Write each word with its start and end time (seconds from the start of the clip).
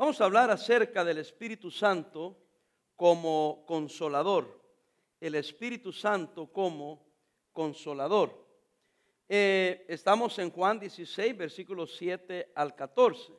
Vamos 0.00 0.18
a 0.18 0.24
hablar 0.24 0.50
acerca 0.50 1.04
del 1.04 1.18
Espíritu 1.18 1.70
Santo 1.70 2.34
como 2.96 3.64
consolador. 3.66 4.58
El 5.20 5.34
Espíritu 5.34 5.92
Santo 5.92 6.50
como 6.50 7.06
consolador. 7.52 8.34
Eh, 9.28 9.84
estamos 9.90 10.38
en 10.38 10.52
Juan 10.52 10.80
16, 10.80 11.36
versículos 11.36 11.94
7 11.98 12.50
al 12.54 12.74
14. 12.74 13.30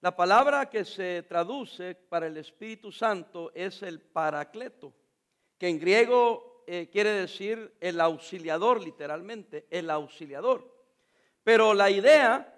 La 0.00 0.16
palabra 0.16 0.68
que 0.68 0.84
se 0.84 1.22
traduce 1.22 1.94
para 1.94 2.26
el 2.26 2.36
Espíritu 2.36 2.90
Santo 2.90 3.52
es 3.54 3.80
el 3.84 4.00
paracleto, 4.00 4.92
que 5.56 5.68
en 5.68 5.78
griego 5.78 6.64
eh, 6.66 6.88
quiere 6.90 7.10
decir 7.10 7.76
el 7.78 8.00
auxiliador, 8.00 8.82
literalmente, 8.82 9.68
el 9.70 9.88
auxiliador. 9.90 10.68
Pero 11.44 11.74
la 11.74 11.88
idea 11.90 12.55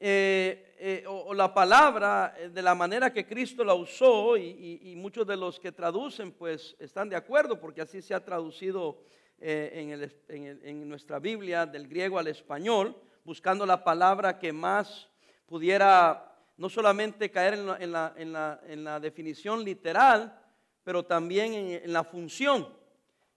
eh, 0.00 1.04
o, 1.06 1.34
la 1.34 1.52
palabra 1.52 2.34
de 2.52 2.62
la 2.62 2.74
manera 2.74 3.12
que 3.12 3.26
Cristo 3.26 3.64
la 3.64 3.74
usó 3.74 4.36
y, 4.36 4.94
muchos 4.96 5.26
de 5.26 5.36
los 5.36 5.58
que 5.58 5.72
traducen 5.72 6.32
pues 6.32 6.76
están 6.78 7.08
de 7.08 7.16
acuerdo 7.16 7.60
porque 7.60 7.80
así 7.80 8.00
se 8.02 8.14
ha 8.14 8.24
traducido 8.24 8.98
en, 9.40 10.10
en, 10.28 10.88
nuestra 10.88 11.18
Biblia 11.18 11.66
del 11.66 11.88
griego 11.88 12.18
al 12.18 12.26
español, 12.26 12.96
buscando 13.24 13.64
la 13.66 13.82
palabra 13.84 14.38
que 14.38 14.52
más 14.52 15.08
pudiera 15.46 16.28
no 16.58 16.68
solamente 16.68 17.30
caer 17.30 17.54
en 17.54 17.92
la, 17.92 19.00
definición 19.00 19.64
literal, 19.64 20.38
pero 20.82 21.04
también 21.04 21.54
en, 21.54 21.92
la 21.92 22.04
función 22.04 22.68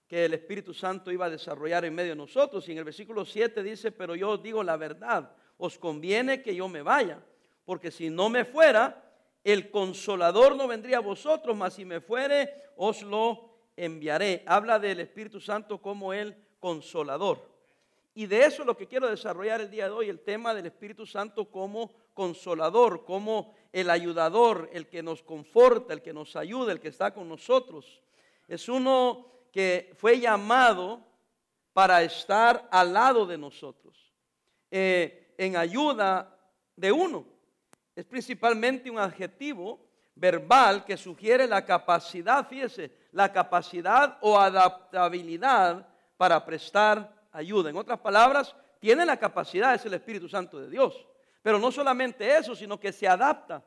que 0.07 0.25
el 0.25 0.33
Espíritu 0.33 0.73
Santo 0.73 1.11
iba 1.11 1.27
a 1.27 1.29
desarrollar 1.29 1.85
en 1.85 1.93
medio 1.93 2.09
de 2.09 2.15
nosotros. 2.15 2.67
Y 2.67 2.71
en 2.73 2.79
el 2.79 2.83
versículo 2.83 3.23
7 3.23 3.63
dice, 3.63 3.91
pero 3.91 4.15
yo 4.15 4.37
digo 4.37 4.63
la 4.63 4.75
verdad, 4.75 5.31
os 5.61 5.77
conviene 5.77 6.41
que 6.41 6.55
yo 6.55 6.67
me 6.67 6.81
vaya, 6.81 7.23
porque 7.65 7.91
si 7.91 8.09
no 8.09 8.29
me 8.29 8.45
fuera, 8.45 9.13
el 9.43 9.69
consolador 9.69 10.55
no 10.55 10.67
vendría 10.67 10.97
a 10.97 11.01
vosotros, 11.01 11.55
mas 11.55 11.75
si 11.75 11.85
me 11.85 12.01
fuere, 12.01 12.51
os 12.77 13.03
lo 13.03 13.51
enviaré. 13.77 14.43
Habla 14.47 14.79
del 14.79 15.01
Espíritu 15.01 15.39
Santo 15.39 15.79
como 15.79 16.13
el 16.13 16.35
consolador. 16.59 17.47
Y 18.15 18.25
de 18.25 18.43
eso 18.43 18.63
es 18.63 18.65
lo 18.65 18.75
que 18.75 18.87
quiero 18.87 19.07
desarrollar 19.07 19.61
el 19.61 19.69
día 19.69 19.85
de 19.85 19.91
hoy, 19.91 20.09
el 20.09 20.21
tema 20.21 20.55
del 20.55 20.65
Espíritu 20.65 21.05
Santo 21.05 21.45
como 21.45 21.91
consolador, 22.15 23.05
como 23.05 23.53
el 23.71 23.91
ayudador, 23.91 24.67
el 24.73 24.87
que 24.87 25.03
nos 25.03 25.21
conforta, 25.21 25.93
el 25.93 26.01
que 26.01 26.11
nos 26.11 26.35
ayuda, 26.35 26.71
el 26.71 26.79
que 26.79 26.87
está 26.87 27.13
con 27.13 27.29
nosotros. 27.29 28.01
Es 28.47 28.67
uno 28.67 29.27
que 29.51 29.93
fue 29.95 30.19
llamado 30.19 31.05
para 31.71 32.01
estar 32.01 32.67
al 32.71 32.93
lado 32.93 33.27
de 33.27 33.37
nosotros, 33.37 34.11
eh, 34.71 35.20
en 35.41 35.57
ayuda 35.57 36.37
de 36.75 36.91
uno. 36.91 37.25
Es 37.95 38.05
principalmente 38.05 38.91
un 38.91 38.99
adjetivo 38.99 39.79
verbal 40.13 40.85
que 40.85 40.95
sugiere 40.95 41.47
la 41.47 41.65
capacidad, 41.65 42.47
fíjese, 42.47 42.91
la 43.11 43.33
capacidad 43.33 44.19
o 44.21 44.39
adaptabilidad 44.39 45.87
para 46.15 46.45
prestar 46.45 47.11
ayuda. 47.31 47.71
En 47.71 47.77
otras 47.77 47.99
palabras, 47.99 48.55
tiene 48.79 49.03
la 49.03 49.17
capacidad, 49.17 49.73
es 49.73 49.83
el 49.83 49.95
Espíritu 49.95 50.29
Santo 50.29 50.59
de 50.59 50.69
Dios. 50.69 51.07
Pero 51.41 51.57
no 51.57 51.71
solamente 51.71 52.37
eso, 52.37 52.55
sino 52.55 52.79
que 52.79 52.91
se 52.91 53.07
adapta 53.07 53.63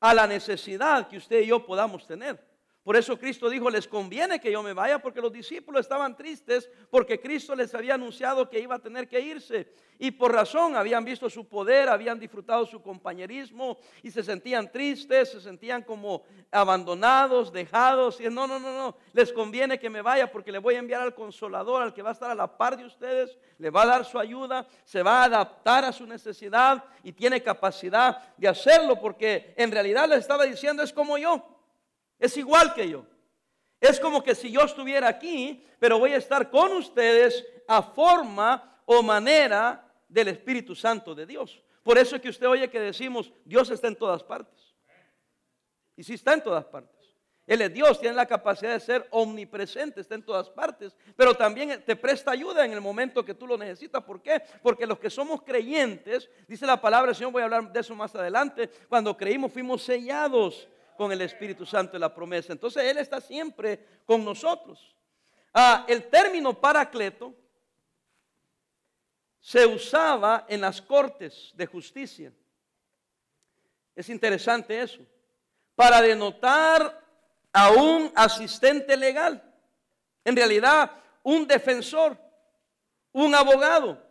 a 0.00 0.14
la 0.14 0.26
necesidad 0.26 1.08
que 1.08 1.18
usted 1.18 1.40
y 1.40 1.48
yo 1.48 1.66
podamos 1.66 2.06
tener. 2.06 2.42
Por 2.86 2.96
eso 2.96 3.18
Cristo 3.18 3.50
dijo, 3.50 3.68
les 3.68 3.88
conviene 3.88 4.38
que 4.38 4.52
yo 4.52 4.62
me 4.62 4.72
vaya, 4.72 5.00
porque 5.00 5.20
los 5.20 5.32
discípulos 5.32 5.80
estaban 5.80 6.16
tristes, 6.16 6.70
porque 6.88 7.20
Cristo 7.20 7.56
les 7.56 7.74
había 7.74 7.94
anunciado 7.94 8.48
que 8.48 8.60
iba 8.60 8.76
a 8.76 8.78
tener 8.78 9.08
que 9.08 9.18
irse. 9.18 9.72
Y 9.98 10.12
por 10.12 10.32
razón 10.32 10.76
habían 10.76 11.04
visto 11.04 11.28
su 11.28 11.48
poder, 11.48 11.88
habían 11.88 12.20
disfrutado 12.20 12.64
su 12.64 12.80
compañerismo 12.80 13.76
y 14.04 14.12
se 14.12 14.22
sentían 14.22 14.70
tristes, 14.70 15.32
se 15.32 15.40
sentían 15.40 15.82
como 15.82 16.22
abandonados, 16.52 17.52
dejados. 17.52 18.20
Y 18.20 18.30
no, 18.30 18.46
no, 18.46 18.60
no, 18.60 18.72
no, 18.72 18.96
les 19.12 19.32
conviene 19.32 19.80
que 19.80 19.90
me 19.90 20.00
vaya 20.00 20.30
porque 20.30 20.52
le 20.52 20.58
voy 20.58 20.76
a 20.76 20.78
enviar 20.78 21.02
al 21.02 21.12
consolador, 21.12 21.82
al 21.82 21.92
que 21.92 22.02
va 22.02 22.10
a 22.10 22.12
estar 22.12 22.30
a 22.30 22.36
la 22.36 22.56
par 22.56 22.76
de 22.76 22.84
ustedes, 22.84 23.36
le 23.58 23.68
va 23.68 23.82
a 23.82 23.86
dar 23.86 24.04
su 24.04 24.16
ayuda, 24.16 24.64
se 24.84 25.02
va 25.02 25.22
a 25.22 25.24
adaptar 25.24 25.84
a 25.84 25.92
su 25.92 26.06
necesidad 26.06 26.84
y 27.02 27.10
tiene 27.10 27.42
capacidad 27.42 28.32
de 28.36 28.46
hacerlo, 28.46 29.00
porque 29.00 29.54
en 29.56 29.72
realidad 29.72 30.08
les 30.08 30.20
estaba 30.20 30.44
diciendo 30.44 30.84
es 30.84 30.92
como 30.92 31.18
yo. 31.18 31.55
Es 32.18 32.36
igual 32.36 32.74
que 32.74 32.88
yo. 32.88 33.04
Es 33.80 34.00
como 34.00 34.22
que 34.22 34.34
si 34.34 34.50
yo 34.50 34.62
estuviera 34.62 35.08
aquí, 35.08 35.64
pero 35.78 35.98
voy 35.98 36.12
a 36.12 36.16
estar 36.16 36.50
con 36.50 36.72
ustedes 36.72 37.44
a 37.68 37.82
forma 37.82 38.80
o 38.86 39.02
manera 39.02 39.86
del 40.08 40.28
Espíritu 40.28 40.74
Santo 40.74 41.14
de 41.14 41.26
Dios. 41.26 41.62
Por 41.82 41.98
eso 41.98 42.16
es 42.16 42.22
que 42.22 42.30
usted 42.30 42.48
oye 42.48 42.70
que 42.70 42.80
decimos, 42.80 43.32
Dios 43.44 43.70
está 43.70 43.88
en 43.88 43.96
todas 43.96 44.22
partes. 44.22 44.74
Y 45.96 46.02
sí 46.02 46.14
está 46.14 46.34
en 46.34 46.42
todas 46.42 46.64
partes. 46.64 46.96
Él 47.46 47.62
es 47.62 47.72
Dios, 47.72 48.00
tiene 48.00 48.16
la 48.16 48.26
capacidad 48.26 48.72
de 48.72 48.80
ser 48.80 49.06
omnipresente, 49.10 50.00
está 50.00 50.16
en 50.16 50.24
todas 50.24 50.50
partes, 50.50 50.96
pero 51.14 51.32
también 51.32 51.80
te 51.84 51.94
presta 51.94 52.32
ayuda 52.32 52.64
en 52.64 52.72
el 52.72 52.80
momento 52.80 53.24
que 53.24 53.34
tú 53.34 53.46
lo 53.46 53.56
necesitas. 53.56 54.02
¿Por 54.02 54.20
qué? 54.20 54.42
Porque 54.62 54.84
los 54.84 54.98
que 54.98 55.10
somos 55.10 55.42
creyentes, 55.42 56.28
dice 56.48 56.66
la 56.66 56.80
palabra 56.80 57.06
del 57.08 57.14
Señor, 57.14 57.30
voy 57.30 57.42
a 57.42 57.44
hablar 57.44 57.72
de 57.72 57.78
eso 57.78 57.94
más 57.94 58.12
adelante, 58.16 58.68
cuando 58.88 59.16
creímos 59.16 59.52
fuimos 59.52 59.84
sellados 59.84 60.68
con 60.96 61.12
el 61.12 61.20
Espíritu 61.20 61.66
Santo 61.66 61.92
de 61.92 61.98
la 61.98 62.14
promesa. 62.14 62.52
Entonces 62.52 62.82
Él 62.84 62.98
está 62.98 63.20
siempre 63.20 64.02
con 64.04 64.24
nosotros. 64.24 64.94
Ah, 65.52 65.84
el 65.88 66.08
término 66.08 66.58
paracleto 66.58 67.34
se 69.40 69.64
usaba 69.64 70.44
en 70.48 70.60
las 70.60 70.82
cortes 70.82 71.52
de 71.54 71.66
justicia. 71.66 72.32
Es 73.94 74.08
interesante 74.08 74.80
eso. 74.80 75.00
Para 75.74 76.02
denotar 76.02 77.02
a 77.52 77.70
un 77.70 78.12
asistente 78.14 78.96
legal. 78.96 79.42
En 80.24 80.36
realidad, 80.36 80.90
un 81.22 81.46
defensor, 81.46 82.18
un 83.12 83.34
abogado. 83.34 84.02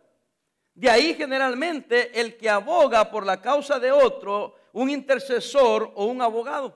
De 0.73 0.89
ahí 0.89 1.13
generalmente 1.13 2.19
el 2.19 2.37
que 2.37 2.49
aboga 2.49 3.11
por 3.11 3.25
la 3.25 3.41
causa 3.41 3.79
de 3.79 3.91
otro 3.91 4.55
un 4.75 4.89
intercesor 4.89 5.91
o 5.95 6.05
un 6.05 6.21
abogado. 6.21 6.75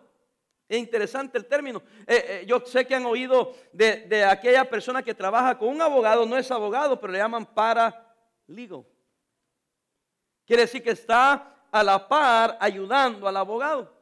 Es 0.69 0.77
interesante 0.77 1.37
el 1.37 1.45
término. 1.45 1.81
Eh, 2.07 2.25
eh, 2.27 2.45
yo 2.47 2.61
sé 2.65 2.87
que 2.87 2.95
han 2.95 3.05
oído 3.05 3.53
de, 3.73 4.23
aquella 4.23 4.69
persona 4.69 5.03
que 5.03 5.13
trabaja 5.13 5.57
con 5.57 5.67
un 5.67 5.81
abogado, 5.81 6.25
no 6.25 6.37
es 6.37 6.49
abogado, 6.49 6.99
pero 6.99 7.11
le 7.11 7.19
llaman 7.19 7.45
paralegal. 7.45 8.85
Quiere 10.45 10.61
decir 10.61 10.81
que 10.81 10.91
está 10.91 11.53
a 11.69 11.83
la 11.83 12.07
par 12.07 12.57
ayudando 12.61 13.27
al 13.27 13.35
abogado. 13.35 13.93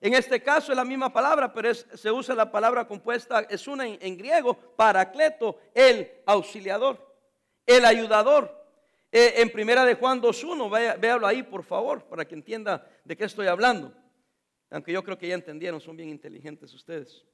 En 0.00 0.14
este 0.14 0.42
caso 0.42 0.72
es 0.72 0.76
la 0.76 0.84
misma 0.84 1.12
palabra, 1.12 1.52
pero 1.52 1.74
se 1.74 2.10
usa 2.10 2.34
la 2.34 2.50
palabra 2.50 2.86
compuesta, 2.86 3.40
es 3.50 3.68
una 3.68 3.86
en, 3.86 4.16
griego, 4.16 4.54
paracleto, 4.54 5.58
el 5.74 6.10
auxiliador, 6.24 7.14
el 7.66 7.84
ayudador. 7.84 8.59
Eh, 9.12 9.34
en 9.36 9.50
primera 9.50 9.84
de 9.84 9.94
Juan 9.94 10.22
2.1, 10.22 10.98
véalo 11.00 11.26
ahí 11.26 11.42
por 11.42 11.64
favor, 11.64 12.04
para 12.04 12.24
que 12.24 12.34
entienda 12.34 12.86
de 13.04 13.16
qué 13.16 13.24
estoy 13.24 13.48
hablando. 13.48 13.92
Aunque 14.70 14.92
yo 14.92 15.02
creo 15.02 15.18
que 15.18 15.26
ya 15.26 15.34
entendieron, 15.34 15.80
son 15.80 15.96
bien 15.96 16.08
inteligentes 16.08 16.72
ustedes. 16.72 17.24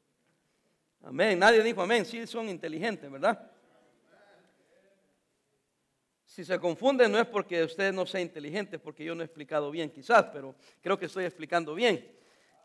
Amén. 1.03 1.38
Nadie 1.38 1.62
dijo 1.62 1.82
amén, 1.82 2.06
sí 2.06 2.26
son 2.26 2.48
inteligentes, 2.48 3.10
¿verdad? 3.10 3.50
Si 6.25 6.44
se 6.44 6.59
confunden 6.59 7.12
no 7.12 7.19
es 7.19 7.26
porque 7.26 7.62
ustedes 7.62 7.94
no 7.94 8.06
sean 8.06 8.22
inteligentes, 8.22 8.81
porque 8.81 9.04
yo 9.04 9.15
no 9.15 9.22
he 9.22 9.26
explicado 9.26 9.70
bien 9.70 9.91
quizás, 9.91 10.25
pero 10.32 10.54
creo 10.81 10.98
que 10.98 11.06
estoy 11.06 11.25
explicando 11.25 11.75
bien. 11.75 12.10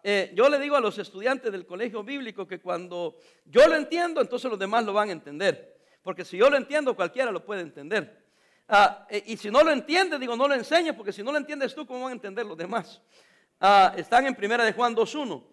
Eh, 0.03 0.31
yo 0.33 0.49
le 0.49 0.57
digo 0.57 0.75
a 0.75 0.81
los 0.81 0.97
estudiantes 0.97 1.51
del 1.51 1.65
colegio 1.65 2.03
bíblico 2.03 2.47
que 2.47 2.59
cuando 2.59 3.17
yo 3.45 3.67
lo 3.67 3.75
entiendo, 3.75 4.19
entonces 4.19 4.49
los 4.49 4.59
demás 4.59 4.85
lo 4.85 4.93
van 4.93 5.09
a 5.09 5.11
entender. 5.11 5.79
Porque 6.01 6.25
si 6.25 6.37
yo 6.37 6.49
lo 6.49 6.57
entiendo, 6.57 6.95
cualquiera 6.95 7.31
lo 7.31 7.45
puede 7.45 7.61
entender. 7.61 8.20
Ah, 8.73 9.05
eh, 9.09 9.21
y 9.27 9.35
si 9.35 9.51
no 9.51 9.63
lo 9.63 9.71
entiende, 9.71 10.17
digo, 10.17 10.33
no 10.37 10.47
lo 10.47 10.53
enseñes, 10.53 10.95
porque 10.95 11.11
si 11.11 11.21
no 11.21 11.33
lo 11.33 11.37
entiendes 11.37 11.75
tú, 11.75 11.85
¿cómo 11.85 12.03
van 12.03 12.11
a 12.11 12.13
entender 12.13 12.45
los 12.45 12.57
demás? 12.57 13.01
Ah, 13.59 13.93
están 13.97 14.25
en 14.25 14.33
primera 14.33 14.63
de 14.63 14.71
Juan 14.71 14.95
2.1. 14.95 15.43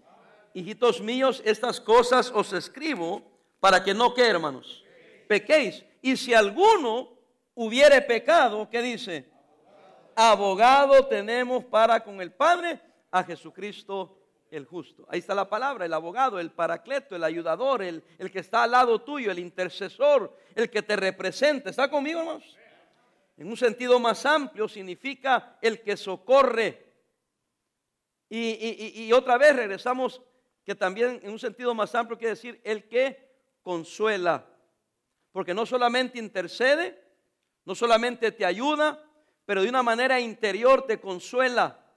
Hijitos 0.54 1.00
míos, 1.00 1.42
estas 1.44 1.80
cosas 1.80 2.30
os 2.32 2.52
escribo 2.52 3.28
para 3.58 3.82
que 3.82 3.92
no 3.92 4.14
que, 4.14 4.24
hermanos, 4.24 4.84
pequéis. 5.26 5.84
Y 6.00 6.16
si 6.16 6.32
alguno 6.32 7.18
hubiere 7.56 8.00
pecado, 8.02 8.68
¿qué 8.70 8.80
dice? 8.80 9.28
Abogado 10.14 11.06
tenemos 11.06 11.64
para 11.64 12.04
con 12.04 12.20
el 12.20 12.30
Padre 12.30 12.80
a 13.10 13.24
Jesucristo 13.24 14.16
el 14.48 14.64
justo. 14.64 15.06
Ahí 15.08 15.18
está 15.18 15.34
la 15.34 15.48
palabra, 15.48 15.86
el 15.86 15.92
abogado, 15.92 16.38
el 16.38 16.52
paracleto, 16.52 17.16
el 17.16 17.24
ayudador, 17.24 17.82
el, 17.82 18.04
el 18.16 18.30
que 18.30 18.38
está 18.38 18.62
al 18.62 18.70
lado 18.70 19.00
tuyo, 19.00 19.32
el 19.32 19.40
intercesor, 19.40 20.36
el 20.54 20.70
que 20.70 20.82
te 20.82 20.94
representa. 20.94 21.68
¿Está 21.68 21.90
conmigo, 21.90 22.20
hermanos? 22.20 22.57
En 23.38 23.48
un 23.48 23.56
sentido 23.56 23.98
más 23.98 24.26
amplio 24.26 24.68
significa 24.68 25.58
el 25.62 25.80
que 25.82 25.96
socorre. 25.96 26.86
Y, 28.28 29.10
otra 29.12 29.38
vez 29.38 29.56
regresamos 29.56 30.20
que 30.64 30.74
también 30.74 31.18
en 31.22 31.30
un 31.30 31.38
sentido 31.38 31.74
más 31.74 31.94
amplio 31.94 32.18
quiere 32.18 32.34
decir 32.34 32.60
el 32.62 32.86
que 32.88 33.32
consuela. 33.62 34.44
Porque 35.32 35.54
no 35.54 35.64
solamente 35.64 36.18
intercede, 36.18 37.02
no 37.64 37.74
solamente 37.74 38.32
te 38.32 38.44
ayuda, 38.44 39.02
pero 39.46 39.62
de 39.62 39.70
una 39.70 39.82
manera 39.82 40.20
interior 40.20 40.86
te 40.86 41.00
consuela 41.00 41.88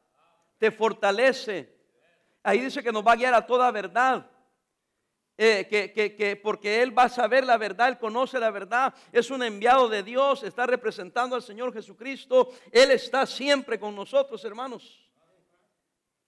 te 0.61 0.69
fortalece. 0.69 1.75
Ahí 2.43 2.59
dice 2.59 2.83
que 2.83 2.91
nos 2.91 3.05
va 3.05 3.13
a 3.13 3.15
guiar 3.15 3.33
a 3.33 3.47
toda 3.47 3.71
verdad. 3.71 4.29
Eh, 5.43 5.67
que, 5.67 6.15
que, 6.15 6.35
porque 6.35 6.83
Él 6.83 6.95
va 6.95 7.05
a 7.05 7.09
saber 7.09 7.43
la 7.43 7.57
verdad, 7.57 7.87
Él 7.87 7.97
conoce 7.97 8.39
la 8.39 8.51
verdad, 8.51 8.93
es 9.11 9.31
un 9.31 9.41
enviado 9.41 9.89
de 9.89 10.03
Dios, 10.03 10.43
está 10.43 10.67
representando 10.67 11.35
al 11.35 11.41
Señor 11.41 11.73
Jesucristo, 11.73 12.51
Él 12.71 12.91
está 12.91 13.25
siempre 13.25 13.79
con 13.79 13.95
nosotros, 13.95 14.45
hermanos. 14.45 15.09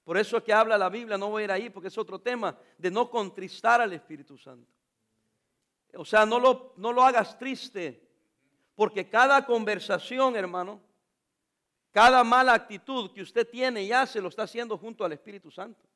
Por 0.03 0.17
eso 0.17 0.37
es 0.37 0.43
que 0.43 0.51
habla 0.51 0.79
la 0.79 0.89
Biblia, 0.89 1.15
no 1.15 1.29
voy 1.29 1.43
a 1.43 1.45
ir 1.45 1.51
ahí 1.51 1.69
porque 1.69 1.89
es 1.89 1.97
otro 1.99 2.17
tema, 2.21 2.57
de 2.75 2.89
no 2.89 3.07
contristar 3.11 3.81
al 3.81 3.93
Espíritu 3.93 4.35
Santo. 4.35 4.73
O 5.93 6.05
sea, 6.05 6.25
no 6.25 6.39
lo, 6.39 6.73
no 6.77 6.91
lo 6.91 7.03
hagas 7.03 7.37
triste, 7.37 8.09
porque 8.73 9.09
cada 9.09 9.45
conversación, 9.45 10.35
hermano, 10.35 10.81
cada 11.91 12.23
mala 12.23 12.55
actitud 12.55 13.13
que 13.13 13.21
usted 13.21 13.47
tiene 13.47 13.85
ya 13.85 14.07
se 14.07 14.19
lo 14.19 14.29
está 14.29 14.41
haciendo 14.41 14.75
junto 14.75 15.05
al 15.05 15.11
Espíritu 15.11 15.51
Santo. 15.51 15.92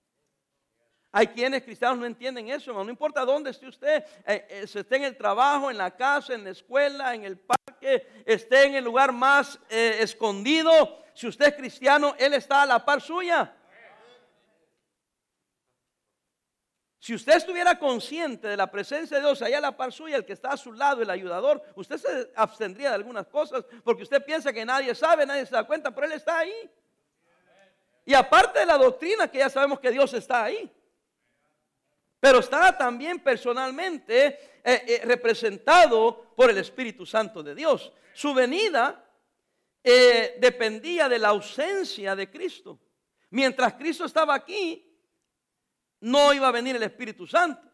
Hay 1.18 1.30
quienes 1.30 1.64
cristianos 1.64 1.98
no 1.98 2.06
entienden 2.06 2.48
eso, 2.48 2.70
hermano. 2.70 2.86
No 2.86 2.92
importa 2.92 3.26
dónde 3.26 3.50
esté 3.50 3.68
usted, 3.68 4.06
eh, 4.24 4.46
eh, 4.50 4.66
esté 4.72 4.98
en 4.98 5.04
el 5.04 5.18
trabajo, 5.18 5.72
en 5.72 5.78
la 5.80 5.90
casa, 5.90 6.36
en 6.36 6.44
la 6.44 6.52
escuela, 6.52 7.16
en 7.16 7.24
el 7.24 7.40
parque, 7.40 8.08
esté 8.24 8.68
en 8.68 8.76
el 8.76 8.84
lugar 8.84 9.12
más 9.12 9.60
eh, 9.68 9.98
escondido. 10.02 11.04
Si 11.16 11.26
usted 11.26 11.48
es 11.48 11.56
cristiano, 11.56 12.14
Él 12.20 12.36
está 12.36 12.62
a 12.62 12.66
la 12.68 12.86
par 12.86 13.02
suya. 13.02 13.52
Si 17.00 17.16
usted 17.16 17.38
estuviera 17.38 17.80
consciente 17.80 18.48
de 18.50 18.56
la 18.56 18.70
presencia 18.70 19.18
de 19.18 19.24
Dios 19.24 19.42
allá 19.42 19.58
a 19.58 19.62
la 19.62 19.76
par 19.76 19.92
suya, 19.92 20.18
el 20.18 20.26
que 20.26 20.34
está 20.34 20.50
a 20.50 20.58
su 20.58 20.72
lado, 20.72 21.02
el 21.02 21.10
ayudador, 21.10 21.64
usted 21.74 21.98
se 21.98 22.32
abstendría 22.36 22.90
de 22.90 22.96
algunas 22.96 23.26
cosas 23.26 23.66
porque 23.84 24.04
usted 24.04 24.24
piensa 24.24 24.54
que 24.54 24.64
nadie 24.64 24.94
sabe, 24.94 25.26
nadie 25.26 25.48
se 25.48 25.56
da 25.56 25.66
cuenta, 25.66 25.90
pero 25.90 26.06
Él 26.06 26.14
está 26.14 26.38
ahí. 26.38 26.72
Y 28.06 28.14
aparte 28.14 28.60
de 28.60 28.68
la 28.68 28.78
doctrina, 28.78 29.28
que 29.28 29.40
ya 29.40 29.50
sabemos 29.50 29.80
que 29.80 29.90
Dios 29.90 30.14
está 30.14 30.44
ahí, 30.44 30.72
pero 32.20 32.40
está 32.40 32.76
también 32.78 33.20
personalmente 33.20 34.28
eh, 34.28 34.40
eh, 34.64 35.02
representado 35.06 36.34
por 36.36 36.50
el 36.50 36.58
Espíritu 36.58 37.06
Santo 37.06 37.44
de 37.44 37.54
Dios. 37.54 37.92
Su 38.14 38.34
venida 38.34 39.06
eh, 39.84 40.38
dependía 40.40 41.08
de 41.08 41.20
la 41.20 41.30
ausencia 41.30 42.16
de 42.16 42.30
Cristo. 42.30 42.80
Mientras 43.30 43.74
Cristo 43.74 44.06
estaba 44.06 44.34
aquí, 44.34 44.84
no 46.00 46.34
iba 46.34 46.48
a 46.48 46.52
venir 46.52 46.76
el 46.76 46.84
Espíritu 46.84 47.28
Santo. 47.28 47.68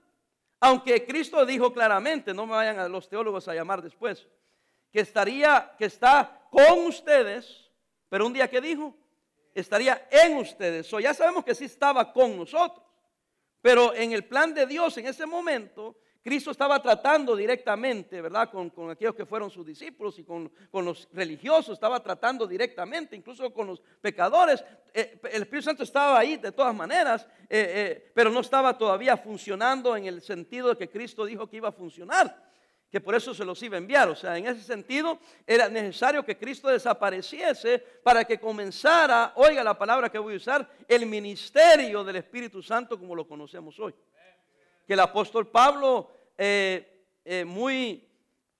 Aunque 0.59 1.05
Cristo 1.05 1.45
dijo 1.45 1.73
claramente, 1.73 2.33
no 2.33 2.45
me 2.45 2.53
vayan 2.53 2.79
a 2.79 2.87
los 2.87 3.09
teólogos 3.09 3.47
a 3.47 3.53
llamar 3.53 3.81
después, 3.81 4.27
que 4.91 5.01
estaría, 5.01 5.73
que 5.77 5.85
está 5.85 6.41
con 6.49 6.85
ustedes, 6.85 7.69
pero 8.09 8.25
un 8.25 8.33
día 8.33 8.49
que 8.49 8.61
dijo, 8.61 8.95
estaría 9.53 10.07
en 10.11 10.37
ustedes. 10.37 10.91
O 10.93 10.99
ya 10.99 11.13
sabemos 11.13 11.43
que 11.43 11.55
sí 11.55 11.65
estaba 11.65 12.13
con 12.13 12.37
nosotros, 12.37 12.82
pero 13.63 13.95
en 13.95 14.12
el 14.12 14.25
plan 14.25 14.54
de 14.54 14.65
Dios 14.65 14.98
en 14.98 15.07
ese 15.07 15.25
momento, 15.25 15.95
Cristo 16.21 16.51
estaba 16.51 16.81
tratando 16.81 17.33
directamente, 17.33 18.21
¿verdad? 18.21 18.51
Con, 18.51 18.92
aquellos 18.92 19.15
que 19.15 19.25
fueron 19.25 19.50
sus 19.50 19.65
discípulos 19.65 20.19
y 20.19 20.25
con, 20.25 20.51
los 20.74 21.07
religiosos, 21.13 21.75
estaba 21.75 22.04
tratando 22.04 22.45
directamente, 22.45 23.15
incluso 23.15 23.54
con 23.54 23.68
los 23.68 23.81
pecadores. 24.01 24.65
Eh, 24.94 25.18
el 25.31 25.44
Espíritu 25.44 25.63
Santo 25.63 25.83
estaba 25.83 26.19
ahí 26.19 26.36
de 26.36 26.51
todas 26.51 26.75
maneras, 26.75 27.25
eh, 27.44 27.48
eh, 27.50 28.12
pero 28.13 28.30
no 28.30 28.42
estaba 28.42 28.77
todavía 28.77 29.15
funcionando 29.15 29.95
en 29.95 30.07
el 30.07 30.21
sentido 30.21 30.68
de 30.68 30.75
que 30.75 30.89
Cristo 30.89 31.24
dijo 31.24 31.48
que 31.48 31.56
iba 31.56 31.69
a 31.69 31.74
funcionar, 31.74 32.52
que 32.93 33.01
por 33.01 33.13
eso 33.15 33.33
se 33.33 33.43
los 33.43 33.61
iba 33.61 33.75
a 33.75 33.79
enviar. 33.79 34.07
O 34.07 34.15
sea, 34.15 34.37
en 34.37 34.45
ese 34.45 34.61
sentido 34.61 35.19
era 35.45 35.67
necesario 35.67 36.23
que 36.23 36.37
Cristo 36.37 36.69
desapareciese 36.69 37.79
para 38.03 38.23
que 38.23 38.39
comenzara, 38.39 39.33
oiga 39.35 39.65
la 39.65 39.77
palabra 39.77 40.09
que 40.09 40.17
voy 40.17 40.35
a 40.35 40.37
usar, 40.37 40.69
el 40.87 41.05
ministerio 41.05 42.05
del 42.05 42.15
Espíritu 42.15 42.63
Santo 42.63 42.97
como 42.97 43.15
lo 43.15 43.27
conocemos 43.27 43.77
hoy 43.79 43.93
que 44.85 44.93
el 44.93 44.99
apóstol 44.99 45.47
Pablo 45.47 46.11
eh, 46.37 47.05
eh, 47.23 47.45
muy 47.45 48.07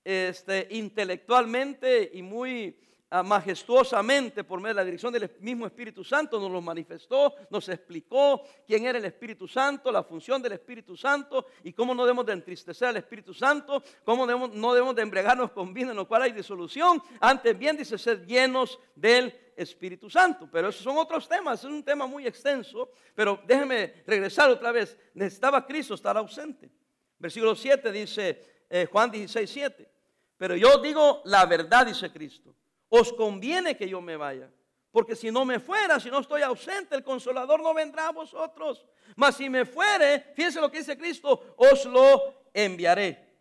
este, 0.04 0.68
intelectualmente 0.72 2.10
y 2.14 2.22
muy 2.22 2.80
majestuosamente 3.22 4.44
por 4.44 4.60
medio 4.60 4.76
de 4.76 4.82
la 4.82 4.86
dirección 4.86 5.14
del 5.14 5.30
mismo 5.42 5.68
Espíritu 5.68 6.04
Santo 6.04 6.40
nos 6.40 6.50
lo 6.50 6.62
manifestó, 6.62 7.36
nos 7.52 7.70
explicó 7.70 8.42
quién 8.66 8.86
era 8.86 8.98
el 8.98 9.06
Espíritu 9.06 9.48
Santo, 9.48 9.92
la 9.92 10.04
función 10.04 10.42
del 10.42 10.54
Espíritu 10.54 10.98
Santo 10.98 11.46
y 11.64 11.74
cómo 11.74 11.94
no 11.94 12.06
debemos 12.06 12.26
de 12.26 12.34
entristecer 12.34 12.88
al 12.88 12.98
Espíritu 12.98 13.34
Santo, 13.34 13.84
cómo 14.04 14.26
no 14.26 14.74
debemos 14.74 14.96
de 14.96 15.02
embriagarnos 15.04 15.52
con 15.52 15.74
vino 15.74 15.92
en 15.92 15.98
lo 15.98 16.08
cual 16.08 16.24
hay 16.24 16.32
disolución, 16.32 17.04
antes 17.20 17.58
bien 17.58 17.78
dice 17.78 17.98
ser 17.98 18.26
llenos 18.26 18.80
del 18.96 19.38
Espíritu 19.56 20.10
Santo. 20.10 20.50
Pero 20.52 20.70
esos 20.70 20.82
son 20.82 20.98
otros 20.98 21.28
temas, 21.28 21.60
es 21.60 21.66
un 21.66 21.84
tema 21.84 22.08
muy 22.08 22.26
extenso. 22.26 22.92
Pero 23.16 23.40
déjeme 23.46 24.04
regresar 24.06 24.50
otra 24.50 24.72
vez. 24.72 24.98
Necesitaba 25.14 25.66
Cristo 25.66 25.94
estar 25.94 26.18
ausente. 26.18 26.72
Versículo 27.18 27.56
7 27.56 27.92
dice 27.92 28.66
eh, 28.70 28.88
Juan 28.92 29.12
16, 29.12 29.50
7. 29.50 29.92
Pero 30.38 30.56
yo 30.56 30.80
digo 30.80 31.22
la 31.26 31.46
verdad, 31.46 31.86
dice 31.86 32.12
Cristo. 32.12 32.56
Os 32.96 33.12
conviene 33.12 33.76
que 33.76 33.90
yo 33.90 34.02
me 34.02 34.16
vaya. 34.16 34.52
Porque 34.92 35.16
si 35.16 35.32
no 35.32 35.46
me 35.46 35.60
fuera, 35.60 36.00
si 36.00 36.12
no 36.12 36.20
estoy 36.20 36.44
ausente, 36.44 36.94
el 36.94 37.04
consolador 37.04 37.60
no 37.60 37.74
vendrá 37.74 38.10
a 38.10 38.12
vosotros. 38.12 38.86
Mas 39.16 39.36
si 39.36 39.50
me 39.50 39.66
fuere, 39.66 40.20
fíjense 40.36 40.62
lo 40.62 40.70
que 40.70 40.78
dice 40.78 40.96
Cristo, 40.96 41.56
os 41.58 41.86
lo 41.86 42.22
enviaré. 42.54 43.34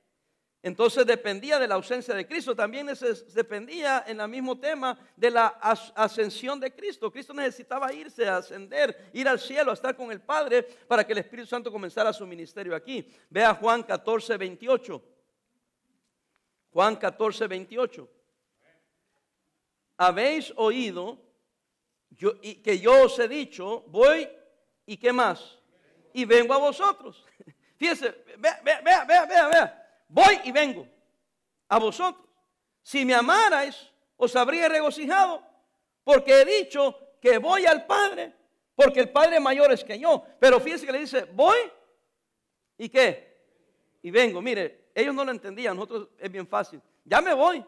Entonces 0.62 1.04
dependía 1.04 1.58
de 1.58 1.68
la 1.68 1.74
ausencia 1.74 2.14
de 2.14 2.26
Cristo, 2.26 2.56
también 2.56 2.88
dependía 3.34 4.02
en 4.06 4.22
el 4.22 4.28
mismo 4.28 4.58
tema 4.58 4.98
de 5.14 5.30
la 5.30 5.48
ascensión 5.48 6.58
de 6.58 6.74
Cristo. 6.74 7.12
Cristo 7.12 7.34
necesitaba 7.34 7.92
irse, 7.92 8.26
a 8.26 8.38
ascender, 8.38 9.10
ir 9.12 9.28
al 9.28 9.38
cielo, 9.38 9.70
a 9.70 9.74
estar 9.74 9.94
con 9.94 10.10
el 10.10 10.22
Padre 10.22 10.62
para 10.62 11.06
que 11.06 11.12
el 11.12 11.18
Espíritu 11.18 11.48
Santo 11.48 11.70
comenzara 11.70 12.10
su 12.14 12.26
ministerio 12.26 12.74
aquí. 12.74 13.06
Vea 13.28 13.52
Juan 13.56 13.82
14, 13.82 14.34
28. 14.38 15.02
Juan 16.72 16.96
14, 16.96 17.46
28. 17.48 18.21
Habéis 19.96 20.52
oído 20.56 21.18
yo, 22.10 22.32
y 22.42 22.56
que 22.56 22.78
yo 22.78 23.04
os 23.04 23.18
he 23.18 23.28
dicho, 23.28 23.84
voy 23.88 24.28
y 24.86 24.96
qué 24.96 25.12
más. 25.12 25.58
Y 26.12 26.24
vengo 26.24 26.54
a 26.54 26.58
vosotros. 26.58 27.24
Fíjese, 27.76 28.24
vea, 28.38 28.60
vea, 28.62 28.80
vea, 28.82 29.04
vea, 29.04 29.48
vea 29.48 29.82
voy 30.12 30.40
y 30.44 30.52
vengo 30.52 30.86
a 31.68 31.78
vosotros. 31.78 32.28
Si 32.82 33.04
me 33.04 33.14
amarais, 33.14 33.90
os 34.16 34.36
habría 34.36 34.68
regocijado, 34.68 35.42
porque 36.04 36.42
he 36.42 36.44
dicho 36.44 36.96
que 37.20 37.38
voy 37.38 37.66
al 37.66 37.86
Padre, 37.86 38.34
porque 38.74 39.00
el 39.00 39.10
Padre 39.10 39.40
mayor 39.40 39.72
es 39.72 39.82
que 39.82 39.98
yo. 39.98 40.24
Pero 40.38 40.60
fíjense 40.60 40.86
que 40.86 40.92
le 40.92 40.98
dice, 41.00 41.24
voy 41.32 41.58
y 42.76 42.88
qué, 42.88 43.40
y 44.02 44.10
vengo. 44.10 44.42
Mire, 44.42 44.90
ellos 44.94 45.14
no 45.14 45.24
lo 45.24 45.30
entendían, 45.30 45.76
nosotros 45.76 46.08
es 46.18 46.30
bien 46.30 46.46
fácil. 46.46 46.80
Ya 47.04 47.20
me 47.20 47.32
voy, 47.34 47.64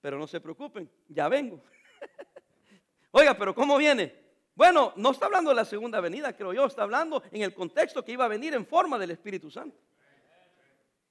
pero 0.00 0.18
no 0.18 0.26
se 0.26 0.40
preocupen, 0.40 0.90
ya 1.08 1.28
vengo. 1.28 1.62
Oiga, 3.12 3.36
pero 3.36 3.54
¿cómo 3.54 3.76
viene? 3.76 4.14
Bueno, 4.54 4.92
no 4.96 5.10
está 5.10 5.26
hablando 5.26 5.50
de 5.50 5.56
la 5.56 5.64
segunda 5.64 6.00
venida, 6.00 6.36
creo 6.36 6.52
yo, 6.52 6.66
está 6.66 6.82
hablando 6.82 7.22
en 7.30 7.42
el 7.42 7.54
contexto 7.54 8.04
que 8.04 8.12
iba 8.12 8.24
a 8.24 8.28
venir 8.28 8.54
en 8.54 8.66
forma 8.66 8.98
del 8.98 9.12
Espíritu 9.12 9.50
Santo. 9.50 9.78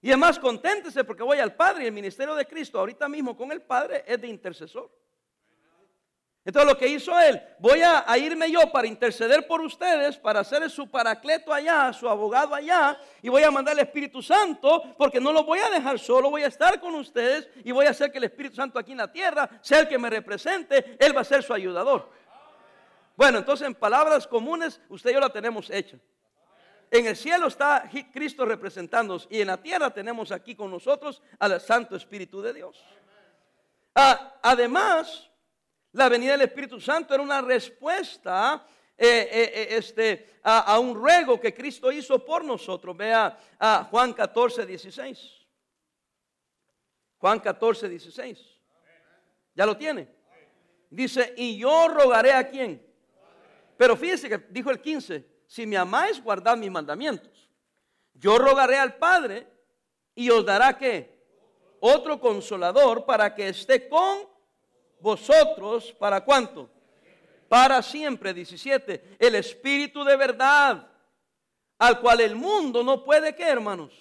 Y 0.01 0.09
además, 0.09 0.39
conténtese 0.39 1.03
porque 1.03 1.23
voy 1.23 1.39
al 1.39 1.55
Padre 1.55 1.83
y 1.83 1.87
el 1.87 1.93
ministerio 1.93 2.35
de 2.35 2.45
Cristo 2.45 2.79
ahorita 2.79 3.09
mismo 3.09 3.35
con 3.35 3.51
el 3.51 3.61
Padre 3.61 4.03
es 4.07 4.21
de 4.21 4.27
intercesor. 4.27 4.89
Entonces 6.45 6.71
lo 6.71 6.77
que 6.77 6.87
hizo 6.87 7.17
él, 7.19 7.41
voy 7.59 7.81
a, 7.81 8.05
irme 8.17 8.49
yo 8.49 8.71
para 8.71 8.87
interceder 8.87 9.45
por 9.45 9.61
ustedes, 9.61 10.17
para 10.17 10.39
hacer 10.39 10.69
su 10.69 10.89
paracleto 10.89 11.53
allá, 11.53 11.91
su 11.93 12.09
abogado 12.09 12.55
allá, 12.55 12.97
y 13.21 13.29
voy 13.29 13.43
a 13.43 13.51
mandar 13.51 13.73
el 13.73 13.81
Espíritu 13.85 14.21
Santo, 14.21 14.95
porque 14.97 15.19
no 15.19 15.31
lo 15.31 15.43
voy 15.43 15.59
a 15.59 15.69
dejar 15.69 15.99
solo, 15.99 16.29
voy 16.29 16.43
a 16.43 16.47
estar 16.47 16.79
con 16.79 16.95
ustedes 16.95 17.49
y 17.63 17.71
voy 17.71 17.85
a 17.85 17.91
hacer 17.91 18.11
que 18.11 18.17
el 18.17 18.23
Espíritu 18.23 18.55
Santo 18.55 18.79
aquí 18.79 18.93
en 18.93 18.99
la 18.99 19.11
tierra 19.11 19.49
sea 19.61 19.79
el 19.79 19.87
que 19.87 19.99
me 19.99 20.09
represente, 20.09 20.97
él 20.99 21.15
va 21.15 21.21
a 21.21 21.25
ser 21.25 21.43
su 21.43 21.53
ayudador. 21.53 22.09
Bueno, 23.15 23.39
entonces 23.39 23.67
en 23.67 23.75
palabras 23.75 24.25
comunes, 24.25 24.79
usted 24.89 25.11
y 25.11 25.13
yo 25.13 25.19
la 25.19 25.29
tenemos 25.29 25.69
hecha 25.69 25.97
en 26.91 27.05
el 27.05 27.15
cielo 27.15 27.47
está 27.47 27.89
Cristo 28.11 28.45
representándonos 28.45 29.27
y 29.29 29.41
en 29.41 29.47
la 29.47 29.57
tierra 29.57 29.91
tenemos 29.91 30.31
aquí 30.31 30.55
con 30.55 30.71
nosotros 30.71 31.21
al 31.37 31.59
Santo 31.61 31.95
Espíritu 31.95 32.41
de 32.41 32.53
Dios. 32.53 32.83
Ah, 33.95 34.35
además, 34.41 35.28
la 35.93 36.09
venida 36.09 36.33
del 36.33 36.41
Espíritu 36.41 36.79
Santo 36.79 37.13
era 37.13 37.23
una 37.23 37.41
respuesta 37.41 38.65
eh, 38.97 39.07
eh, 39.07 39.51
eh, 39.53 39.67
este, 39.77 40.39
a, 40.43 40.77
un 40.77 40.93
ruego 40.93 41.39
que 41.39 41.53
Cristo 41.53 41.91
hizo 41.91 42.23
por 42.23 42.43
nosotros. 42.43 42.95
Vea 42.95 43.37
a 43.57 43.85
Juan 43.85 44.13
14, 44.13 44.65
16. 44.65 45.47
Juan 47.17 47.39
14, 47.39 47.89
16. 47.89 48.59
¿Ya 49.55 49.65
lo 49.65 49.77
tiene? 49.77 50.07
Dice, 50.89 51.33
y 51.37 51.57
yo 51.57 51.87
rogaré 51.87 52.33
a 52.33 52.49
quién. 52.49 52.85
Pero 53.77 53.95
fíjese 53.95 54.27
que 54.27 54.37
dijo 54.49 54.69
el 54.69 54.81
15, 54.81 55.25
si 55.47 55.65
me 55.65 55.77
amáis, 55.77 56.21
guardad 56.21 56.57
mis 56.57 56.69
mandamientos. 56.69 57.49
Yo 58.13 58.37
rogaré 58.37 58.77
al 58.77 58.97
Padre 58.97 59.47
y 60.13 60.29
os 60.29 60.45
dará 60.45 60.77
que 60.77 61.17
otro 61.79 62.19
consolador 62.19 63.05
para 63.05 63.33
que 63.33 63.47
esté 63.47 63.87
con 63.87 64.27
vosotros 65.01 65.91
para 65.93 66.23
cuánto? 66.23 66.69
para 67.49 67.81
siempre. 67.81 68.33
17. 68.33 69.17
El 69.19 69.35
Espíritu 69.35 70.05
de 70.05 70.15
verdad, 70.15 70.87
al 71.79 71.99
cual 71.99 72.21
el 72.21 72.35
mundo 72.35 72.83
no 72.83 73.03
puede, 73.03 73.35
¿qué 73.35 73.43
hermanos? 73.43 73.91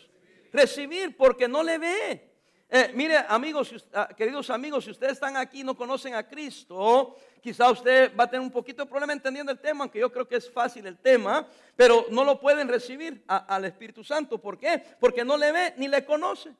Recibir 0.52 1.16
porque 1.16 1.48
no 1.48 1.62
le 1.62 1.78
ve. 1.78 2.28
Eh, 2.70 2.92
mire, 2.94 3.16
amigos, 3.28 3.74
ah, 3.94 4.08
queridos 4.14 4.50
amigos, 4.50 4.84
si 4.84 4.90
ustedes 4.90 5.14
están 5.14 5.38
aquí 5.38 5.60
y 5.60 5.64
no 5.64 5.74
conocen 5.74 6.14
a 6.14 6.28
Cristo, 6.28 7.16
quizá 7.40 7.70
usted 7.70 8.14
va 8.14 8.24
a 8.24 8.30
tener 8.30 8.44
un 8.44 8.52
poquito 8.52 8.84
de 8.84 8.90
problema 8.90 9.14
entendiendo 9.14 9.50
el 9.50 9.58
tema, 9.58 9.84
aunque 9.84 9.98
yo 9.98 10.12
creo 10.12 10.28
que 10.28 10.36
es 10.36 10.50
fácil 10.50 10.86
el 10.86 10.98
tema, 10.98 11.48
pero 11.74 12.06
no 12.10 12.24
lo 12.24 12.38
pueden 12.38 12.68
recibir 12.68 13.24
al 13.26 13.64
Espíritu 13.64 14.04
Santo. 14.04 14.36
¿Por 14.38 14.58
qué? 14.58 14.82
Porque 15.00 15.24
no 15.24 15.38
le 15.38 15.50
ve 15.50 15.74
ni 15.78 15.88
le 15.88 16.04
conoce. 16.04 16.54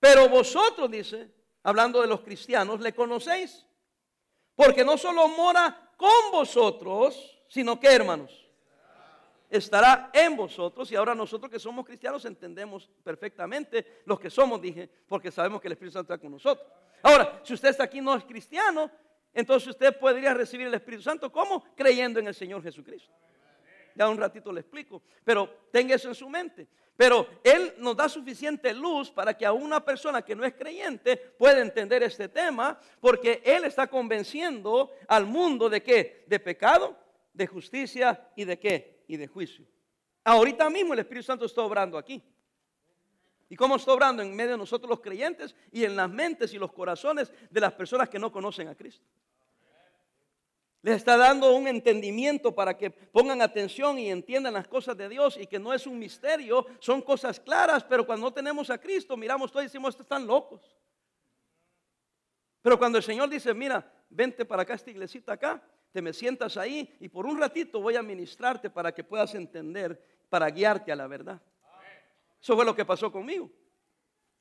Pero 0.00 0.28
vosotros, 0.28 0.90
dice, 0.90 1.30
hablando 1.62 2.00
de 2.00 2.08
los 2.08 2.20
cristianos, 2.20 2.80
le 2.80 2.94
conocéis. 2.94 3.66
Porque 4.54 4.84
no 4.84 4.98
solo 4.98 5.28
mora 5.28 5.92
con 5.96 6.30
vosotros, 6.30 7.42
sino 7.48 7.78
que, 7.80 7.88
hermanos, 7.88 8.42
estará 9.48 10.10
en 10.12 10.36
vosotros. 10.36 10.90
Y 10.90 10.96
ahora 10.96 11.14
nosotros 11.14 11.50
que 11.50 11.58
somos 11.58 11.86
cristianos 11.86 12.24
entendemos 12.24 12.90
perfectamente 13.02 14.02
los 14.06 14.18
que 14.18 14.30
somos, 14.30 14.60
dije, 14.60 14.88
porque 15.06 15.30
sabemos 15.30 15.60
que 15.60 15.68
el 15.68 15.72
Espíritu 15.72 15.94
Santo 15.94 16.12
está 16.12 16.20
con 16.20 16.32
nosotros. 16.32 16.66
Ahora, 17.02 17.40
si 17.42 17.54
usted 17.54 17.68
está 17.68 17.84
aquí 17.84 18.00
no 18.00 18.14
es 18.14 18.24
cristiano, 18.24 18.90
entonces 19.32 19.68
usted 19.68 19.98
podría 19.98 20.34
recibir 20.34 20.66
el 20.66 20.74
Espíritu 20.74 21.02
Santo 21.02 21.32
como 21.32 21.64
creyendo 21.74 22.20
en 22.20 22.28
el 22.28 22.34
Señor 22.34 22.62
Jesucristo. 22.62 23.12
Ya 23.94 24.08
un 24.08 24.18
ratito 24.18 24.52
le 24.52 24.60
explico, 24.60 25.02
pero 25.24 25.66
tenga 25.70 25.94
eso 25.94 26.08
en 26.08 26.14
su 26.14 26.28
mente. 26.28 26.66
Pero 26.96 27.26
Él 27.42 27.74
nos 27.78 27.96
da 27.96 28.08
suficiente 28.08 28.72
luz 28.74 29.10
para 29.10 29.36
que 29.36 29.46
a 29.46 29.52
una 29.52 29.84
persona 29.84 30.22
que 30.22 30.36
no 30.36 30.44
es 30.44 30.54
creyente 30.54 31.16
pueda 31.16 31.60
entender 31.60 32.02
este 32.02 32.28
tema, 32.28 32.78
porque 33.00 33.42
Él 33.44 33.64
está 33.64 33.86
convenciendo 33.86 34.90
al 35.08 35.26
mundo 35.26 35.70
de 35.70 35.82
qué? 35.82 36.24
De 36.26 36.38
pecado, 36.38 36.96
de 37.32 37.46
justicia 37.46 38.28
y 38.36 38.44
de 38.44 38.58
qué? 38.58 39.04
Y 39.08 39.16
de 39.16 39.26
juicio. 39.26 39.66
Ahorita 40.24 40.68
mismo 40.70 40.92
el 40.92 41.00
Espíritu 41.00 41.26
Santo 41.26 41.46
está 41.46 41.62
obrando 41.62 41.98
aquí. 41.98 42.22
¿Y 43.48 43.56
cómo 43.56 43.76
está 43.76 43.92
obrando? 43.92 44.22
En 44.22 44.34
medio 44.34 44.52
de 44.52 44.58
nosotros 44.58 44.88
los 44.88 45.00
creyentes 45.00 45.54
y 45.70 45.84
en 45.84 45.96
las 45.96 46.08
mentes 46.08 46.54
y 46.54 46.58
los 46.58 46.72
corazones 46.72 47.32
de 47.50 47.60
las 47.60 47.72
personas 47.72 48.08
que 48.08 48.18
no 48.18 48.32
conocen 48.32 48.68
a 48.68 48.74
Cristo. 48.74 49.04
Les 50.82 50.96
está 50.96 51.16
dando 51.16 51.54
un 51.54 51.68
entendimiento 51.68 52.54
para 52.54 52.76
que 52.76 52.90
pongan 52.90 53.40
atención 53.40 54.00
y 54.00 54.10
entiendan 54.10 54.54
las 54.54 54.66
cosas 54.66 54.96
de 54.96 55.08
Dios 55.08 55.36
y 55.36 55.46
que 55.46 55.60
no 55.60 55.72
es 55.72 55.86
un 55.86 55.96
misterio, 55.96 56.66
son 56.80 57.00
cosas 57.02 57.38
claras, 57.38 57.84
pero 57.84 58.04
cuando 58.04 58.26
no 58.26 58.32
tenemos 58.32 58.68
a 58.68 58.78
Cristo, 58.78 59.16
miramos 59.16 59.52
todo 59.52 59.62
y 59.62 59.66
decimos, 59.66 59.90
estos 59.90 60.06
están 60.06 60.26
locos. 60.26 60.76
Pero 62.62 62.78
cuando 62.78 62.98
el 62.98 63.04
Señor 63.04 63.28
dice, 63.28 63.54
mira, 63.54 63.92
vente 64.10 64.44
para 64.44 64.62
acá, 64.62 64.74
esta 64.74 64.90
iglesita 64.90 65.34
acá, 65.34 65.62
te 65.92 66.02
me 66.02 66.12
sientas 66.12 66.56
ahí 66.56 66.96
y 66.98 67.08
por 67.08 67.26
un 67.26 67.38
ratito 67.38 67.80
voy 67.80 67.94
a 67.94 68.02
ministrarte 68.02 68.68
para 68.68 68.92
que 68.92 69.04
puedas 69.04 69.34
entender, 69.36 70.02
para 70.28 70.50
guiarte 70.50 70.90
a 70.90 70.96
la 70.96 71.06
verdad. 71.06 71.40
Eso 72.40 72.56
fue 72.56 72.64
lo 72.64 72.74
que 72.74 72.84
pasó 72.84 73.12
conmigo. 73.12 73.48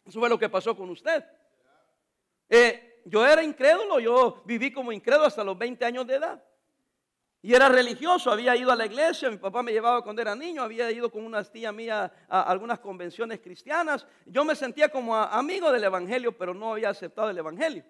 Eso 0.05 0.19
fue 0.19 0.27
lo 0.27 0.39
que 0.39 0.49
pasó 0.49 0.75
con 0.75 0.89
usted. 0.89 1.23
Eh, 2.49 2.90
yo 3.05 3.25
era 3.25 3.43
incrédulo, 3.43 3.99
yo 3.99 4.41
viví 4.45 4.71
como 4.71 4.91
incrédulo 4.91 5.27
hasta 5.27 5.43
los 5.43 5.57
20 5.57 5.83
años 5.85 6.07
de 6.07 6.15
edad. 6.15 6.43
Y 7.43 7.55
era 7.55 7.69
religioso, 7.69 8.31
había 8.31 8.55
ido 8.55 8.71
a 8.71 8.75
la 8.75 8.85
iglesia, 8.85 9.31
mi 9.31 9.37
papá 9.37 9.63
me 9.63 9.71
llevaba 9.71 10.03
cuando 10.03 10.21
era 10.21 10.35
niño, 10.35 10.61
había 10.61 10.91
ido 10.91 11.11
con 11.11 11.25
una 11.25 11.43
tía 11.43 11.71
mía 11.71 12.11
a 12.29 12.41
algunas 12.43 12.79
convenciones 12.79 13.39
cristianas. 13.39 14.05
Yo 14.27 14.45
me 14.45 14.55
sentía 14.55 14.89
como 14.89 15.15
amigo 15.15 15.71
del 15.71 15.83
Evangelio, 15.83 16.37
pero 16.37 16.53
no 16.53 16.73
había 16.73 16.89
aceptado 16.89 17.31
el 17.31 17.37
Evangelio. 17.39 17.83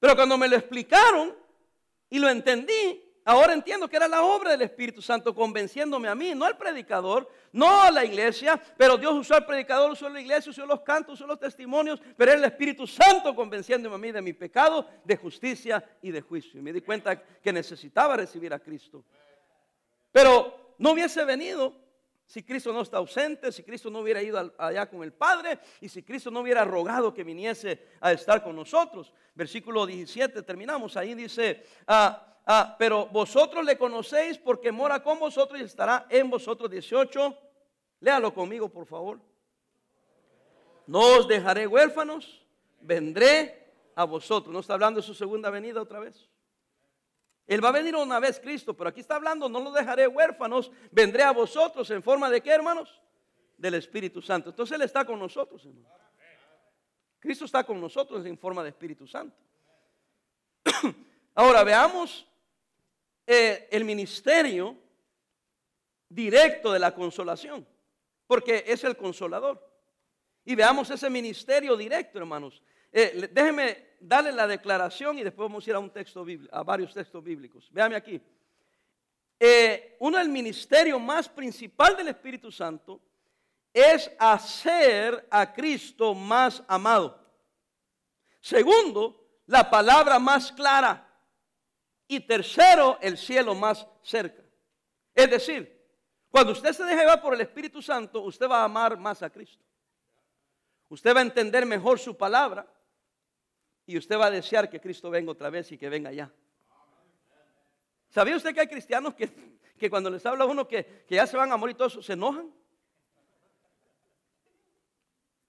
Pero 0.00 0.16
cuando 0.16 0.36
me 0.36 0.48
lo 0.48 0.56
explicaron 0.56 1.36
y 2.10 2.18
lo 2.18 2.28
entendí, 2.28 3.05
Ahora 3.28 3.54
entiendo 3.54 3.88
que 3.88 3.96
era 3.96 4.06
la 4.06 4.22
obra 4.22 4.52
del 4.52 4.62
Espíritu 4.62 5.02
Santo 5.02 5.34
convenciéndome 5.34 6.06
a 6.06 6.14
mí, 6.14 6.32
no 6.32 6.44
al 6.44 6.56
predicador, 6.56 7.28
no 7.50 7.82
a 7.82 7.90
la 7.90 8.04
iglesia, 8.04 8.62
pero 8.76 8.96
Dios 8.96 9.12
usó 9.14 9.34
al 9.34 9.44
predicador, 9.44 9.90
usó 9.90 10.08
la 10.08 10.20
iglesia, 10.20 10.50
usó 10.50 10.64
los 10.64 10.82
cantos, 10.82 11.14
usó 11.14 11.26
los 11.26 11.40
testimonios, 11.40 12.00
pero 12.16 12.30
era 12.30 12.38
el 12.38 12.44
Espíritu 12.44 12.86
Santo 12.86 13.34
convenciéndome 13.34 13.96
a 13.96 13.98
mí 13.98 14.12
de 14.12 14.22
mi 14.22 14.32
pecado, 14.32 14.88
de 15.02 15.16
justicia 15.16 15.84
y 16.00 16.12
de 16.12 16.20
juicio. 16.20 16.60
Y 16.60 16.62
me 16.62 16.72
di 16.72 16.82
cuenta 16.82 17.20
que 17.20 17.52
necesitaba 17.52 18.16
recibir 18.16 18.54
a 18.54 18.60
Cristo. 18.60 19.02
Pero 20.12 20.76
no 20.78 20.92
hubiese 20.92 21.24
venido 21.24 21.74
si 22.26 22.44
Cristo 22.44 22.72
no 22.72 22.82
está 22.82 22.98
ausente, 22.98 23.50
si 23.50 23.64
Cristo 23.64 23.90
no 23.90 23.98
hubiera 23.98 24.22
ido 24.22 24.54
allá 24.56 24.88
con 24.88 25.02
el 25.02 25.12
Padre 25.12 25.58
y 25.80 25.88
si 25.88 26.04
Cristo 26.04 26.30
no 26.30 26.42
hubiera 26.42 26.64
rogado 26.64 27.12
que 27.12 27.24
viniese 27.24 27.88
a 28.00 28.12
estar 28.12 28.44
con 28.44 28.54
nosotros. 28.54 29.12
Versículo 29.34 29.84
17, 29.84 30.42
terminamos 30.42 30.96
ahí, 30.96 31.12
dice... 31.16 31.64
Ah, 31.88 32.34
Ah, 32.46 32.76
pero 32.78 33.06
vosotros 33.06 33.64
le 33.64 33.76
conocéis 33.76 34.38
porque 34.38 34.70
mora 34.70 35.02
con 35.02 35.18
vosotros 35.18 35.60
y 35.60 35.64
estará 35.64 36.06
en 36.08 36.30
vosotros 36.30 36.70
18. 36.70 37.36
Léalo 38.00 38.32
conmigo, 38.32 38.68
por 38.68 38.86
favor. 38.86 39.18
No 40.86 41.00
os 41.00 41.26
dejaré 41.26 41.66
huérfanos, 41.66 42.46
vendré 42.80 43.72
a 43.96 44.04
vosotros. 44.04 44.52
No 44.52 44.60
está 44.60 44.74
hablando 44.74 45.00
de 45.00 45.06
su 45.06 45.12
segunda 45.12 45.50
venida 45.50 45.82
otra 45.82 45.98
vez. 45.98 46.28
Él 47.48 47.64
va 47.64 47.70
a 47.70 47.72
venir 47.72 47.96
una 47.96 48.20
vez 48.20 48.38
Cristo, 48.38 48.74
pero 48.74 48.90
aquí 48.90 49.00
está 49.00 49.16
hablando, 49.16 49.48
no 49.48 49.60
los 49.60 49.74
dejaré 49.74 50.06
huérfanos, 50.06 50.70
vendré 50.90 51.24
a 51.24 51.32
vosotros 51.32 51.90
en 51.90 52.02
forma 52.02 52.30
de 52.30 52.40
qué, 52.40 52.50
hermanos? 52.50 53.00
Del 53.56 53.74
Espíritu 53.74 54.22
Santo. 54.22 54.50
Entonces 54.50 54.74
Él 54.76 54.82
está 54.82 55.04
con 55.04 55.18
nosotros, 55.18 55.64
hermanos. 55.64 55.90
Cristo 57.18 57.44
está 57.44 57.64
con 57.64 57.80
nosotros 57.80 58.24
en 58.24 58.38
forma 58.38 58.62
de 58.62 58.68
Espíritu 58.68 59.04
Santo. 59.06 59.36
Ahora 61.34 61.64
veamos 61.64 62.26
eh, 63.26 63.68
el 63.70 63.84
ministerio 63.84 64.76
directo 66.08 66.72
de 66.72 66.78
la 66.78 66.94
consolación, 66.94 67.66
porque 68.26 68.64
es 68.66 68.84
el 68.84 68.96
consolador. 68.96 69.62
Y 70.44 70.54
veamos 70.54 70.90
ese 70.90 71.10
ministerio 71.10 71.76
directo, 71.76 72.18
hermanos. 72.18 72.62
Eh, 72.92 73.28
déjenme 73.32 73.96
darle 74.00 74.32
la 74.32 74.46
declaración 74.46 75.18
y 75.18 75.24
después 75.24 75.48
vamos 75.48 75.66
a 75.66 75.70
ir 75.70 75.76
a 75.76 75.80
un 75.80 75.90
texto 75.90 76.24
a 76.52 76.62
varios 76.62 76.94
textos 76.94 77.22
bíblicos. 77.22 77.68
Véame 77.72 77.96
aquí. 77.96 78.20
Eh, 79.38 79.96
uno 80.00 80.18
del 80.18 80.28
ministerio 80.28 80.98
más 80.98 81.28
principal 81.28 81.96
del 81.96 82.08
Espíritu 82.08 82.50
Santo 82.50 83.00
es 83.72 84.10
hacer 84.18 85.26
a 85.30 85.52
Cristo 85.52 86.14
más 86.14 86.62
amado. 86.66 87.22
Segundo, 88.40 89.40
la 89.46 89.68
palabra 89.68 90.18
más 90.18 90.52
clara. 90.52 91.05
Y 92.08 92.20
tercero, 92.20 92.98
el 93.00 93.18
cielo 93.18 93.54
más 93.54 93.86
cerca. 94.02 94.42
Es 95.14 95.30
decir, 95.30 95.76
cuando 96.30 96.52
usted 96.52 96.72
se 96.72 96.84
deja 96.84 97.00
llevar 97.00 97.22
por 97.22 97.34
el 97.34 97.40
Espíritu 97.40 97.80
Santo, 97.80 98.20
usted 98.20 98.48
va 98.48 98.60
a 98.60 98.64
amar 98.64 98.98
más 98.98 99.22
a 99.22 99.30
Cristo. 99.30 99.64
Usted 100.88 101.14
va 101.14 101.20
a 101.20 101.22
entender 101.22 101.66
mejor 101.66 101.98
su 101.98 102.16
palabra 102.16 102.66
y 103.86 103.96
usted 103.96 104.18
va 104.18 104.26
a 104.26 104.30
desear 104.30 104.68
que 104.68 104.80
Cristo 104.80 105.10
venga 105.10 105.32
otra 105.32 105.50
vez 105.50 105.70
y 105.72 105.78
que 105.78 105.88
venga 105.88 106.12
ya. 106.12 106.32
¿Sabía 108.10 108.36
usted 108.36 108.54
que 108.54 108.60
hay 108.60 108.68
cristianos 108.68 109.14
que, 109.14 109.30
que 109.78 109.90
cuando 109.90 110.10
les 110.10 110.24
habla 110.26 110.44
uno 110.44 110.66
que, 110.66 111.04
que, 111.06 111.16
ya 111.16 111.26
se 111.26 111.36
van 111.36 111.50
a 111.50 111.56
morir 111.56 111.76
todos, 111.76 112.04
se 112.04 112.12
enojan? 112.12 112.52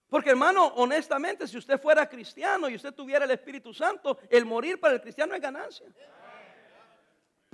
Porque 0.09 0.29
hermano, 0.29 0.67
honestamente, 0.75 1.47
si 1.47 1.57
usted 1.57 1.79
fuera 1.79 2.07
cristiano 2.07 2.69
y 2.69 2.75
usted 2.75 2.93
tuviera 2.93 3.25
el 3.25 3.31
Espíritu 3.31 3.73
Santo, 3.73 4.19
el 4.29 4.45
morir 4.45 4.79
para 4.79 4.95
el 4.95 5.01
cristiano 5.01 5.35
es 5.35 5.41
ganancia. 5.41 5.85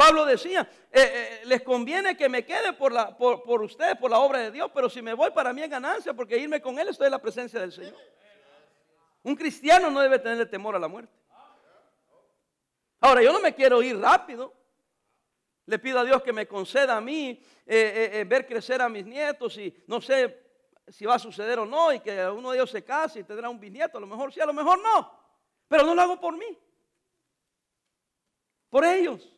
Pablo 0.03 0.25
decía, 0.25 0.69
eh, 0.91 1.01
eh, 1.01 1.41
les 1.45 1.61
conviene 1.61 2.17
que 2.17 2.27
me 2.27 2.43
quede 2.43 2.73
por, 2.73 2.91
la, 2.91 3.15
por, 3.15 3.61
ustedes, 3.61 3.95
por 3.95 4.11
la 4.11 4.19
obra 4.19 4.39
de 4.39 4.51
Dios, 4.51 4.69
pero 4.73 4.89
si 4.89 5.01
me 5.01 5.13
voy 5.13 5.31
para 5.31 5.53
mí 5.53 5.61
es 5.61 5.69
ganancia, 5.69 6.13
porque 6.13 6.37
irme 6.37 6.61
con 6.61 6.77
Él 6.77 6.89
estoy 6.89 7.05
en 7.05 7.11
la 7.11 7.21
presencia 7.21 7.61
del 7.61 7.71
Señor. 7.71 7.95
Un 9.23 9.33
cristiano 9.37 9.89
no 9.89 10.01
debe 10.01 10.19
tener 10.19 10.49
temor 10.49 10.75
a 10.75 10.79
la 10.79 10.89
muerte. 10.89 11.13
Ahora, 12.99 13.21
yo 13.21 13.31
no 13.31 13.39
me 13.39 13.55
quiero 13.55 13.81
ir 13.81 13.97
rápido. 13.97 14.53
Le 15.67 15.79
pido 15.79 15.99
a 15.99 16.03
Dios 16.03 16.21
que 16.21 16.33
me 16.33 16.49
conceda 16.49 16.97
a 16.97 17.01
mí 17.01 17.41
eh, 17.65 18.25
ver 18.27 18.45
crecer 18.45 18.81
a 18.81 18.89
mis 18.89 19.05
nietos 19.05 19.57
y 19.57 19.73
no 19.87 20.01
sé 20.01 20.37
si 20.89 21.05
va 21.05 21.15
a 21.15 21.19
suceder 21.19 21.59
o 21.59 21.65
no 21.65 21.93
y 21.93 22.01
que 22.01 22.27
uno 22.27 22.51
de 22.51 22.57
ellos 22.57 22.71
se 22.71 22.83
case 22.83 23.21
y 23.21 23.23
tendrá 23.23 23.49
un 23.49 23.57
bisnieto. 23.57 23.99
A 23.99 24.01
lo 24.01 24.07
mejor 24.07 24.33
sí, 24.33 24.41
a 24.41 24.45
lo 24.45 24.53
mejor 24.53 24.81
no. 24.83 25.17
Pero 25.69 25.85
no 25.85 25.95
lo 25.95 26.01
hago 26.01 26.19
por 26.19 26.37
mí. 26.37 26.59
Por 28.69 28.83
ellos. 28.83 29.33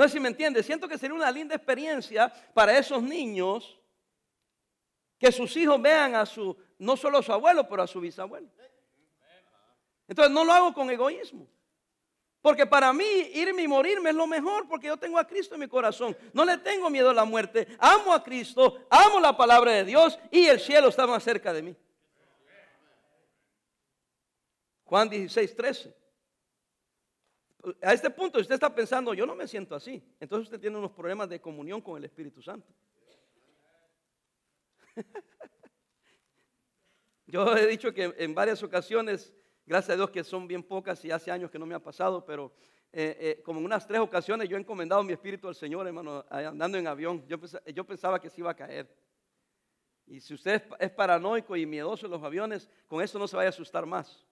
No 0.00 0.08
sé 0.08 0.14
si 0.14 0.20
me 0.20 0.28
entiende. 0.28 0.62
Siento 0.62 0.88
que 0.88 0.96
sería 0.96 1.14
una 1.14 1.30
linda 1.30 1.54
experiencia 1.54 2.32
para 2.54 2.78
esos 2.78 3.02
niños 3.02 3.78
que 5.18 5.30
sus 5.30 5.54
hijos 5.58 5.82
vean 5.82 6.14
a 6.14 6.24
su, 6.24 6.56
no 6.78 6.96
solo 6.96 7.18
a 7.18 7.22
su 7.22 7.30
abuelo, 7.30 7.68
pero 7.68 7.82
a 7.82 7.86
su 7.86 8.00
bisabuelo. 8.00 8.48
Entonces 10.08 10.32
no 10.32 10.42
lo 10.42 10.54
hago 10.54 10.72
con 10.72 10.90
egoísmo. 10.90 11.46
Porque 12.40 12.64
para 12.64 12.94
mí 12.94 13.04
irme 13.34 13.60
y 13.60 13.68
morirme 13.68 14.08
es 14.08 14.16
lo 14.16 14.26
mejor 14.26 14.66
porque 14.66 14.86
yo 14.86 14.96
tengo 14.96 15.18
a 15.18 15.26
Cristo 15.26 15.52
en 15.56 15.60
mi 15.60 15.68
corazón. 15.68 16.16
No 16.32 16.46
le 16.46 16.56
tengo 16.56 16.88
miedo 16.88 17.10
a 17.10 17.14
la 17.14 17.26
muerte. 17.26 17.68
Amo 17.78 18.14
a 18.14 18.24
Cristo, 18.24 18.86
amo 18.88 19.20
la 19.20 19.36
palabra 19.36 19.72
de 19.72 19.84
Dios 19.84 20.18
y 20.30 20.46
el 20.46 20.60
cielo 20.60 20.88
está 20.88 21.06
más 21.06 21.22
cerca 21.22 21.52
de 21.52 21.60
mí. 21.60 21.76
Juan 24.84 25.10
16, 25.10 25.54
13. 25.54 25.99
A 27.82 27.92
este 27.92 28.08
punto 28.10 28.40
usted 28.40 28.54
está 28.54 28.74
pensando, 28.74 29.12
yo 29.12 29.26
no 29.26 29.34
me 29.34 29.46
siento 29.46 29.74
así. 29.74 30.02
Entonces 30.18 30.46
usted 30.46 30.60
tiene 30.60 30.78
unos 30.78 30.92
problemas 30.92 31.28
de 31.28 31.40
comunión 31.40 31.80
con 31.80 31.98
el 31.98 32.04
Espíritu 32.04 32.40
Santo. 32.42 32.72
Yo 37.26 37.56
he 37.56 37.66
dicho 37.66 37.94
que 37.94 38.12
en 38.18 38.34
varias 38.34 38.60
ocasiones, 38.62 39.32
gracias 39.64 39.90
a 39.90 39.96
Dios 39.96 40.10
que 40.10 40.24
son 40.24 40.48
bien 40.48 40.64
pocas 40.64 41.04
y 41.04 41.12
hace 41.12 41.30
años 41.30 41.48
que 41.48 41.60
no 41.60 41.66
me 41.66 41.76
ha 41.76 41.78
pasado, 41.78 42.24
pero 42.24 42.52
eh, 42.92 43.16
eh, 43.20 43.42
como 43.44 43.60
en 43.60 43.66
unas 43.66 43.86
tres 43.86 44.00
ocasiones 44.00 44.48
yo 44.48 44.56
he 44.56 44.60
encomendado 44.60 45.04
mi 45.04 45.12
espíritu 45.12 45.46
al 45.46 45.54
Señor, 45.54 45.86
hermano, 45.86 46.24
andando 46.28 46.76
en 46.76 46.88
avión. 46.88 47.24
Yo, 47.28 47.38
yo 47.72 47.84
pensaba 47.86 48.20
que 48.20 48.30
se 48.30 48.40
iba 48.40 48.50
a 48.50 48.56
caer. 48.56 48.92
Y 50.06 50.20
si 50.20 50.34
usted 50.34 50.64
es 50.80 50.90
paranoico 50.90 51.54
y 51.56 51.66
miedoso 51.66 52.06
en 52.06 52.12
los 52.12 52.22
aviones, 52.22 52.68
con 52.88 53.00
eso 53.00 53.16
no 53.16 53.28
se 53.28 53.36
vaya 53.36 53.48
a 53.48 53.50
asustar 53.50 53.86
más. 53.86 54.26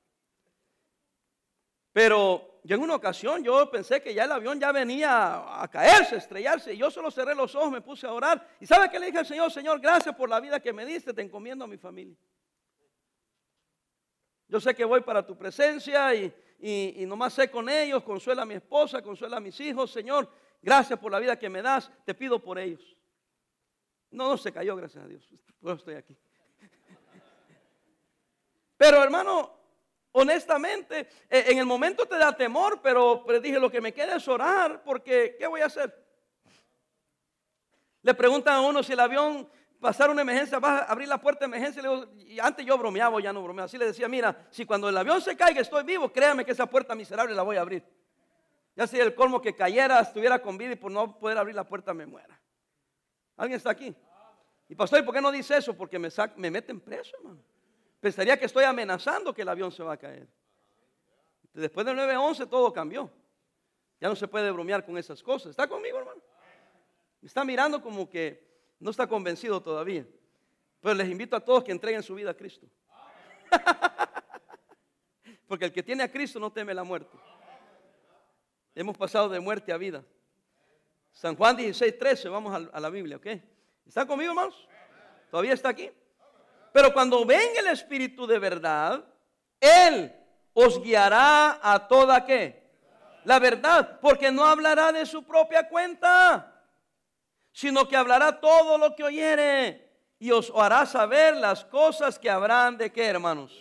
Pero 1.93 2.61
yo 2.65 2.77
en 2.77 2.83
una 2.83 2.97
ocasión 2.97 3.43
yo 3.43 3.71
pensé 3.71 4.03
que 4.03 4.13
ya 4.13 4.25
el 4.25 4.33
avión 4.33 4.61
ya 4.61 4.73
venía 4.73 5.63
a 5.63 5.69
caerse, 5.69 6.17
a 6.17 6.19
estrellarse. 6.19 6.75
Y 6.75 6.79
yo 6.79 6.91
solo 6.91 7.11
cerré 7.11 7.35
los 7.35 7.55
ojos, 7.55 7.71
me 7.71 7.81
puse 7.81 8.07
a 8.07 8.13
orar. 8.13 8.47
¿Y 8.61 8.67
sabe 8.67 8.91
qué 8.91 8.99
le 8.99 9.07
dije 9.07 9.19
al 9.19 9.27
Señor? 9.27 9.51
Señor, 9.51 9.81
gracias 9.81 10.15
por 10.15 10.29
la 10.29 10.41
vida 10.41 10.61
que 10.61 10.73
me 10.73 10.85
diste, 10.85 11.15
te 11.15 11.23
encomiendo 11.23 11.65
a 11.65 11.69
mi 11.69 11.79
familia. 11.79 12.17
Yo 14.49 14.61
sé 14.61 14.75
que 14.75 14.85
voy 14.85 15.03
para 15.03 15.27
tu 15.27 15.37
presencia 15.37 16.15
y, 16.15 16.35
y, 16.59 17.05
nomás 17.07 17.35
sé 17.35 17.51
con 17.51 17.69
ellos, 17.69 18.03
consuela 18.03 18.43
a 18.43 18.47
mi 18.47 18.55
esposa, 18.55 19.03
consuela 19.03 19.37
a 19.37 19.41
mis 19.41 19.59
hijos. 19.61 19.91
Señor, 19.91 20.31
gracias 20.63 20.99
por 20.99 21.13
la 21.13 21.19
vida 21.19 21.39
que 21.39 21.49
me 21.49 21.63
das, 21.63 21.91
te 22.05 22.15
pido 22.15 22.43
por 22.43 22.59
ellos. 22.59 22.97
No, 24.11 24.29
no 24.29 24.39
se 24.39 24.53
cayó, 24.53 24.75
gracias 24.75 25.05
a 25.05 25.09
Dios. 25.09 25.23
Por 25.61 25.77
estoy 25.77 25.97
aquí. 25.97 26.17
Pero 28.77 29.03
hermano, 29.03 29.58
honestamente, 30.13 31.09
eh, 31.29 31.45
en 31.49 31.59
el 31.59 31.67
momento 31.67 32.07
te 32.07 32.17
da 32.17 32.37
temor, 32.37 32.81
pero, 32.83 33.25
dije, 33.43 33.59
lo 33.59 33.71
que 33.71 33.81
me 33.81 33.93
queda 33.93 34.17
es 34.17 34.29
orar, 34.29 34.83
porque 34.83 35.37
¿qué 35.39 35.47
voy 35.47 35.61
a 35.61 35.67
hacer? 35.67 35.95
Le 38.03 38.15
preguntan 38.15 38.55
a 38.55 38.61
uno 38.61 38.83
si 38.83 38.93
el 38.93 39.01
avión 39.01 39.49
pasar 39.81 40.11
una 40.11 40.23
emergencia, 40.23 40.59
vas 40.59 40.83
a 40.83 40.85
abrir 40.85 41.09
la 41.09 41.21
puerta 41.21 41.41
de 41.41 41.57
emergencia. 41.57 41.83
Y 42.17 42.39
antes 42.41 42.65
yo 42.65 42.77
bromeaba, 42.79 43.21
ya 43.21 43.33
no 43.33 43.43
bromeaba. 43.43 43.67
Así 43.67 43.79
le 43.79 43.87
decía, 43.87 44.09
mira, 44.09 44.47
si 44.51 44.65
cuando 44.65 44.89
el 44.89 44.97
avión 44.97 45.21
se 45.21 45.37
caiga 45.37 45.61
estoy 45.61 45.85
vivo, 45.85 46.13
créame 46.13 46.45
que 46.45 46.53
esa 46.53 46.67
puerta 46.67 46.95
miserable 46.95 47.35
la 47.35 47.43
voy 47.43 47.57
a 47.57 47.61
abrir. 47.61 47.85
Ya 48.77 48.87
si 48.87 48.99
el 48.99 49.15
colmo 49.15 49.43
que 49.43 49.55
cayera, 49.55 50.01
estuviera 50.01 50.41
con 50.41 50.57
vida 50.57 50.73
y 50.73 50.77
por 50.77 50.93
no 50.93 51.19
poder 51.19 51.39
abrir 51.39 51.55
la 51.55 51.65
puerta 51.65 51.93
me 51.93 52.07
muera. 52.07 52.41
¿Alguien 53.37 53.57
está 53.57 53.71
aquí? 53.71 53.95
Y 54.69 54.75
pastor, 54.75 55.01
¿y 55.01 55.03
por 55.03 55.15
qué 55.15 55.21
no 55.21 55.33
dice 55.33 55.57
eso? 55.57 55.77
Porque 55.77 55.99
me, 55.99 56.09
me 56.37 56.51
meten 56.51 56.81
preso, 56.81 57.17
hermano. 57.17 57.43
Pensaría 58.01 58.39
que 58.39 58.47
estoy 58.47 58.65
amenazando 58.65 59.35
que 59.35 59.43
el 59.43 59.49
avión 59.49 59.73
se 59.73 59.83
va 59.83 59.95
a 59.95 59.97
caer. 59.97 60.29
Después 61.53 61.85
del 61.85 61.97
9-11 61.97 62.49
todo 62.49 62.73
cambió. 62.73 63.11
Ya 64.01 64.09
no 64.09 64.15
se 64.15 64.29
puede 64.29 64.51
bromear 64.51 64.85
con 64.85 64.97
esas 64.97 65.23
cosas. 65.23 65.51
¿Está 65.51 65.67
conmigo, 65.67 65.99
hermano? 65.99 66.23
Me 67.21 67.27
está 67.27 67.45
mirando 67.45 67.83
como 67.83 68.09
que 68.09 68.47
no 68.79 68.91
está 68.91 69.07
convencido 69.09 69.61
todavía. 69.61 70.07
Pero 70.81 70.95
les 70.95 71.09
invito 71.09 71.35
a 71.35 71.41
todos 71.41 71.65
que 71.65 71.73
entreguen 71.73 72.03
su 72.03 72.15
vida 72.15 72.31
a 72.31 72.35
Cristo. 72.35 72.69
Porque 75.49 75.65
el 75.65 75.73
que 75.73 75.83
tiene 75.83 76.05
a 76.05 76.13
Cristo 76.13 76.39
no 76.39 76.53
teme 76.53 76.73
la 76.75 76.85
muerte. 76.85 77.17
Hemos 78.75 78.97
pasado 78.97 79.29
de 79.29 79.41
muerte 79.41 79.73
a 79.73 79.77
vida. 79.77 80.05
San 81.13 81.35
Juan 81.35 81.57
16, 81.57 81.99
13, 81.99 82.29
vamos 82.29 82.69
a 82.73 82.79
la 82.79 82.91
Biblia, 82.91 83.17
¿ok? 83.17 83.27
¿Están 83.85 84.07
conmigo, 84.07 84.31
hermanos? 84.31 84.69
¿Todavía 85.31 85.55
está 85.55 85.71
aquí? 85.71 85.91
Pero 86.73 86.93
cuando 86.93 87.25
venga 87.25 87.61
el 87.61 87.69
Espíritu 87.69 88.27
de 88.27 88.39
verdad, 88.39 89.05
Él 89.61 90.15
os 90.53 90.83
guiará 90.83 91.59
a 91.63 91.87
toda 91.89 92.25
qué? 92.25 92.69
La 93.25 93.39
verdad, 93.39 93.99
porque 94.01 94.31
no 94.31 94.45
hablará 94.45 94.93
de 94.93 95.05
su 95.07 95.23
propia 95.25 95.69
cuenta 95.69 96.55
sino 97.59 97.89
que 97.89 97.97
hablará 97.97 98.39
todo 98.39 98.79
lo 98.79 98.95
que 98.95 99.03
oyere 99.03 99.91
y 100.21 100.31
os 100.31 100.53
hará 100.55 100.87
saber 100.87 101.37
las 101.37 101.65
cosas 101.65 102.17
que 102.17 102.31
habrán 102.31 102.79
de 102.79 102.93
qué, 102.93 103.07
hermanos. 103.07 103.53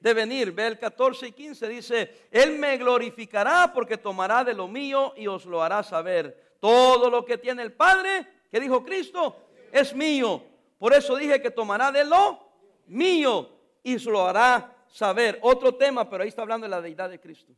De 0.00 0.12
venir, 0.12 0.52
ve 0.52 0.66
el 0.66 0.78
14 0.78 1.28
y 1.28 1.32
15, 1.32 1.66
dice, 1.66 2.26
Él 2.30 2.58
me 2.58 2.76
glorificará 2.76 3.72
porque 3.72 3.96
tomará 3.96 4.44
de 4.44 4.52
lo 4.52 4.68
mío 4.68 5.14
y 5.16 5.28
os 5.28 5.46
lo 5.46 5.62
hará 5.62 5.82
saber. 5.82 6.56
Todo 6.60 7.08
lo 7.08 7.24
que 7.24 7.38
tiene 7.38 7.62
el 7.62 7.72
Padre, 7.72 8.26
que 8.50 8.60
dijo 8.60 8.84
Cristo, 8.84 9.48
es 9.72 9.94
mío. 9.94 10.44
Por 10.82 10.92
eso 10.94 11.14
dije 11.14 11.40
que 11.40 11.52
tomará 11.52 11.92
de 11.92 12.04
lo 12.04 12.44
mío 12.86 13.48
y 13.84 13.94
os 13.94 14.04
lo 14.06 14.26
hará 14.26 14.84
saber. 14.88 15.38
Otro 15.40 15.76
tema, 15.76 16.10
pero 16.10 16.24
ahí 16.24 16.28
está 16.28 16.42
hablando 16.42 16.64
de 16.64 16.70
la 16.70 16.80
deidad 16.80 17.08
de 17.08 17.20
Cristo. 17.20 17.52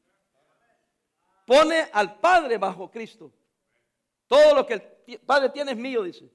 Pone 1.47 1.89
al 1.91 2.21
Padre 2.21 2.59
bajo 2.59 2.91
Cristo. 2.91 3.33
Todo 4.27 4.55
lo 4.55 4.67
que 4.67 4.75
el 5.07 5.21
Padre 5.21 5.49
tiene 5.49 5.71
es 5.71 5.79
mío, 5.79 6.03
dice. 6.03 6.31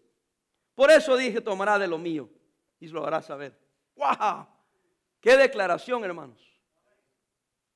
Por 0.73 0.89
eso 0.89 1.15
dije, 1.15 1.41
tomará 1.41 1.77
de 1.77 1.87
lo 1.87 1.99
mío 1.99 2.27
y 2.79 2.87
lo 2.87 3.05
hará 3.05 3.21
saber. 3.21 3.55
¡Wow! 3.95 4.47
¡Qué 5.21 5.37
declaración, 5.37 6.03
hermanos! 6.03 6.41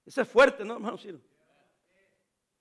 Ese 0.07 0.23
es 0.23 0.27
fuerte, 0.27 0.65
¿no, 0.65 0.73
hermanos? 0.73 1.05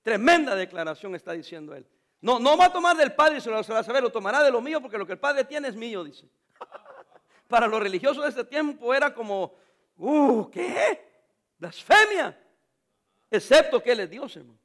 Tremenda 0.02 0.54
declaración 0.54 1.14
está 1.14 1.32
diciendo 1.32 1.74
él. 1.74 1.88
No, 2.20 2.38
no 2.38 2.58
va 2.58 2.66
a 2.66 2.72
tomar 2.74 2.94
del 2.94 3.14
Padre 3.14 3.38
y 3.38 3.40
se 3.40 3.48
lo 3.48 3.56
hará 3.56 3.82
saber, 3.82 4.02
lo 4.02 4.12
tomará 4.12 4.42
de 4.42 4.50
lo 4.50 4.60
mío 4.60 4.82
porque 4.82 4.98
lo 4.98 5.06
que 5.06 5.12
el 5.12 5.18
Padre 5.18 5.46
tiene 5.46 5.68
es 5.68 5.76
mío, 5.76 6.04
dice. 6.04 6.28
Para 7.52 7.66
los 7.66 7.82
religiosos 7.82 8.24
de 8.24 8.30
ese 8.30 8.44
tiempo 8.44 8.94
era 8.94 9.12
como, 9.12 9.52
¡uh! 9.98 10.48
¿Qué? 10.50 11.06
Blasfemia. 11.58 12.34
Excepto 13.30 13.82
que 13.82 13.92
Él 13.92 14.00
es 14.00 14.08
Dios, 14.08 14.34
hermano. 14.34 14.58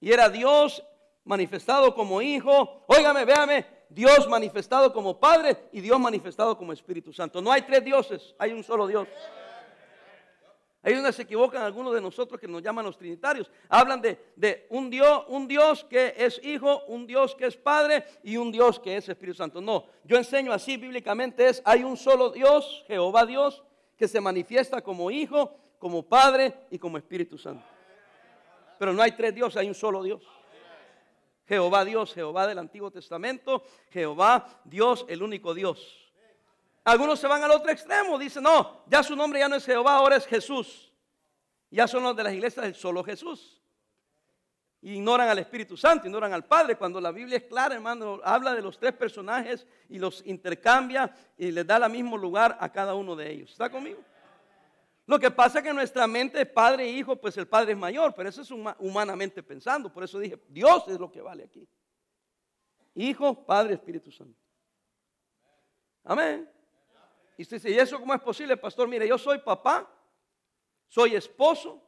Y 0.00 0.10
era 0.10 0.28
Dios 0.28 0.82
manifestado 1.22 1.94
como 1.94 2.20
hijo, 2.20 2.84
óigame, 2.88 3.24
véame, 3.24 3.64
Dios 3.88 4.26
manifestado 4.28 4.92
como 4.92 5.20
Padre 5.20 5.68
y 5.70 5.80
Dios 5.80 6.00
manifestado 6.00 6.58
como 6.58 6.72
Espíritu 6.72 7.12
Santo. 7.12 7.40
No 7.40 7.52
hay 7.52 7.62
tres 7.62 7.84
dioses, 7.84 8.34
hay 8.36 8.52
un 8.52 8.64
solo 8.64 8.88
Dios. 8.88 9.06
Ahí 10.84 10.94
donde 10.94 11.12
se 11.12 11.22
equivocan 11.22 11.62
algunos 11.62 11.94
de 11.94 12.00
nosotros 12.00 12.40
que 12.40 12.48
nos 12.48 12.60
llaman 12.60 12.84
los 12.84 12.96
trinitarios. 12.96 13.48
Hablan 13.68 14.00
de, 14.00 14.32
de, 14.34 14.66
un, 14.70 14.90
Dios, 14.90 15.24
un 15.28 15.46
Dios 15.46 15.84
que 15.84 16.12
es 16.16 16.40
Hijo, 16.42 16.84
un 16.86 17.06
Dios 17.06 17.36
que 17.36 17.46
es 17.46 17.56
Padre 17.56 18.04
y 18.24 18.36
un 18.36 18.50
Dios 18.50 18.80
que 18.80 18.96
es 18.96 19.08
Espíritu 19.08 19.36
Santo. 19.36 19.60
No, 19.60 19.86
yo 20.04 20.16
enseño 20.16 20.52
así 20.52 20.76
bíblicamente 20.76 21.46
es, 21.46 21.62
hay 21.64 21.84
un 21.84 21.96
solo 21.96 22.30
Dios, 22.30 22.84
Jehová 22.88 23.24
Dios, 23.26 23.62
que 23.96 24.08
se 24.08 24.20
manifiesta 24.20 24.82
como 24.82 25.10
Hijo, 25.12 25.56
como 25.78 26.02
Padre 26.02 26.52
y 26.70 26.78
como 26.78 26.98
Espíritu 26.98 27.38
Santo. 27.38 27.64
Pero 28.76 28.92
no 28.92 29.02
hay 29.02 29.12
tres 29.12 29.32
dioses, 29.32 29.58
hay 29.58 29.68
un 29.68 29.74
solo 29.76 30.02
Dios. 30.02 30.22
Jehová 31.46 31.84
Dios, 31.84 32.12
Jehová 32.12 32.48
del 32.48 32.58
Antiguo 32.58 32.90
Testamento, 32.90 33.62
Jehová 33.90 34.60
Dios, 34.64 35.04
el 35.08 35.22
único 35.22 35.54
Dios. 35.54 36.01
Algunos 36.84 37.20
se 37.20 37.28
van 37.28 37.42
al 37.42 37.50
otro 37.52 37.70
extremo, 37.70 38.18
dicen, 38.18 38.42
no, 38.42 38.84
ya 38.88 39.02
su 39.02 39.14
nombre 39.14 39.38
ya 39.38 39.48
no 39.48 39.56
es 39.56 39.64
Jehová, 39.64 39.94
ahora 39.94 40.16
es 40.16 40.26
Jesús. 40.26 40.92
Ya 41.70 41.86
son 41.86 42.02
los 42.02 42.16
de 42.16 42.24
las 42.24 42.32
iglesias 42.32 42.64
del 42.64 42.74
solo 42.74 43.04
Jesús. 43.04 43.62
Ignoran 44.82 45.28
al 45.28 45.38
Espíritu 45.38 45.76
Santo, 45.76 46.08
ignoran 46.08 46.32
al 46.32 46.44
Padre. 46.44 46.76
Cuando 46.76 47.00
la 47.00 47.12
Biblia 47.12 47.38
es 47.38 47.44
clara, 47.44 47.76
hermano, 47.76 48.20
habla 48.24 48.52
de 48.52 48.60
los 48.60 48.78
tres 48.78 48.92
personajes 48.92 49.64
y 49.88 49.98
los 49.98 50.26
intercambia 50.26 51.14
y 51.38 51.52
les 51.52 51.64
da 51.64 51.76
el 51.76 51.90
mismo 51.90 52.18
lugar 52.18 52.58
a 52.60 52.70
cada 52.70 52.94
uno 52.94 53.14
de 53.14 53.30
ellos. 53.30 53.52
¿Está 53.52 53.70
conmigo? 53.70 54.00
Lo 55.06 55.20
que 55.20 55.30
pasa 55.30 55.58
es 55.58 55.64
que 55.64 55.72
nuestra 55.72 56.06
mente, 56.08 56.44
padre 56.46 56.84
e 56.84 56.90
hijo, 56.90 57.14
pues 57.14 57.36
el 57.36 57.46
padre 57.46 57.72
es 57.72 57.78
mayor, 57.78 58.12
pero 58.14 58.28
eso 58.28 58.42
es 58.42 58.50
humanamente 58.50 59.42
pensando. 59.42 59.92
Por 59.92 60.02
eso 60.02 60.18
dije, 60.18 60.40
Dios 60.48 60.84
es 60.88 60.98
lo 60.98 61.10
que 61.10 61.20
vale 61.20 61.44
aquí. 61.44 61.66
Hijo, 62.94 63.46
Padre, 63.46 63.74
Espíritu 63.74 64.10
Santo. 64.10 64.38
Amén. 66.04 66.50
Y 67.36 67.42
usted 67.42 67.56
dice, 67.56 67.70
¿y 67.70 67.78
eso 67.78 67.98
cómo 67.98 68.14
es 68.14 68.20
posible, 68.20 68.56
pastor? 68.56 68.88
Mire, 68.88 69.08
yo 69.08 69.16
soy 69.18 69.38
papá, 69.38 69.88
soy 70.88 71.14
esposo, 71.14 71.82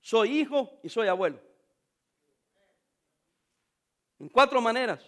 soy 0.00 0.40
hijo 0.40 0.78
y 0.82 0.88
soy 0.88 1.08
abuelo. 1.08 1.40
En 4.18 4.28
cuatro 4.28 4.60
maneras, 4.60 5.04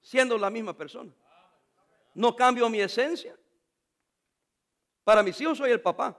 siendo 0.00 0.36
la 0.36 0.50
misma 0.50 0.76
persona. 0.76 1.12
No 2.14 2.34
cambio 2.34 2.68
mi 2.68 2.80
esencia, 2.80 3.36
para 5.04 5.22
mis 5.22 5.40
hijos 5.40 5.56
soy 5.56 5.70
el 5.70 5.80
papá. 5.80 6.14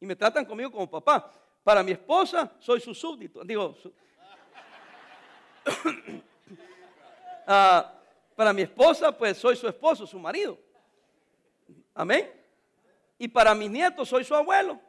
Y 0.00 0.06
me 0.06 0.16
tratan 0.16 0.44
conmigo 0.44 0.72
como 0.72 0.90
papá. 0.90 1.30
Para 1.62 1.82
mi 1.82 1.92
esposa 1.92 2.52
soy 2.58 2.80
su 2.80 2.92
súbdito. 2.92 3.44
Digo, 3.44 3.76
ah, 7.46 7.94
para 8.34 8.52
mi 8.52 8.62
esposa 8.62 9.16
pues 9.16 9.38
soy 9.38 9.54
su 9.54 9.68
esposo, 9.68 10.06
su 10.06 10.18
marido. 10.18 10.58
Amén. 11.94 12.30
Y 13.18 13.28
para 13.28 13.54
mis 13.54 13.70
nietos 13.70 14.08
soy 14.08 14.24
su 14.24 14.34
abuelo. 14.34 14.80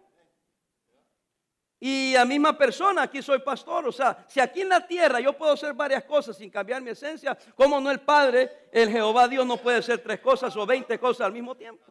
Y 1.79 2.15
a 2.15 2.25
misma 2.25 2.57
persona, 2.57 3.03
aquí 3.03 3.21
soy 3.21 3.39
pastor. 3.39 3.87
O 3.87 3.91
sea, 3.91 4.25
si 4.27 4.39
aquí 4.39 4.61
en 4.61 4.69
la 4.69 4.85
tierra 4.87 5.19
yo 5.19 5.33
puedo 5.33 5.51
hacer 5.51 5.73
varias 5.73 6.03
cosas 6.03 6.37
sin 6.37 6.49
cambiar 6.49 6.81
mi 6.81 6.89
esencia, 6.89 7.37
¿cómo 7.55 7.79
no 7.79 7.91
el 7.91 7.99
Padre, 7.99 8.69
el 8.71 8.89
Jehová 8.89 9.27
Dios 9.27 9.45
no 9.45 9.57
puede 9.57 9.77
hacer 9.77 9.99
tres 9.99 10.19
cosas 10.19 10.55
o 10.55 10.65
veinte 10.65 10.97
cosas 10.97 11.27
al 11.27 11.33
mismo 11.33 11.55
tiempo? 11.55 11.85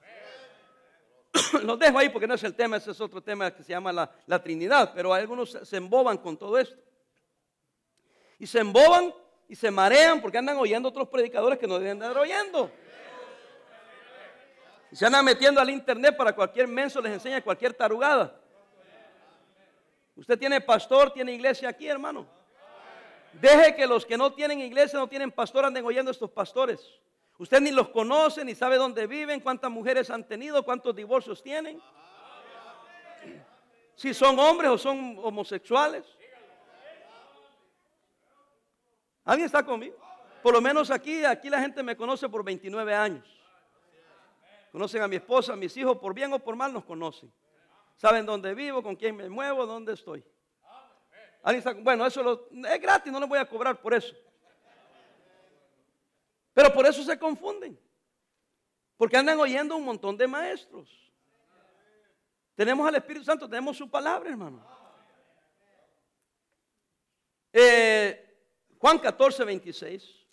los 1.62 1.78
dejo 1.78 1.98
ahí 1.98 2.08
porque 2.08 2.26
no 2.26 2.34
es 2.34 2.44
el 2.44 2.54
tema, 2.54 2.76
ese 2.76 2.92
es 2.92 3.00
otro 3.00 3.22
tema 3.22 3.54
que 3.54 3.62
se 3.62 3.70
llama 3.70 3.92
la, 3.92 4.10
la 4.26 4.42
Trinidad, 4.42 4.92
pero 4.94 5.12
algunos 5.12 5.58
se 5.62 5.76
emboban 5.76 6.18
con 6.18 6.36
todo 6.36 6.58
esto. 6.58 6.76
Y 8.38 8.46
se 8.46 8.60
emboban 8.60 9.14
y 9.48 9.54
se 9.54 9.70
marean 9.70 10.20
porque 10.20 10.38
andan 10.38 10.56
oyendo 10.56 10.88
otros 10.88 11.08
predicadores 11.08 11.58
que 11.58 11.66
no 11.66 11.78
deben 11.78 12.02
andar 12.02 12.16
oyendo. 12.18 12.70
Se 14.94 15.04
andan 15.04 15.24
metiendo 15.24 15.60
al 15.60 15.68
internet 15.70 16.16
para 16.16 16.32
cualquier 16.32 16.68
menso 16.68 17.00
les 17.00 17.12
enseña 17.12 17.42
cualquier 17.42 17.74
tarugada. 17.74 18.40
Usted 20.14 20.38
tiene 20.38 20.60
pastor, 20.60 21.12
tiene 21.12 21.32
iglesia 21.32 21.68
aquí, 21.68 21.88
hermano. 21.88 22.24
Deje 23.32 23.74
que 23.74 23.88
los 23.88 24.06
que 24.06 24.16
no 24.16 24.32
tienen 24.32 24.60
iglesia, 24.60 25.00
no 25.00 25.08
tienen 25.08 25.32
pastor, 25.32 25.64
anden 25.64 25.84
oyendo 25.84 26.10
a 26.10 26.12
estos 26.12 26.30
pastores. 26.30 26.80
Usted 27.38 27.60
ni 27.60 27.72
los 27.72 27.88
conoce, 27.88 28.44
ni 28.44 28.54
sabe 28.54 28.76
dónde 28.76 29.08
viven, 29.08 29.40
cuántas 29.40 29.68
mujeres 29.68 30.10
han 30.10 30.22
tenido, 30.22 30.62
cuántos 30.62 30.94
divorcios 30.94 31.42
tienen. 31.42 31.82
Si 33.96 34.14
son 34.14 34.38
hombres 34.38 34.70
o 34.70 34.78
son 34.78 35.18
homosexuales. 35.24 36.04
¿Alguien 39.24 39.46
está 39.46 39.64
conmigo? 39.64 39.96
Por 40.40 40.54
lo 40.54 40.60
menos 40.60 40.92
aquí, 40.92 41.24
aquí 41.24 41.50
la 41.50 41.58
gente 41.58 41.82
me 41.82 41.96
conoce 41.96 42.28
por 42.28 42.44
29 42.44 42.94
años. 42.94 43.43
Conocen 44.74 45.02
a 45.02 45.06
mi 45.06 45.14
esposa, 45.14 45.52
a 45.52 45.56
mis 45.56 45.76
hijos, 45.76 45.98
por 45.98 46.12
bien 46.12 46.32
o 46.32 46.40
por 46.40 46.56
mal 46.56 46.72
nos 46.72 46.84
conocen. 46.84 47.32
Saben 47.94 48.26
dónde 48.26 48.56
vivo, 48.56 48.82
con 48.82 48.96
quién 48.96 49.14
me 49.14 49.28
muevo, 49.28 49.64
dónde 49.66 49.92
estoy. 49.92 50.24
bueno, 51.80 52.04
eso 52.04 52.48
es 52.50 52.80
gratis, 52.80 53.12
no 53.12 53.20
les 53.20 53.28
voy 53.28 53.38
a 53.38 53.48
cobrar 53.48 53.80
por 53.80 53.94
eso. 53.94 54.16
Pero 56.52 56.72
por 56.72 56.84
eso 56.86 57.04
se 57.04 57.16
confunden. 57.16 57.78
Porque 58.96 59.16
andan 59.16 59.38
oyendo 59.38 59.76
un 59.76 59.84
montón 59.84 60.16
de 60.16 60.26
maestros. 60.26 60.90
Tenemos 62.56 62.88
al 62.88 62.96
Espíritu 62.96 63.24
Santo, 63.24 63.48
tenemos 63.48 63.76
su 63.76 63.88
palabra, 63.88 64.28
hermano. 64.28 64.60
Eh, 67.52 68.44
Juan 68.76 68.98
14, 68.98 69.44
26. 69.44 70.23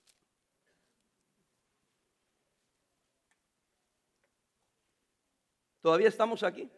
Todavía 5.82 6.10
estamos 6.10 6.44
aquí. 6.44 6.70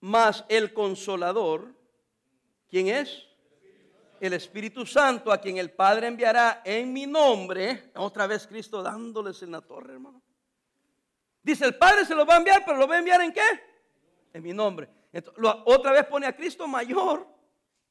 Mas 0.00 0.44
el 0.48 0.72
consolador, 0.72 1.74
¿quién 2.68 2.88
es? 2.88 3.28
El 4.20 4.32
Espíritu 4.32 4.86
Santo, 4.86 5.32
a 5.32 5.38
quien 5.38 5.58
el 5.58 5.72
Padre 5.72 6.06
enviará 6.06 6.62
en 6.64 6.92
mi 6.92 7.06
nombre. 7.06 7.90
Otra 7.96 8.26
vez 8.26 8.46
Cristo 8.46 8.82
dándoles 8.82 9.42
en 9.42 9.52
la 9.52 9.60
torre, 9.60 9.94
hermano. 9.94 10.22
Dice, 11.42 11.64
el 11.64 11.76
Padre 11.76 12.04
se 12.04 12.14
lo 12.14 12.24
va 12.24 12.34
a 12.34 12.38
enviar, 12.38 12.64
pero 12.64 12.78
lo 12.78 12.86
va 12.86 12.94
a 12.94 12.98
enviar 12.98 13.20
en 13.20 13.32
qué? 13.32 13.42
En 14.32 14.42
mi 14.42 14.52
nombre. 14.52 14.88
otra 15.64 15.92
vez 15.92 16.06
pone 16.06 16.26
a 16.26 16.36
Cristo 16.36 16.66
mayor 16.68 17.26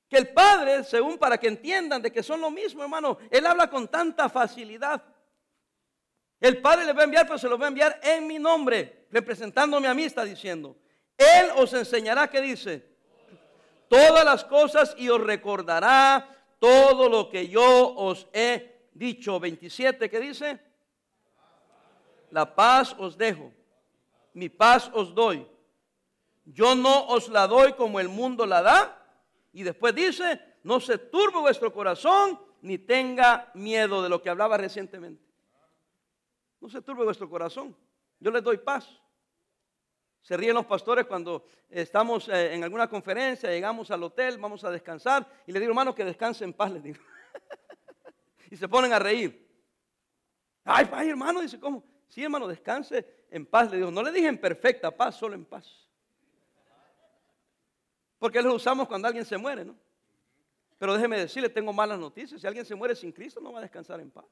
que 0.08 0.18
el 0.18 0.34
Padre, 0.34 0.84
según 0.84 1.18
para 1.18 1.38
que 1.38 1.48
entiendan 1.48 2.02
de 2.02 2.12
que 2.12 2.24
son 2.24 2.42
lo 2.42 2.52
mismo, 2.52 2.84
hermano, 2.84 3.18
Él 3.30 3.46
habla 3.46 3.70
con 3.70 3.88
tanta 3.88 4.28
facilidad. 4.28 5.02
El 6.42 6.60
Padre 6.60 6.86
le 6.86 6.94
va 6.94 7.02
a 7.02 7.06
enviar, 7.06 7.28
pero 7.28 7.38
se 7.38 7.48
lo 7.48 7.58
va 7.58 7.66
a 7.66 7.68
enviar 7.68 8.00
en 8.02 8.26
mi 8.26 8.40
nombre, 8.40 9.06
representándome 9.12 9.88
a 9.88 9.94
mí, 9.94 10.04
está 10.06 10.26
diciendo. 10.26 10.76
Él 11.16 11.52
os 11.56 11.72
enseñará, 11.74 12.28
¿qué 12.32 12.42
dice? 12.42 12.84
Todas 13.88 14.26
las 14.26 14.44
cosas 14.44 14.96
y 14.98 15.08
os 15.10 15.22
recordará 15.22 16.28
todo 16.58 17.08
lo 17.10 17.30
que 17.30 17.48
yo 17.48 17.94
os 17.96 18.28
he 18.34 18.88
dicho. 18.94 19.40
27, 19.40 20.10
¿qué 20.10 20.20
dice? 20.20 20.60
La 22.32 22.56
paz 22.56 22.96
os 22.98 23.16
dejo, 23.18 23.52
mi 24.34 24.50
paz 24.50 24.90
os 24.94 25.14
doy. 25.14 25.46
Yo 26.46 26.74
no 26.74 27.06
os 27.08 27.30
la 27.30 27.46
doy 27.46 27.74
como 27.74 28.00
el 28.00 28.10
mundo 28.10 28.48
la 28.48 28.64
da. 28.64 28.98
Y 29.54 29.62
después 29.62 29.94
dice, 29.94 30.42
no 30.64 30.80
se 30.80 30.98
turbe 30.98 31.40
vuestro 31.40 31.72
corazón 31.72 32.40
ni 32.62 32.80
tenga 32.80 33.52
miedo 33.54 34.02
de 34.02 34.10
lo 34.10 34.24
que 34.24 34.30
hablaba 34.30 34.58
recientemente. 34.58 35.31
No 36.62 36.70
se 36.70 36.82
turbe 36.82 37.04
vuestro 37.04 37.30
corazón. 37.30 37.76
Yo 38.20 38.32
les 38.32 38.44
doy 38.44 38.58
paz. 38.58 38.88
Se 40.22 40.38
ríen 40.38 40.54
los 40.54 40.68
pastores 40.68 41.06
cuando 41.08 41.46
estamos 41.68 42.30
eh, 42.30 42.54
en 42.54 42.64
alguna 42.64 42.88
conferencia, 42.88 43.50
llegamos 43.50 43.90
al 43.90 44.04
hotel, 44.04 44.38
vamos 44.38 44.64
a 44.64 44.70
descansar 44.70 45.28
y 45.48 45.52
le 45.52 45.60
digo, 45.60 45.72
hermano, 45.72 45.96
que 45.96 46.06
descanse 46.06 46.44
en 46.44 46.54
paz, 46.54 46.72
les 46.72 46.84
digo. 46.84 47.00
y 48.52 48.56
se 48.56 48.68
ponen 48.70 48.94
a 48.94 49.00
reír. 49.00 49.50
Ay, 50.64 50.88
ay, 50.94 51.10
hermano, 51.10 51.42
dice, 51.42 51.60
¿cómo? 51.60 51.84
Sí, 52.08 52.24
hermano, 52.24 52.48
descanse 52.48 53.26
en 53.32 53.48
paz, 53.48 53.72
le 53.72 53.78
digo. 53.78 53.90
No 53.90 54.04
le 54.04 54.12
dije 54.12 54.28
en 54.28 54.38
perfecta 54.38 54.96
paz, 54.96 55.16
solo 55.16 55.34
en 55.34 55.46
paz. 55.46 55.88
Porque 58.20 58.40
los 58.44 58.54
usamos 58.54 58.88
cuando 58.88 59.08
alguien 59.08 59.26
se 59.26 59.38
muere, 59.38 59.66
¿no? 59.66 59.76
Pero 60.78 60.94
déjeme 60.94 61.18
decirle, 61.18 61.50
tengo 61.50 61.74
malas 61.74 61.98
noticias. 61.98 62.40
Si 62.40 62.46
alguien 62.46 62.66
se 62.66 62.76
muere 62.76 62.96
sin 62.96 63.12
Cristo, 63.12 63.40
no 63.42 63.52
va 63.52 63.60
a 63.60 63.62
descansar 63.64 64.00
en 64.00 64.12
paz. 64.12 64.26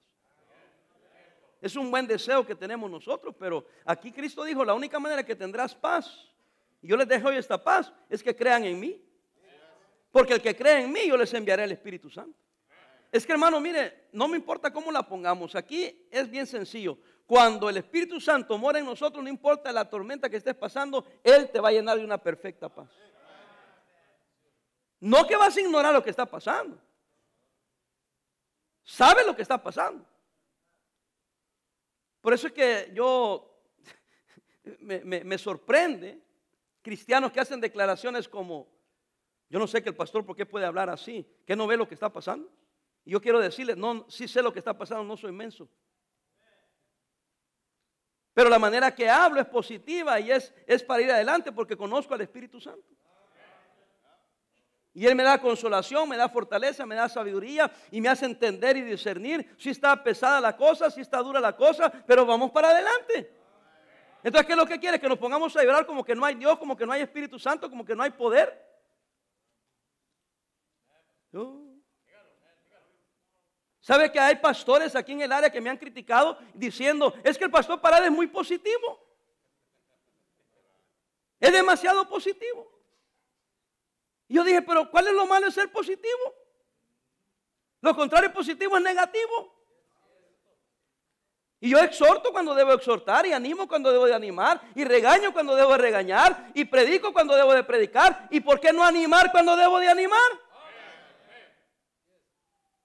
Es 1.61 1.75
un 1.75 1.91
buen 1.91 2.07
deseo 2.07 2.45
que 2.45 2.55
tenemos 2.55 2.89
nosotros, 2.89 3.35
pero 3.37 3.65
aquí 3.85 4.11
Cristo 4.11 4.43
dijo, 4.43 4.63
la 4.63 4.73
única 4.73 4.99
manera 4.99 5.25
que 5.25 5.35
tendrás 5.35 5.75
paz, 5.75 6.29
y 6.81 6.87
yo 6.87 6.95
les 6.95 7.07
dejo 7.07 7.27
hoy 7.27 7.35
esta 7.35 7.61
paz, 7.61 7.91
es 8.09 8.23
que 8.23 8.35
crean 8.35 8.63
en 8.63 8.79
mí. 8.79 9.03
Porque 10.11 10.33
el 10.33 10.41
que 10.41 10.55
cree 10.55 10.83
en 10.83 10.91
mí, 10.91 11.07
yo 11.07 11.17
les 11.17 11.33
enviaré 11.33 11.65
el 11.65 11.71
Espíritu 11.73 12.09
Santo. 12.09 12.37
Es 13.11 13.25
que 13.25 13.33
hermano, 13.33 13.59
mire, 13.59 14.07
no 14.11 14.27
me 14.27 14.37
importa 14.37 14.71
cómo 14.71 14.91
la 14.91 15.03
pongamos. 15.03 15.55
Aquí 15.55 16.07
es 16.11 16.29
bien 16.29 16.47
sencillo. 16.47 16.97
Cuando 17.25 17.69
el 17.69 17.77
Espíritu 17.77 18.19
Santo 18.19 18.57
mora 18.57 18.79
en 18.79 18.85
nosotros, 18.85 19.23
no 19.23 19.29
importa 19.29 19.71
la 19.71 19.89
tormenta 19.89 20.29
que 20.29 20.37
estés 20.37 20.55
pasando, 20.55 21.05
Él 21.23 21.49
te 21.51 21.59
va 21.59 21.69
a 21.69 21.71
llenar 21.71 21.97
de 21.97 22.03
una 22.03 22.17
perfecta 22.17 22.69
paz. 22.69 22.89
No 24.99 25.25
que 25.27 25.35
vas 25.35 25.55
a 25.55 25.61
ignorar 25.61 25.93
lo 25.93 26.03
que 26.03 26.09
está 26.09 26.25
pasando. 26.25 26.79
Sabe 28.83 29.25
lo 29.25 29.35
que 29.35 29.43
está 29.43 29.61
pasando. 29.61 30.05
Por 32.21 32.33
eso 32.33 32.47
es 32.47 32.53
que 32.53 32.91
yo 32.93 33.63
me, 34.79 35.37
sorprende 35.37 36.21
cristianos 36.81 37.31
que 37.31 37.39
hacen 37.39 37.61
declaraciones 37.61 38.27
como, 38.27 38.67
yo 39.49 39.59
no 39.59 39.67
sé 39.67 39.81
que 39.81 39.89
el 39.89 39.95
pastor 39.95 40.25
por 40.25 40.35
qué 40.35 40.45
puede 40.45 40.65
hablar 40.65 40.89
así, 40.89 41.25
que 41.45 41.55
no 41.55 41.67
ve 41.67 41.77
lo 41.77 41.87
que 41.87 41.93
está 41.93 42.11
pasando. 42.11 42.51
Y 43.05 43.11
yo 43.11 43.21
quiero 43.21 43.39
decirle, 43.39 43.75
no, 43.75 44.09
sí 44.09 44.27
sé 44.27 44.41
lo 44.41 44.51
que 44.51 44.59
está 44.59 44.77
pasando, 44.77 45.03
no 45.03 45.17
soy 45.17 45.31
inmenso. 45.31 45.69
Pero 48.33 48.49
la 48.49 48.59
manera 48.59 48.93
que 48.93 49.09
hablo 49.09 49.41
es 49.41 49.47
positiva 49.47 50.19
y 50.19 50.31
es, 50.31 50.53
es 50.65 50.83
para 50.83 51.01
ir 51.01 51.11
adelante 51.11 51.51
porque 51.51 51.75
conozco 51.75 52.13
al 52.13 52.21
Espíritu 52.21 52.59
Santo. 52.59 52.98
Y 54.93 55.05
Él 55.05 55.15
me 55.15 55.23
da 55.23 55.39
consolación, 55.39 56.09
me 56.09 56.17
da 56.17 56.27
fortaleza, 56.27 56.85
me 56.85 56.95
da 56.95 57.07
sabiduría 57.07 57.71
y 57.91 58.01
me 58.01 58.09
hace 58.09 58.25
entender 58.25 58.75
y 58.75 58.81
discernir 58.81 59.55
si 59.57 59.69
está 59.69 60.03
pesada 60.03 60.41
la 60.41 60.57
cosa, 60.57 60.89
si 60.89 61.01
está 61.01 61.19
dura 61.19 61.39
la 61.39 61.55
cosa, 61.55 61.91
pero 62.07 62.25
vamos 62.25 62.51
para 62.51 62.69
adelante. 62.69 63.31
Entonces, 64.23 64.47
¿qué 64.47 64.53
es 64.53 64.57
lo 64.57 64.65
que 64.65 64.79
quiere? 64.79 64.99
Que 64.99 65.07
nos 65.07 65.17
pongamos 65.17 65.55
a 65.55 65.63
llorar 65.63 65.85
como 65.85 66.03
que 66.03 66.15
no 66.15 66.25
hay 66.25 66.35
Dios, 66.35 66.57
como 66.57 66.75
que 66.75 66.85
no 66.85 66.91
hay 66.91 67.01
Espíritu 67.01 67.39
Santo, 67.39 67.69
como 67.69 67.85
que 67.85 67.95
no 67.95 68.03
hay 68.03 68.09
poder. 68.11 68.67
¿Sabe 73.79 74.11
que 74.11 74.19
hay 74.19 74.35
pastores 74.35 74.95
aquí 74.95 75.13
en 75.13 75.21
el 75.21 75.31
área 75.31 75.49
que 75.49 75.61
me 75.61 75.69
han 75.69 75.77
criticado 75.77 76.37
diciendo, 76.53 77.13
es 77.23 77.37
que 77.37 77.45
el 77.45 77.51
pastor 77.51 77.79
Parada 77.79 78.05
es 78.05 78.11
muy 78.11 78.27
positivo? 78.27 79.07
Es 81.39 81.53
demasiado 81.53 82.07
positivo. 82.09 82.78
Y 84.29 84.35
yo 84.35 84.43
dije, 84.43 84.61
pero 84.61 84.89
¿cuál 84.89 85.07
es 85.07 85.13
lo 85.13 85.25
malo 85.25 85.47
de 85.47 85.51
ser 85.51 85.71
positivo? 85.71 86.35
Lo 87.81 87.95
contrario 87.95 88.31
positivo 88.31 88.77
es 88.77 88.83
negativo. 88.83 89.59
Y 91.59 91.71
yo 91.71 91.79
exhorto 91.79 92.31
cuando 92.31 92.53
debo 92.53 92.73
exhortar 92.73 93.25
y 93.25 93.33
animo 93.33 93.67
cuando 93.67 93.91
debo 93.91 94.05
de 94.05 94.13
animar 94.13 94.61
y 94.75 94.85
regaño 94.85 95.33
cuando 95.33 95.55
debo 95.55 95.71
de 95.71 95.79
regañar 95.79 96.51
y 96.53 96.63
predico 96.63 97.11
cuando 97.11 97.35
debo 97.35 97.53
de 97.53 97.63
predicar. 97.63 98.27
¿Y 98.29 98.39
por 98.39 98.59
qué 98.61 98.71
no 98.71 98.83
animar 98.83 99.31
cuando 99.31 99.57
debo 99.57 99.79
de 99.79 99.89
animar? 99.89 100.31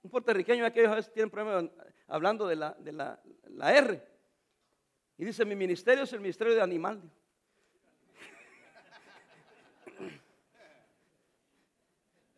Un 0.01 0.09
puertorriqueño 0.09 0.65
aquellos 0.65 0.91
a 0.91 0.95
veces 0.95 1.13
tienen 1.13 1.29
problemas 1.29 1.71
hablando 2.07 2.47
de 2.47 2.55
la, 2.55 2.71
de 2.79 2.91
la, 2.91 3.21
la 3.49 3.73
R. 3.73 4.03
Y 5.17 5.25
dice, 5.25 5.45
mi 5.45 5.55
ministerio 5.55 6.03
es 6.03 6.13
el 6.13 6.19
ministerio 6.19 6.55
de 6.55 6.61
animal. 6.61 7.01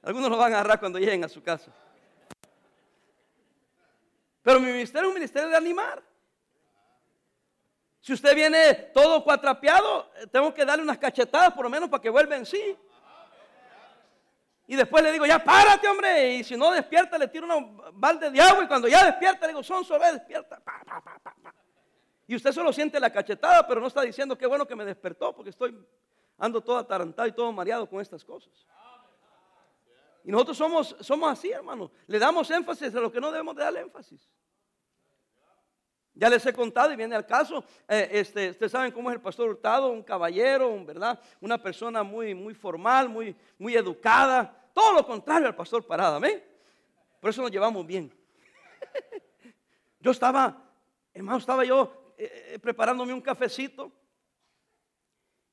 Algunos 0.08 0.30
lo 0.30 0.38
van 0.38 0.54
a 0.54 0.60
agarrar 0.60 0.80
cuando 0.80 1.00
lleguen 1.00 1.26
a 1.26 1.28
su 1.28 1.43
casa. 1.43 1.70
Pero 4.41 4.58
mi 4.62 4.67
ministerio 4.67 5.02
es 5.02 5.08
un 5.10 5.15
ministerio 5.15 5.50
de 5.50 5.58
animar. 5.58 6.02
Si 8.00 8.13
usted 8.13 8.34
viene 8.34 8.74
todo 8.93 9.22
cuatrapeado, 9.22 10.10
eh, 10.15 10.28
tengo 10.28 10.54
que 10.54 10.63
darle 10.63 10.82
unas 10.82 10.98
cachetadas 10.98 11.52
por 11.52 11.65
lo 11.65 11.70
menos 11.70 11.89
para 11.89 12.02
que 12.02 12.10
vuelva 12.10 12.38
en 12.38 12.46
sí. 12.46 12.78
Y 14.67 14.78
después 14.78 15.04
le 15.04 15.12
digo, 15.12 15.26
ya 15.26 15.43
párate, 15.43 15.89
hombre. 15.89 16.36
Y 16.36 16.43
si 16.46 16.56
no 16.56 16.72
despierta, 16.72 17.17
le 17.17 17.28
tiro 17.28 17.46
una 17.46 17.91
balde 17.91 18.32
de 18.32 18.39
agua. 18.39 18.63
Y 18.63 18.67
cuando 18.67 18.88
ya 18.88 19.04
despierta, 19.04 19.41
le 19.41 19.52
digo, 19.52 19.62
son 19.62 19.84
sobre, 19.84 20.13
despierta. 20.13 20.62
Y 22.28 22.36
usted 22.38 22.54
solo 22.54 22.72
siente 22.72 22.98
la 22.98 23.10
cachetada, 23.10 23.67
pero 23.67 23.82
no 23.82 23.88
está 23.88 24.04
diciendo 24.04 24.38
qué 24.38 24.48
bueno 24.48 24.65
que 24.65 24.76
me 24.78 24.86
despertó, 24.86 25.36
porque 25.36 25.50
estoy 25.50 25.78
ando 26.38 26.62
todo 26.62 26.78
atarantado 26.78 27.28
y 27.28 27.34
todo 27.34 27.52
mareado 27.52 27.89
con 27.89 28.00
estas 28.00 28.24
cosas. 28.24 28.54
Y 30.28 30.32
nosotros 30.32 30.58
somos, 30.58 30.94
somos 31.00 31.32
así, 31.32 31.50
hermano. 31.52 31.90
Le 32.06 32.20
damos 32.20 32.52
énfasis 32.52 32.94
a 32.94 33.00
lo 33.00 33.10
que 33.10 33.22
no 33.22 33.32
debemos 33.32 33.56
de 33.56 33.63
darle 33.63 33.80
énfasis. 33.80 34.30
Ya 36.13 36.30
les 36.30 36.46
he 36.46 36.52
contado 36.52 36.92
y 36.92 36.98
viene 36.98 37.16
al 37.16 37.26
caso. 37.26 37.63
Eh, 37.88 38.10
este, 38.12 38.50
ustedes 38.50 38.74
saben 38.74 38.92
cómo 38.92 39.10
es 39.10 39.16
el 39.16 39.22
pastor 39.22 39.48
Hurtado, 39.48 39.88
un 39.88 40.04
caballero, 40.04 40.84
¿verdad? 40.84 41.18
Una 41.40 41.58
persona 41.58 42.04
muy, 42.04 42.36
muy 42.36 42.54
formal, 42.54 43.08
muy, 43.08 43.38
muy 43.58 43.78
educada. 43.78 44.54
Todo 44.74 44.96
lo 44.96 45.06
contrario 45.08 45.48
al 45.48 45.56
pastor 45.56 45.88
Parada, 45.88 46.18
¿amén? 46.18 46.44
Por 47.22 47.30
eso 47.30 47.42
nos 47.42 47.50
llevamos 47.50 47.88
bien. 47.88 48.13
yo 50.02 50.12
estaba, 50.12 50.62
hermano, 51.13 51.38
estaba 51.38 51.63
yo 51.63 52.13
eh, 52.18 52.52
eh, 52.56 52.60
preparándome 52.60 53.13
un 53.13 53.22
cafecito. 53.22 53.94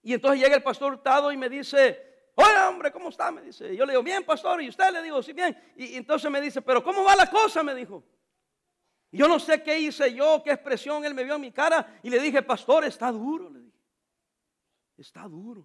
Y 0.03 0.15
entonces 0.15 0.43
llega 0.43 0.57
el 0.57 0.65
pastor 0.65 0.95
Hurtado 0.95 1.31
y 1.31 1.37
me 1.37 1.49
dice, 1.49 2.14
hola 2.35 2.69
hombre, 2.69 2.93
¿cómo 2.93 3.09
está? 3.09 3.31
Me 3.31 3.43
dice. 3.43 3.75
Yo 3.77 3.85
le 3.85 3.93
digo, 3.93 4.03
bien 4.03 4.25
pastor, 4.25 4.63
y 4.63 4.69
usted 4.69 4.91
le 4.93 5.03
digo, 5.03 5.23
sí, 5.23 5.33
bien. 5.33 5.57
Y, 5.77 5.87
y 5.87 5.97
entonces 5.97 6.31
me 6.31 6.41
dice, 6.41 6.63
pero 6.63 6.83
¿cómo 6.83 7.05
va 7.05 7.17
la 7.17 7.31
cosa? 7.31 7.63
Me 7.63 7.75
dijo. 7.75 8.05
Yo 9.15 9.29
no 9.29 9.39
sé 9.39 9.63
qué 9.63 9.79
hice 9.79 10.13
yo, 10.13 10.43
qué 10.45 10.51
expresión 10.51 11.05
él 11.05 11.15
me 11.15 11.23
vio 11.23 11.37
en 11.37 11.41
mi 11.41 11.53
cara 11.53 12.01
y 12.03 12.11
le 12.11 12.19
dije, 12.19 12.43
pastor, 12.43 12.85
está 12.85 13.13
duro, 13.13 13.49
le 13.49 13.61
dije. 13.61 13.79
Está 14.97 15.23
duro. 15.23 15.65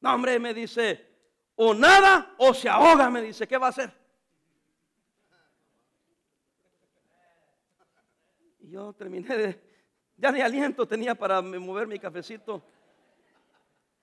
No, 0.00 0.14
hombre, 0.14 0.38
me 0.40 0.52
dice, 0.52 1.06
o 1.54 1.72
nada 1.72 2.34
o 2.38 2.52
se 2.52 2.68
ahoga, 2.68 3.08
me 3.10 3.22
dice, 3.22 3.46
¿qué 3.46 3.56
va 3.56 3.66
a 3.66 3.70
hacer? 3.70 3.92
Y 8.60 8.70
yo 8.70 8.92
terminé 8.92 9.36
de, 9.36 9.62
ya 10.16 10.32
ni 10.32 10.40
aliento 10.40 10.86
tenía 10.86 11.14
para 11.14 11.40
mover 11.40 11.86
mi 11.86 11.98
cafecito. 11.98 12.64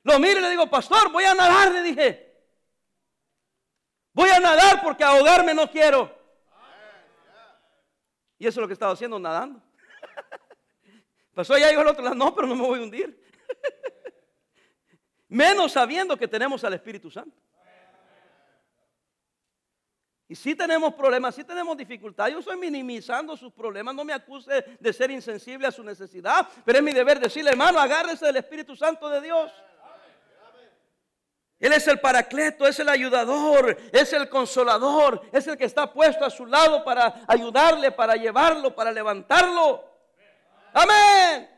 Lo 0.04 0.20
miro 0.20 0.40
y 0.40 0.42
le 0.42 0.50
digo, 0.50 0.70
pastor, 0.70 1.12
voy 1.12 1.24
a 1.24 1.34
nadar, 1.34 1.72
le 1.72 1.82
dije. 1.82 2.34
Voy 4.14 4.30
a 4.30 4.40
nadar 4.40 4.82
porque 4.84 5.04
ahogarme 5.04 5.54
no 5.54 5.70
quiero. 5.70 6.14
Y 8.38 8.46
eso 8.46 8.60
es 8.60 8.62
lo 8.62 8.68
que 8.68 8.74
estaba 8.74 8.94
haciendo, 8.94 9.18
nadando. 9.18 9.62
Pasó 11.34 11.54
allá 11.54 11.72
y 11.72 11.76
al 11.76 11.88
otro 11.88 12.04
lado, 12.04 12.16
no, 12.16 12.36
pero 12.36 12.48
no 12.48 12.56
me 12.56 12.62
voy 12.62 12.80
a 12.80 12.84
hundir. 12.84 13.24
Menos 15.30 15.72
sabiendo 15.72 16.18
que 16.18 16.28
tenemos 16.28 16.64
al 16.64 16.74
Espíritu 16.74 17.10
Santo. 17.10 17.36
Y 20.28 20.36
si 20.36 20.56
tenemos 20.56 20.94
problemas, 20.94 21.36
si 21.36 21.44
tenemos 21.44 21.78
dificultades, 21.78 22.34
yo 22.34 22.40
estoy 22.40 22.58
minimizando 22.58 23.36
sus 23.38 23.52
problemas, 23.52 23.94
no 23.94 24.04
me 24.04 24.14
acuse 24.14 24.78
de 24.80 24.94
ser 24.94 25.12
insensible 25.12 25.68
a 25.68 25.72
su 25.72 25.84
necesidad, 25.84 26.48
pero 26.66 26.80
es 26.80 26.84
mi 26.84 26.92
deber 26.92 27.20
decirle, 27.20 27.52
hermano, 27.52 27.80
agárrese 27.80 28.26
del 28.26 28.38
Espíritu 28.38 28.76
Santo 28.76 29.10
de 29.10 29.22
Dios. 29.22 29.52
Él 31.64 31.72
es 31.72 31.88
el 31.88 31.98
paracleto, 31.98 32.68
es 32.68 32.78
el 32.80 32.90
ayudador, 32.90 33.78
es 33.94 34.12
el 34.12 34.28
consolador, 34.28 35.22
es 35.32 35.48
el 35.48 35.58
que 35.58 35.64
está 35.64 35.94
puesto 35.94 36.26
a 36.26 36.30
su 36.30 36.46
lado 36.46 36.84
para 36.84 37.24
ayudarle, 37.26 37.90
para 37.90 38.18
llevarlo, 38.18 38.76
para 38.76 38.92
levantarlo. 38.92 39.82
Amén. 40.74 41.50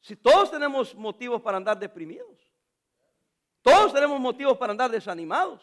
Si 0.00 0.16
todos 0.16 0.50
tenemos 0.50 0.94
motivos 0.94 1.42
para 1.42 1.58
andar 1.58 1.78
deprimidos, 1.78 2.38
todos 3.60 3.92
tenemos 3.92 4.18
motivos 4.18 4.56
para 4.56 4.70
andar 4.70 4.90
desanimados. 4.90 5.60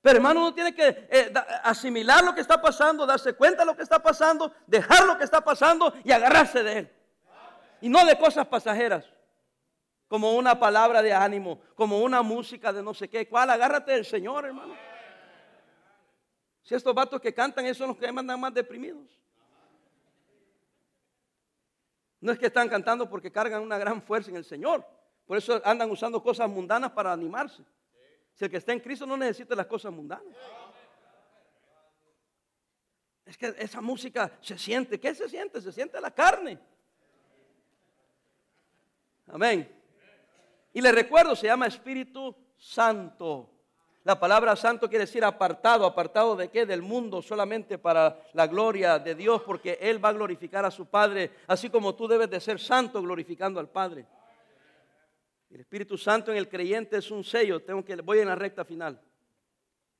Pero 0.00 0.16
hermano, 0.16 0.40
uno 0.40 0.54
tiene 0.54 0.74
que 0.74 1.06
eh, 1.10 1.30
asimilar 1.62 2.24
lo 2.24 2.34
que 2.34 2.40
está 2.40 2.58
pasando, 2.58 3.04
darse 3.04 3.34
cuenta 3.34 3.64
de 3.64 3.66
lo 3.66 3.76
que 3.76 3.82
está 3.82 4.02
pasando, 4.02 4.50
dejar 4.66 5.04
lo 5.04 5.18
que 5.18 5.24
está 5.24 5.42
pasando 5.42 5.92
y 6.04 6.10
agarrarse 6.10 6.62
de 6.62 6.78
él. 6.78 6.92
Y 7.82 7.90
no 7.90 8.06
de 8.06 8.18
cosas 8.18 8.46
pasajeras 8.46 9.13
como 10.08 10.34
una 10.34 10.58
palabra 10.58 11.02
de 11.02 11.12
ánimo, 11.12 11.60
como 11.74 12.00
una 12.00 12.22
música 12.22 12.72
de 12.72 12.82
no 12.82 12.94
sé 12.94 13.08
qué. 13.08 13.28
¿Cuál? 13.28 13.50
Agárrate 13.50 13.92
del 13.92 14.04
Señor, 14.04 14.44
hermano. 14.44 14.74
Si 16.62 16.74
estos 16.74 16.94
vatos 16.94 17.20
que 17.20 17.34
cantan, 17.34 17.66
esos 17.66 17.78
son 17.78 17.88
los 17.88 17.96
que 17.96 18.10
mandan 18.10 18.40
más 18.40 18.52
deprimidos. 18.54 19.20
No 22.20 22.32
es 22.32 22.38
que 22.38 22.46
están 22.46 22.68
cantando 22.68 23.08
porque 23.08 23.30
cargan 23.30 23.62
una 23.62 23.76
gran 23.76 24.00
fuerza 24.00 24.30
en 24.30 24.36
el 24.36 24.44
Señor. 24.44 24.86
Por 25.26 25.36
eso 25.36 25.60
andan 25.64 25.90
usando 25.90 26.22
cosas 26.22 26.48
mundanas 26.48 26.90
para 26.92 27.12
animarse. 27.12 27.62
Si 28.34 28.44
el 28.44 28.50
que 28.50 28.56
está 28.56 28.72
en 28.72 28.80
Cristo 28.80 29.06
no 29.06 29.16
necesita 29.16 29.54
las 29.54 29.66
cosas 29.66 29.92
mundanas. 29.92 30.34
Es 33.26 33.38
que 33.38 33.54
esa 33.58 33.80
música 33.80 34.32
se 34.40 34.58
siente. 34.58 34.98
¿Qué 34.98 35.14
se 35.14 35.28
siente? 35.28 35.60
Se 35.60 35.72
siente 35.72 36.00
la 36.00 36.10
carne. 36.10 36.58
Amén. 39.26 39.83
Y 40.74 40.80
le 40.80 40.90
recuerdo, 40.92 41.36
se 41.36 41.46
llama 41.46 41.68
Espíritu 41.68 42.34
Santo. 42.56 43.48
La 44.02 44.18
palabra 44.18 44.56
santo 44.56 44.88
quiere 44.88 45.06
decir 45.06 45.24
apartado. 45.24 45.86
¿Apartado 45.86 46.34
de 46.34 46.50
qué? 46.50 46.66
Del 46.66 46.82
mundo, 46.82 47.22
solamente 47.22 47.78
para 47.78 48.20
la 48.32 48.48
gloria 48.48 48.98
de 48.98 49.14
Dios, 49.14 49.42
porque 49.42 49.78
Él 49.80 50.04
va 50.04 50.08
a 50.10 50.12
glorificar 50.14 50.64
a 50.64 50.72
su 50.72 50.86
Padre, 50.86 51.30
así 51.46 51.70
como 51.70 51.94
tú 51.94 52.08
debes 52.08 52.28
de 52.28 52.40
ser 52.40 52.58
santo 52.58 53.00
glorificando 53.00 53.60
al 53.60 53.70
Padre. 53.70 54.04
El 55.48 55.60
Espíritu 55.60 55.96
Santo 55.96 56.32
en 56.32 56.38
el 56.38 56.48
creyente 56.48 56.96
es 56.98 57.08
un 57.12 57.22
sello. 57.22 57.62
Tengo 57.62 57.84
que, 57.84 57.94
voy 57.96 58.18
en 58.18 58.26
la 58.26 58.34
recta 58.34 58.64
final. 58.64 59.00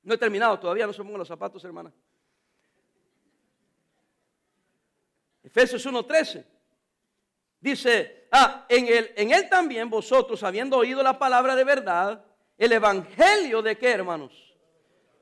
No 0.03 0.15
he 0.15 0.19
terminado 0.19 0.59
todavía, 0.59 0.89
no 0.89 0.93
se 0.93 1.03
pongan 1.03 1.19
los 1.19 1.29
zapatos, 1.29 1.65
hermana. 1.65 1.93
Efesios 5.45 5.87
1:13. 5.87 6.54
Dice, 7.65 8.27
ah, 8.31 8.67
en 8.69 8.87
él, 8.89 9.11
en 9.17 9.33
él 9.33 9.49
también 9.49 9.89
vosotros, 9.89 10.43
habiendo 10.43 10.77
oído 10.77 11.03
la 11.03 11.19
palabra 11.19 11.57
de 11.57 11.65
verdad, 11.65 12.23
el 12.59 12.73
evangelio 12.73 13.63
de 13.63 13.79
qué, 13.79 13.91
hermanos? 13.91 14.55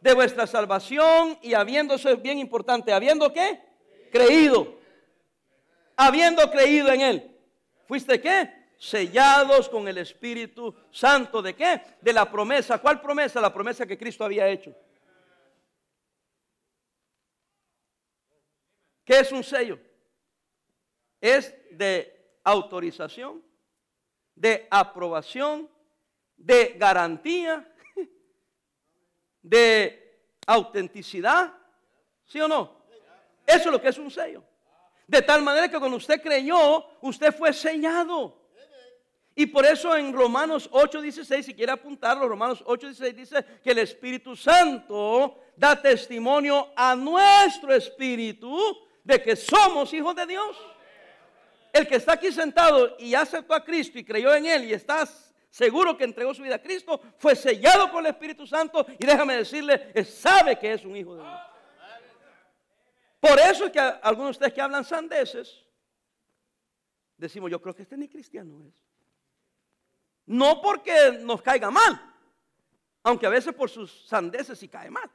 De 0.00 0.12
vuestra 0.12 0.48
salvación 0.48 1.38
y 1.40 1.54
habiendo, 1.54 1.94
eso 1.94 2.10
es 2.10 2.20
bien 2.20 2.40
importante, 2.40 2.92
habiendo 2.92 3.32
qué? 3.32 3.60
Creído. 4.10 4.76
Habiendo 5.96 6.50
creído 6.50 6.90
en 6.90 7.00
él. 7.02 7.40
¿Fuiste 7.86 8.20
qué? 8.20 8.52
Sellados 8.76 9.68
con 9.68 9.86
el 9.86 9.98
Espíritu 9.98 10.74
Santo. 10.90 11.42
¿De 11.42 11.54
qué? 11.54 11.80
De 12.00 12.12
la 12.12 12.28
promesa. 12.28 12.78
¿Cuál 12.78 13.00
promesa? 13.00 13.40
La 13.40 13.54
promesa 13.54 13.86
que 13.86 13.96
Cristo 13.96 14.24
había 14.24 14.48
hecho. 14.48 14.74
¿Qué 19.04 19.20
es 19.20 19.30
un 19.30 19.44
sello? 19.44 19.78
Es 21.20 21.54
de 21.70 22.11
autorización, 22.44 23.42
de 24.34 24.66
aprobación, 24.70 25.68
de 26.36 26.74
garantía, 26.78 27.72
de 29.42 30.20
autenticidad. 30.46 31.54
¿Sí 32.24 32.40
o 32.40 32.48
no? 32.48 32.82
Eso 33.46 33.64
es 33.68 33.72
lo 33.72 33.80
que 33.80 33.88
es 33.88 33.98
un 33.98 34.10
sello. 34.10 34.42
De 35.06 35.20
tal 35.22 35.42
manera 35.42 35.68
que 35.68 35.78
cuando 35.78 35.96
usted 35.96 36.22
creyó, 36.22 36.86
usted 37.02 37.34
fue 37.34 37.52
sellado. 37.52 38.40
Y 39.34 39.46
por 39.46 39.64
eso 39.64 39.96
en 39.96 40.12
Romanos 40.12 40.70
8:16, 40.70 41.42
si 41.42 41.54
quiere 41.54 41.72
apuntarlo, 41.72 42.28
Romanos 42.28 42.62
8:16 42.66 43.14
dice 43.14 43.44
que 43.62 43.70
el 43.70 43.78
Espíritu 43.78 44.36
Santo 44.36 45.38
da 45.56 45.80
testimonio 45.80 46.68
a 46.76 46.94
nuestro 46.94 47.74
espíritu 47.74 48.56
de 49.02 49.22
que 49.22 49.36
somos 49.36 49.92
hijos 49.94 50.14
de 50.14 50.26
Dios. 50.26 50.56
El 51.72 51.88
que 51.88 51.96
está 51.96 52.12
aquí 52.12 52.30
sentado 52.30 52.96
y 52.98 53.14
aceptó 53.14 53.54
a 53.54 53.64
Cristo 53.64 53.98
y 53.98 54.04
creyó 54.04 54.34
en 54.34 54.44
Él 54.44 54.64
y 54.64 54.74
está 54.74 55.08
seguro 55.48 55.96
que 55.96 56.04
entregó 56.04 56.34
su 56.34 56.42
vida 56.42 56.56
a 56.56 56.62
Cristo, 56.62 57.00
fue 57.16 57.34
sellado 57.34 57.90
con 57.90 58.04
el 58.04 58.12
Espíritu 58.12 58.46
Santo 58.46 58.86
y 58.98 59.06
déjame 59.06 59.36
decirle, 59.36 60.04
sabe 60.04 60.58
que 60.58 60.72
es 60.72 60.84
un 60.84 60.96
hijo 60.96 61.14
de 61.14 61.22
Dios. 61.22 61.40
Por 63.20 63.38
eso 63.38 63.66
es 63.66 63.72
que 63.72 63.78
algunos 63.78 64.28
de 64.28 64.30
ustedes 64.32 64.52
que 64.52 64.60
hablan 64.60 64.84
sandeces, 64.84 65.64
decimos, 67.16 67.50
yo 67.50 67.62
creo 67.62 67.74
que 67.74 67.82
este 67.82 67.96
ni 67.96 68.08
cristiano 68.08 68.60
es. 68.66 68.74
No 70.26 70.60
porque 70.60 71.18
nos 71.20 71.40
caiga 71.40 71.70
mal, 71.70 72.00
aunque 73.02 73.26
a 73.26 73.30
veces 73.30 73.54
por 73.54 73.70
sus 73.70 74.06
sandeces 74.06 74.58
sí 74.58 74.68
cae 74.68 74.90
mal. 74.90 75.10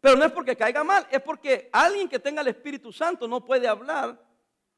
Pero 0.00 0.16
no 0.16 0.24
es 0.24 0.32
porque 0.32 0.56
caiga 0.56 0.82
mal, 0.84 1.06
es 1.10 1.20
porque 1.20 1.68
alguien 1.72 2.08
que 2.08 2.18
tenga 2.18 2.42
el 2.42 2.48
Espíritu 2.48 2.92
Santo 2.92 3.26
no 3.26 3.44
puede 3.44 3.66
hablar 3.66 4.25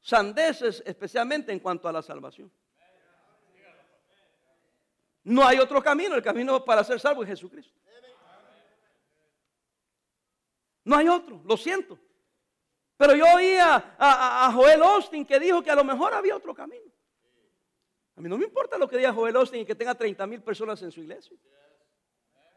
sandeces, 0.00 0.82
especialmente 0.87 1.52
en 1.52 1.61
cuanto 1.61 1.88
a 1.88 1.92
la 1.92 2.02
salvación. 2.02 2.50
No 5.24 5.46
hay 5.46 5.58
otro 5.58 5.82
camino, 5.82 6.14
el 6.14 6.22
camino 6.22 6.64
para 6.64 6.82
ser 6.82 6.98
salvo 6.98 7.22
es 7.22 7.28
Jesucristo. 7.28 7.78
No 10.84 10.96
hay 10.96 11.08
otro, 11.08 11.42
lo 11.44 11.56
siento. 11.56 11.98
Pero 12.96 13.14
yo 13.14 13.26
oí 13.34 13.56
a, 13.61 14.50
Joel 14.54 14.82
Austin 14.82 15.24
que 15.24 15.38
dijo 15.38 15.62
que 15.62 15.70
a 15.70 15.74
lo 15.74 15.84
mejor 15.84 16.14
había 16.14 16.34
otro 16.34 16.54
camino. 16.54 16.90
A 18.16 18.20
mí 18.20 18.28
no 18.28 18.38
me 18.38 18.46
importa 18.46 18.78
lo 18.78 18.88
que 18.88 18.96
diga 18.96 19.12
Joel 19.12 19.37
Austin 19.37 19.61
y 19.61 19.64
que 19.66 19.74
tenga 19.74 19.94
30 19.94 20.26
mil 20.26 20.42
personas 20.42 20.82
en 20.82 20.90
su 20.90 21.00
iglesia. 21.00 21.37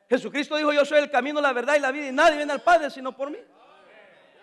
Jesucristo 0.10 0.56
dijo, 0.56 0.73
yo 0.73 0.84
soy 0.84 0.99
el 0.99 1.12
camino, 1.12 1.39
la 1.39 1.54
verdad 1.54 1.75
y 1.75 1.80
la 1.80 1.91
vida 1.91 2.08
y 2.08 2.12
nadie 2.12 2.38
viene 2.38 2.54
al 2.54 2.63
Padre 2.63 2.89
sino 2.89 3.15
por 3.15 3.30
mí. 3.30 3.38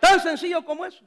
Tan 0.01 0.21
sencillo 0.21 0.65
como 0.65 0.87
eso. 0.87 1.05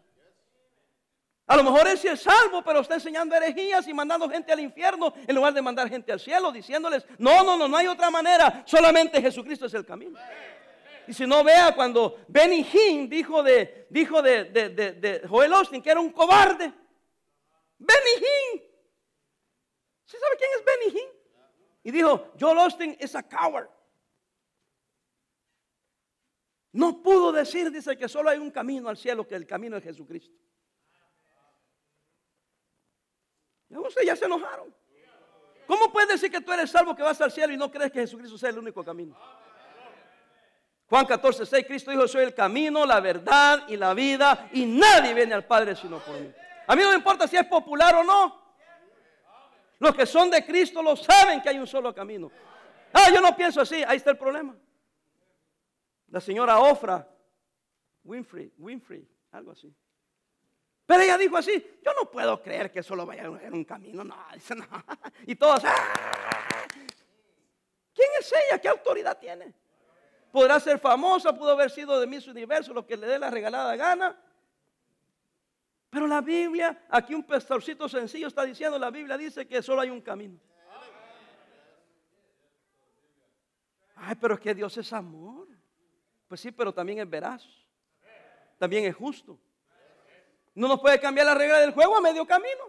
A 1.52 1.58
lo 1.58 1.66
mejor 1.66 1.86
él 1.86 1.98
sí 1.98 2.08
es 2.08 2.22
salvo, 2.22 2.64
pero 2.64 2.80
está 2.80 2.94
enseñando 2.94 3.36
herejías 3.36 3.86
y 3.86 3.94
mandando 3.94 4.30
gente 4.30 4.54
al 4.54 4.62
infierno 4.62 5.14
en 5.28 5.36
lugar 5.36 5.54
de 5.54 5.62
mandar 5.62 5.90
gente 5.90 6.10
al 6.14 6.20
cielo, 6.22 6.50
diciéndoles, 6.50 7.06
no, 7.18 7.44
no, 7.44 7.58
no, 7.58 7.68
no 7.68 7.76
hay 7.76 7.88
otra 7.88 8.10
manera, 8.10 8.64
solamente 8.66 9.22
Jesucristo 9.22 9.66
es 9.66 9.74
el 9.74 9.86
camino. 9.86 10.18
Y 11.10 11.14
si 11.14 11.28
no 11.28 11.44
vea 11.44 11.76
cuando 11.76 12.24
Benny 12.30 12.66
Hinn 12.72 13.10
dijo 13.10 13.44
de, 13.44 13.86
dijo 13.90 14.22
de, 14.22 14.46
de, 14.46 15.28
Joel 15.28 15.52
Austin 15.52 15.82
que 15.82 15.92
era 15.92 16.00
un 16.00 16.12
cobarde. 16.12 16.72
Benny 17.80 18.16
Hinn. 18.16 18.62
¿Sí 20.06 20.16
sabe 20.18 20.38
quién 20.38 20.52
es 20.58 20.64
Benny 20.64 21.00
Hinn? 21.02 21.10
Y 21.84 21.92
dijo, 21.92 22.32
Joel 22.40 22.60
Austin 22.60 22.96
es 22.98 23.14
a 23.14 23.24
coward. 23.24 23.68
No 26.72 27.04
pudo 27.04 27.34
decir, 27.34 27.70
dice, 27.72 27.98
que 27.98 28.08
solo 28.08 28.30
hay 28.30 28.38
un 28.38 28.52
camino 28.52 28.88
al 28.88 28.96
cielo, 28.96 29.28
que 29.28 29.36
el 29.36 29.46
camino 29.46 29.76
es 29.76 29.84
Jesucristo. 29.84 30.42
Y 33.72 34.06
ya 34.06 34.16
se 34.16 34.26
enojaron. 34.26 34.74
¿Cómo 35.68 35.92
puedes 35.92 36.10
decir 36.10 36.30
que 36.30 36.42
tú 36.42 36.52
eres 36.52 36.70
salvo, 36.70 36.96
que 36.96 37.04
vas 37.04 37.20
al 37.22 37.32
cielo 37.32 37.54
y 37.54 37.58
no 37.58 37.72
crees 37.72 37.92
que 37.92 38.02
Jesucristo 38.02 38.38
sea 38.38 38.50
el 38.50 38.60
único 38.60 38.84
camino? 38.84 39.16
Juan 40.90 41.06
14, 41.06 41.46
6, 41.46 41.66
Cristo 41.66 41.92
dijo, 41.92 42.06
soy 42.08 42.26
el 42.26 42.34
camino, 42.34 42.86
la 42.86 43.00
verdad 43.00 43.64
y 43.70 43.78
la 43.78 43.94
vida, 43.94 44.50
y 44.52 44.66
nadie 44.66 45.14
viene 45.14 45.34
al 45.34 45.46
Padre 45.46 45.74
sino 45.76 46.00
por 46.00 46.20
mí. 46.20 46.30
A 46.68 46.76
mí 46.76 46.84
no 46.84 46.90
me 46.90 46.96
importa 46.96 47.28
si 47.28 47.38
es 47.38 47.46
popular 47.46 47.96
o 47.96 48.04
no. 48.04 48.42
Los 49.80 49.96
que 49.96 50.06
son 50.06 50.30
de 50.30 50.46
Cristo 50.46 50.84
lo 50.84 50.98
saben 50.98 51.42
que 51.42 51.50
hay 51.50 51.58
un 51.58 51.68
solo 51.68 51.96
camino. 51.96 52.30
Ah, 52.92 53.10
yo 53.14 53.22
no 53.22 53.36
pienso 53.36 53.62
así, 53.62 53.84
ahí 53.88 53.98
está 53.98 54.12
el 54.12 54.18
problema. 54.18 54.54
La 56.08 56.20
señora 56.20 56.60
Ofra, 56.60 57.08
Winfrey, 58.04 58.52
Winfrey, 58.58 59.08
algo 59.32 59.52
así. 59.52 59.74
Pero 60.86 61.04
ella 61.04 61.18
dijo 61.18 61.38
así, 61.38 61.80
yo 61.84 61.94
no 61.94 62.10
puedo 62.10 62.42
creer 62.42 62.72
que 62.72 62.84
solo 62.84 63.06
vaya 63.06 63.24
en 63.24 63.54
un 63.54 63.64
camino, 63.64 64.04
no, 64.04 64.16
dice 64.34 64.56
no. 64.56 64.66
Y 65.28 65.36
todos, 65.36 65.64
¡ah! 65.66 66.68
¿quién 67.94 68.10
es 68.20 68.34
ella? 68.34 68.60
¿Qué 68.60 68.68
autoridad 68.68 69.18
tiene? 69.18 69.54
Podrá 70.32 70.60
ser 70.60 70.80
famosa, 70.80 71.34
pudo 71.34 71.52
haber 71.52 71.70
sido 71.70 72.00
de 72.00 72.08
Miss 72.08 72.28
Universo, 72.28 72.74
lo 72.74 72.86
que 72.86 72.98
le 72.98 73.08
dé 73.08 73.20
la 73.20 73.30
regalada 73.30 73.76
gana. 73.76 74.18
Pero 75.90 76.08
la 76.08 76.22
Biblia, 76.22 76.86
aquí 76.90 77.14
un 77.14 77.24
pastorcito 77.24 77.90
sencillo 77.90 78.28
está 78.28 78.46
diciendo, 78.46 78.80
la 78.80 78.90
Biblia 78.90 79.18
dice 79.18 79.46
que 79.46 79.62
solo 79.62 79.82
hay 79.82 79.90
un 79.90 80.02
camino. 80.02 80.40
Ay, 83.96 84.16
pero 84.20 84.34
es 84.34 84.40
que 84.40 84.56
Dios 84.56 84.76
es 84.78 84.92
amor. 84.94 85.48
Pues 86.28 86.40
sí, 86.40 86.52
pero 86.52 86.74
también 86.74 87.00
es 87.00 87.10
veraz. 87.10 87.46
También 88.58 88.86
es 88.86 88.96
justo. 88.96 89.38
No 90.54 90.68
nos 90.68 90.80
puede 90.80 91.00
cambiar 91.00 91.28
la 91.28 91.36
regla 91.36 91.60
del 91.60 91.72
juego 91.72 91.96
a 91.96 92.02
medio 92.02 92.26
camino. 92.26 92.64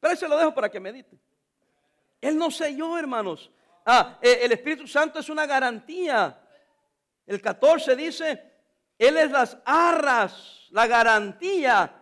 Pero 0.00 0.14
eso 0.14 0.28
lo 0.28 0.36
dejo 0.36 0.54
para 0.54 0.68
que 0.68 0.80
medite. 0.80 1.18
Él 2.20 2.36
no 2.36 2.50
yo, 2.50 2.98
hermanos. 2.98 3.50
Ah, 3.84 4.18
eh, 4.20 4.40
el 4.42 4.52
Espíritu 4.52 4.86
Santo 4.86 5.18
es 5.18 5.28
una 5.28 5.46
garantía. 5.46 6.38
El 7.26 7.40
14 7.40 7.96
dice, 7.96 8.52
Él 8.98 9.16
es 9.16 9.30
las 9.30 9.58
arras, 9.64 10.66
la 10.70 10.86
garantía. 10.86 11.98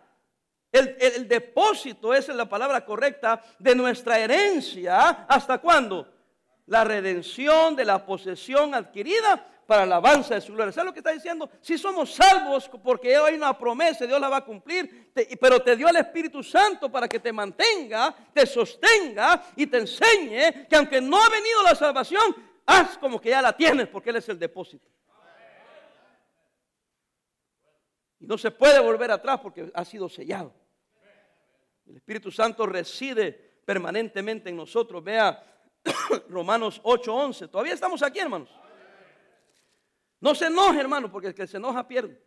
El, 0.72 0.96
el 1.00 1.28
depósito, 1.28 2.14
es 2.14 2.28
la 2.28 2.48
palabra 2.48 2.84
correcta, 2.84 3.42
de 3.58 3.74
nuestra 3.74 4.18
herencia. 4.18 5.26
¿Hasta 5.28 5.58
cuándo? 5.58 6.06
La 6.66 6.84
redención 6.84 7.76
de 7.76 7.84
la 7.84 8.04
posesión 8.04 8.74
adquirida 8.74 9.46
para 9.70 9.86
la 9.86 9.98
alabanza 9.98 10.34
de 10.34 10.40
su 10.40 10.52
gloria. 10.52 10.72
¿Sabes 10.72 10.86
lo 10.86 10.92
que 10.92 10.98
está 10.98 11.12
diciendo? 11.12 11.48
Si 11.60 11.78
somos 11.78 12.12
salvos 12.12 12.68
porque 12.82 13.14
hay 13.14 13.36
una 13.36 13.56
promesa, 13.56 14.04
Dios 14.04 14.20
la 14.20 14.28
va 14.28 14.38
a 14.38 14.44
cumplir, 14.44 15.12
pero 15.40 15.62
te 15.62 15.76
dio 15.76 15.86
el 15.88 15.94
Espíritu 15.94 16.42
Santo 16.42 16.90
para 16.90 17.06
que 17.06 17.20
te 17.20 17.32
mantenga, 17.32 18.12
te 18.34 18.46
sostenga 18.46 19.44
y 19.54 19.68
te 19.68 19.78
enseñe 19.78 20.66
que 20.68 20.74
aunque 20.74 21.00
no 21.00 21.22
ha 21.22 21.28
venido 21.28 21.62
la 21.62 21.76
salvación, 21.76 22.34
haz 22.66 22.98
como 22.98 23.20
que 23.20 23.30
ya 23.30 23.40
la 23.40 23.56
tienes 23.56 23.86
porque 23.86 24.10
Él 24.10 24.16
es 24.16 24.28
el 24.28 24.40
depósito. 24.40 24.88
Y 28.18 28.26
no 28.26 28.36
se 28.38 28.50
puede 28.50 28.80
volver 28.80 29.12
atrás 29.12 29.38
porque 29.38 29.70
ha 29.72 29.84
sido 29.84 30.08
sellado. 30.08 30.52
El 31.86 31.94
Espíritu 31.94 32.32
Santo 32.32 32.66
reside 32.66 33.30
permanentemente 33.64 34.50
en 34.50 34.56
nosotros. 34.56 35.04
Vea 35.04 35.40
Romanos 36.28 36.82
8:11. 36.82 37.48
Todavía 37.48 37.74
estamos 37.74 38.02
aquí, 38.02 38.18
hermanos. 38.18 38.50
No 40.20 40.34
se 40.34 40.46
enoje, 40.46 40.80
hermano, 40.80 41.10
porque 41.10 41.28
el 41.28 41.34
que 41.34 41.46
se 41.46 41.56
enoja 41.56 41.86
pierde. 41.88 42.20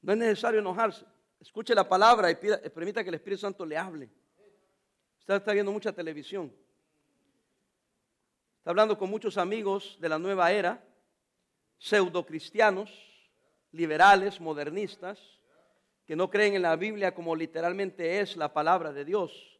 No 0.00 0.12
es 0.12 0.18
necesario 0.18 0.60
enojarse. 0.60 1.04
Escuche 1.40 1.74
la 1.74 1.88
palabra 1.88 2.30
y 2.30 2.36
permita 2.36 3.02
que 3.02 3.08
el 3.08 3.16
Espíritu 3.16 3.40
Santo 3.40 3.66
le 3.66 3.76
hable. 3.76 4.08
Usted 5.18 5.34
está 5.34 5.52
viendo 5.52 5.72
mucha 5.72 5.92
televisión. 5.92 6.54
Está 8.58 8.70
hablando 8.70 8.96
con 8.96 9.10
muchos 9.10 9.36
amigos 9.36 9.98
de 10.00 10.08
la 10.08 10.18
nueva 10.18 10.52
era, 10.52 10.82
pseudo 11.78 12.24
cristianos, 12.24 12.90
liberales, 13.72 14.40
modernistas, 14.40 15.18
que 16.06 16.16
no 16.16 16.30
creen 16.30 16.54
en 16.54 16.62
la 16.62 16.76
Biblia 16.76 17.14
como 17.14 17.34
literalmente 17.34 18.20
es 18.20 18.36
la 18.36 18.52
palabra 18.52 18.92
de 18.92 19.04
Dios. 19.04 19.53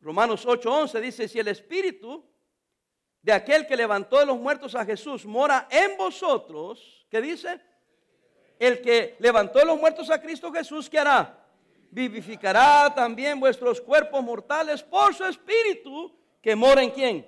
Romanos 0.00 0.46
8:11 0.46 1.00
dice, 1.00 1.28
si 1.28 1.38
el 1.38 1.48
Espíritu 1.48 2.24
de 3.22 3.32
aquel 3.32 3.66
que 3.66 3.76
levantó 3.76 4.18
de 4.18 4.26
los 4.26 4.38
muertos 4.38 4.74
a 4.74 4.84
Jesús 4.84 5.26
mora 5.26 5.68
en 5.70 5.96
vosotros, 5.96 7.06
¿qué 7.10 7.20
dice? 7.20 7.60
El 8.58 8.80
que 8.80 9.16
levantó 9.18 9.58
de 9.58 9.66
los 9.66 9.78
muertos 9.78 10.10
a 10.10 10.20
Cristo 10.20 10.52
Jesús, 10.52 10.88
¿qué 10.88 10.98
hará? 10.98 11.36
Vivificará 11.90 12.92
también 12.94 13.40
vuestros 13.40 13.80
cuerpos 13.80 14.22
mortales 14.22 14.82
por 14.82 15.14
su 15.14 15.24
Espíritu 15.24 16.14
que 16.40 16.54
mora 16.54 16.82
en 16.82 16.90
quién? 16.90 17.26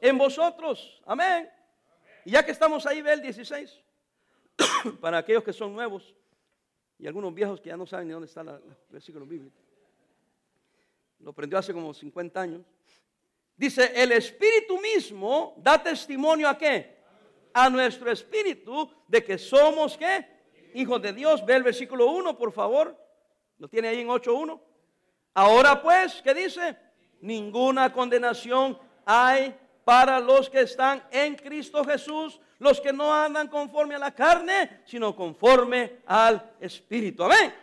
En 0.00 0.18
vosotros. 0.18 1.00
Amén. 1.06 1.48
Y 2.24 2.32
ya 2.32 2.44
que 2.44 2.52
estamos 2.52 2.84
ahí, 2.86 3.00
ve 3.00 3.12
el 3.12 3.22
16. 3.22 3.80
Para 5.00 5.18
aquellos 5.18 5.44
que 5.44 5.52
son 5.52 5.72
nuevos 5.72 6.14
y 6.98 7.06
algunos 7.06 7.32
viejos 7.34 7.60
que 7.60 7.68
ya 7.68 7.76
no 7.76 7.86
saben 7.86 8.08
ni 8.08 8.12
dónde 8.12 8.26
está 8.26 8.42
el 8.42 8.60
versículo 8.90 9.26
bíblico. 9.26 9.61
Lo 11.22 11.30
aprendió 11.30 11.58
hace 11.58 11.72
como 11.72 11.94
50 11.94 12.40
años. 12.40 12.62
Dice, 13.56 13.92
el 13.94 14.12
Espíritu 14.12 14.80
mismo 14.80 15.54
da 15.58 15.80
testimonio 15.80 16.48
a 16.48 16.58
qué? 16.58 16.98
A 17.54 17.70
nuestro 17.70 18.10
Espíritu 18.10 18.90
de 19.06 19.22
que 19.22 19.38
somos 19.38 19.96
qué? 19.96 20.26
Hijos 20.74 21.00
de 21.00 21.12
Dios. 21.12 21.44
Ve 21.46 21.54
el 21.54 21.62
versículo 21.62 22.10
1, 22.10 22.36
por 22.36 22.52
favor. 22.52 22.96
Lo 23.58 23.68
tiene 23.68 23.88
ahí 23.88 24.00
en 24.00 24.08
8.1. 24.08 24.60
Ahora 25.34 25.80
pues, 25.80 26.20
¿qué 26.22 26.34
dice? 26.34 26.76
Ninguna 27.20 27.92
condenación 27.92 28.76
hay 29.04 29.54
para 29.84 30.18
los 30.18 30.50
que 30.50 30.62
están 30.62 31.02
en 31.10 31.36
Cristo 31.36 31.84
Jesús, 31.84 32.40
los 32.58 32.80
que 32.80 32.92
no 32.92 33.12
andan 33.14 33.48
conforme 33.48 33.94
a 33.94 33.98
la 33.98 34.14
carne, 34.14 34.82
sino 34.84 35.14
conforme 35.14 36.00
al 36.06 36.54
Espíritu. 36.60 37.24
Amén. 37.24 37.54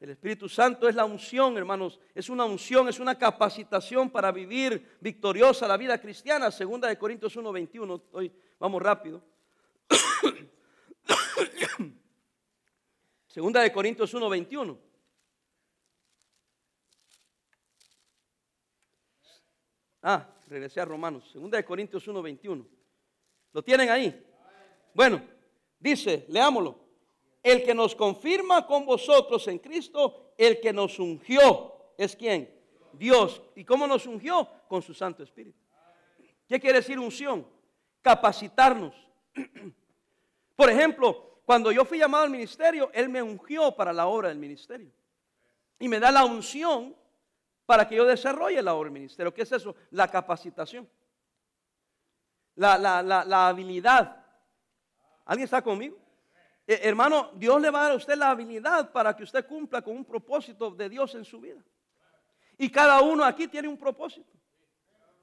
El 0.00 0.10
Espíritu 0.10 0.48
Santo 0.48 0.88
es 0.88 0.94
la 0.94 1.04
unción, 1.04 1.58
hermanos. 1.58 2.00
Es 2.14 2.30
una 2.30 2.46
unción, 2.46 2.88
es 2.88 2.98
una 2.98 3.18
capacitación 3.18 4.08
para 4.08 4.32
vivir 4.32 4.96
victoriosa 4.98 5.68
la 5.68 5.76
vida 5.76 6.00
cristiana. 6.00 6.50
Segunda 6.50 6.88
de 6.88 6.98
Corintios 6.98 7.36
1:21. 7.36 8.04
Hoy 8.12 8.32
vamos 8.58 8.80
rápido. 8.80 9.22
Segunda 13.26 13.60
de 13.60 13.70
Corintios 13.70 14.14
1:21. 14.14 14.78
Ah, 20.02 20.26
regresé 20.46 20.80
a 20.80 20.86
Romanos. 20.86 21.30
Segunda 21.30 21.58
de 21.58 21.64
Corintios 21.66 22.08
1:21. 22.08 22.66
¿Lo 23.52 23.62
tienen 23.62 23.90
ahí? 23.90 24.26
Bueno, 24.94 25.22
dice, 25.78 26.24
leámoslo 26.30 26.89
el 27.42 27.62
que 27.64 27.74
nos 27.74 27.94
confirma 27.94 28.66
con 28.66 28.84
vosotros 28.84 29.46
en 29.48 29.58
Cristo, 29.58 30.32
el 30.36 30.60
que 30.60 30.72
nos 30.72 30.98
ungió, 30.98 31.74
¿es 31.96 32.14
quién? 32.14 32.52
Dios. 32.92 33.42
¿Y 33.54 33.64
cómo 33.64 33.86
nos 33.86 34.06
ungió? 34.06 34.48
Con 34.68 34.82
su 34.82 34.92
Santo 34.94 35.22
Espíritu. 35.22 35.58
¿Qué 36.46 36.60
quiere 36.60 36.78
decir 36.78 36.98
unción? 36.98 37.46
Capacitarnos. 38.02 38.94
Por 40.56 40.68
ejemplo, 40.68 41.40
cuando 41.44 41.72
yo 41.72 41.84
fui 41.84 41.98
llamado 41.98 42.24
al 42.24 42.30
ministerio, 42.30 42.90
Él 42.92 43.08
me 43.08 43.22
ungió 43.22 43.74
para 43.74 43.92
la 43.92 44.06
obra 44.06 44.28
del 44.28 44.38
ministerio. 44.38 44.90
Y 45.78 45.88
me 45.88 45.98
da 45.98 46.10
la 46.10 46.24
unción 46.24 46.94
para 47.64 47.88
que 47.88 47.96
yo 47.96 48.04
desarrolle 48.04 48.60
la 48.60 48.74
obra 48.74 48.88
del 48.88 48.94
ministerio. 48.94 49.32
¿Qué 49.32 49.42
es 49.42 49.52
eso? 49.52 49.74
La 49.90 50.08
capacitación. 50.08 50.88
La, 52.56 52.76
la 52.78 53.48
habilidad. 53.48 54.24
¿Alguien 55.24 55.44
está 55.44 55.62
conmigo? 55.62 55.96
Eh, 56.70 56.82
hermano, 56.84 57.32
Dios 57.34 57.60
le 57.60 57.68
va 57.68 57.80
a 57.80 57.82
dar 57.82 57.92
a 57.94 57.96
usted 57.96 58.14
la 58.14 58.30
habilidad 58.30 58.92
para 58.92 59.16
que 59.16 59.24
usted 59.24 59.44
cumpla 59.44 59.82
con 59.82 59.96
un 59.96 60.04
propósito 60.04 60.70
de 60.70 60.88
Dios 60.88 61.12
en 61.16 61.24
su 61.24 61.40
vida. 61.40 61.60
Y 62.58 62.70
cada 62.70 63.00
uno 63.00 63.24
aquí 63.24 63.48
tiene 63.48 63.66
un 63.66 63.76
propósito. 63.76 64.30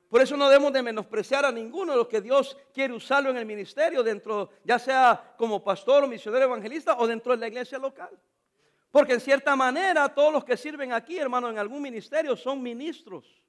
Por 0.09 0.21
eso 0.21 0.35
no 0.35 0.49
debemos 0.49 0.73
de 0.73 0.81
menospreciar 0.81 1.45
a 1.45 1.51
ninguno 1.53 1.93
de 1.93 1.99
los 1.99 2.09
que 2.09 2.19
Dios 2.19 2.57
quiere 2.73 2.93
usarlo 2.93 3.29
en 3.29 3.37
el 3.37 3.45
ministerio, 3.45 4.03
dentro, 4.03 4.49
ya 4.65 4.77
sea 4.77 5.35
como 5.37 5.63
pastor 5.63 6.03
o 6.03 6.07
misionero 6.09 6.43
evangelista 6.43 6.97
o 6.97 7.07
dentro 7.07 7.31
de 7.31 7.37
la 7.37 7.47
iglesia 7.47 7.77
local. 7.77 8.09
Porque 8.91 9.13
en 9.13 9.21
cierta 9.21 9.55
manera 9.55 10.13
todos 10.13 10.33
los 10.33 10.43
que 10.43 10.57
sirven 10.57 10.91
aquí, 10.91 11.17
hermano, 11.17 11.49
en 11.49 11.59
algún 11.59 11.81
ministerio 11.81 12.35
son 12.35 12.61
ministros. 12.61 13.41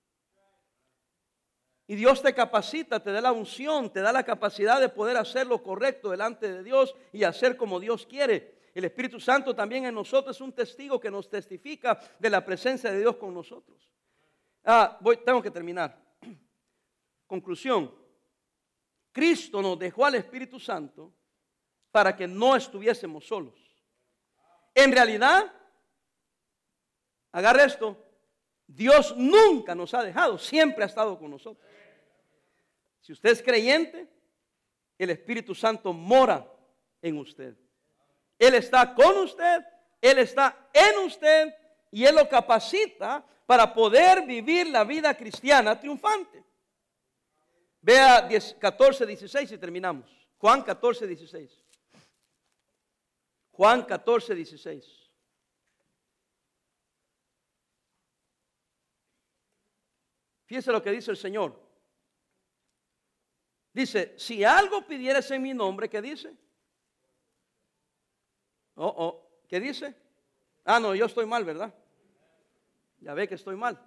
Y 1.90 1.96
Dios 1.96 2.20
te 2.20 2.34
capacita, 2.34 3.02
te 3.02 3.10
da 3.10 3.22
la 3.22 3.32
unción, 3.32 3.90
te 3.90 4.00
da 4.00 4.12
la 4.12 4.22
capacidad 4.22 4.78
de 4.78 4.90
poder 4.90 5.16
hacer 5.16 5.46
lo 5.46 5.62
correcto 5.62 6.10
delante 6.10 6.52
de 6.52 6.62
Dios 6.62 6.94
y 7.14 7.24
hacer 7.24 7.56
como 7.56 7.80
Dios 7.80 8.04
quiere. 8.04 8.58
El 8.74 8.84
Espíritu 8.84 9.18
Santo 9.18 9.56
también 9.56 9.86
en 9.86 9.94
nosotros 9.94 10.36
es 10.36 10.42
un 10.42 10.52
testigo 10.52 11.00
que 11.00 11.10
nos 11.10 11.30
testifica 11.30 11.98
de 12.18 12.28
la 12.28 12.44
presencia 12.44 12.92
de 12.92 12.98
Dios 12.98 13.16
con 13.16 13.32
nosotros. 13.32 13.90
Ah, 14.64 14.98
voy, 15.00 15.16
tengo 15.24 15.40
que 15.40 15.50
terminar. 15.50 15.98
Conclusión. 17.26 17.90
Cristo 19.10 19.62
nos 19.62 19.78
dejó 19.78 20.04
al 20.04 20.16
Espíritu 20.16 20.60
Santo 20.60 21.14
para 21.90 22.14
que 22.14 22.28
no 22.28 22.54
estuviésemos 22.54 23.26
solos. 23.26 23.54
En 24.74 24.92
realidad, 24.92 25.50
agarre 27.32 27.64
esto, 27.64 27.96
Dios 28.66 29.16
nunca 29.16 29.74
nos 29.74 29.94
ha 29.94 30.02
dejado, 30.02 30.36
siempre 30.36 30.84
ha 30.84 30.86
estado 30.86 31.18
con 31.18 31.30
nosotros. 31.30 31.66
Si 33.08 33.12
usted 33.14 33.30
es 33.30 33.42
creyente, 33.42 34.06
el 34.98 35.08
Espíritu 35.08 35.54
Santo 35.54 35.94
mora 35.94 36.46
en 37.00 37.16
usted. 37.16 37.56
Él 38.38 38.54
está 38.54 38.94
con 38.94 39.16
usted, 39.16 39.64
Él 39.98 40.18
está 40.18 40.68
en 40.74 41.06
usted 41.06 41.54
y 41.90 42.04
Él 42.04 42.16
lo 42.16 42.28
capacita 42.28 43.24
para 43.46 43.72
poder 43.72 44.26
vivir 44.26 44.66
la 44.66 44.84
vida 44.84 45.16
cristiana 45.16 45.80
triunfante. 45.80 46.44
Vea 47.80 48.28
14, 48.58 49.06
16 49.06 49.52
y 49.52 49.56
terminamos. 49.56 50.28
Juan 50.36 50.62
14, 50.62 51.06
16. 51.06 51.64
Juan 53.52 53.86
14, 53.86 54.34
16. 54.34 55.10
Fíjese 60.44 60.72
lo 60.72 60.82
que 60.82 60.90
dice 60.90 61.10
el 61.10 61.16
Señor. 61.16 61.67
Dice, 63.78 64.12
si 64.16 64.42
algo 64.42 64.84
pidieras 64.84 65.30
en 65.30 65.40
mi 65.40 65.54
nombre, 65.54 65.88
¿qué 65.88 66.02
dice? 66.02 66.34
Oh, 68.74 68.92
oh, 68.96 69.30
¿qué 69.46 69.60
dice? 69.60 69.94
Ah, 70.64 70.80
no, 70.80 70.96
yo 70.96 71.06
estoy 71.06 71.26
mal, 71.26 71.44
¿verdad? 71.44 71.72
Ya 72.98 73.14
ve 73.14 73.28
que 73.28 73.36
estoy 73.36 73.54
mal. 73.54 73.80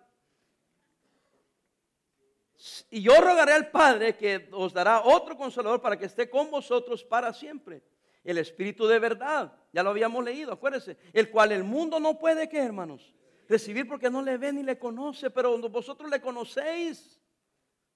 Y 2.89 3.01
yo 3.01 3.19
rogaré 3.19 3.51
al 3.51 3.69
Padre 3.69 4.15
que 4.15 4.47
os 4.53 4.71
dará 4.71 5.01
otro 5.01 5.35
consolador 5.35 5.81
para 5.81 5.99
que 5.99 6.05
esté 6.05 6.29
con 6.29 6.49
vosotros 6.49 7.03
para 7.03 7.33
siempre. 7.33 7.83
El 8.23 8.37
Espíritu 8.37 8.87
de 8.87 8.97
verdad, 8.97 9.51
ya 9.73 9.83
lo 9.83 9.89
habíamos 9.89 10.23
leído, 10.23 10.53
acuérdense, 10.53 10.95
el 11.11 11.29
cual 11.29 11.51
el 11.51 11.65
mundo 11.65 11.99
no 11.99 12.17
puede, 12.17 12.47
¿qué 12.47 12.59
hermanos? 12.59 13.13
Recibir 13.49 13.89
porque 13.89 14.09
no 14.09 14.21
le 14.21 14.37
ve 14.37 14.53
ni 14.53 14.63
le 14.63 14.79
conoce, 14.79 15.29
pero 15.31 15.57
vosotros 15.67 16.09
le 16.09 16.21
conocéis 16.21 17.20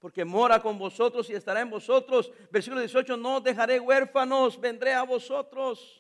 porque 0.05 0.23
mora 0.23 0.61
con 0.61 0.77
vosotros 0.77 1.27
y 1.31 1.33
estará 1.33 1.61
en 1.61 1.71
vosotros. 1.71 2.31
Versículo 2.51 2.79
18, 2.79 3.17
no 3.17 3.41
dejaré 3.41 3.79
huérfanos, 3.79 4.61
vendré 4.61 4.93
a 4.93 5.01
vosotros. 5.01 5.99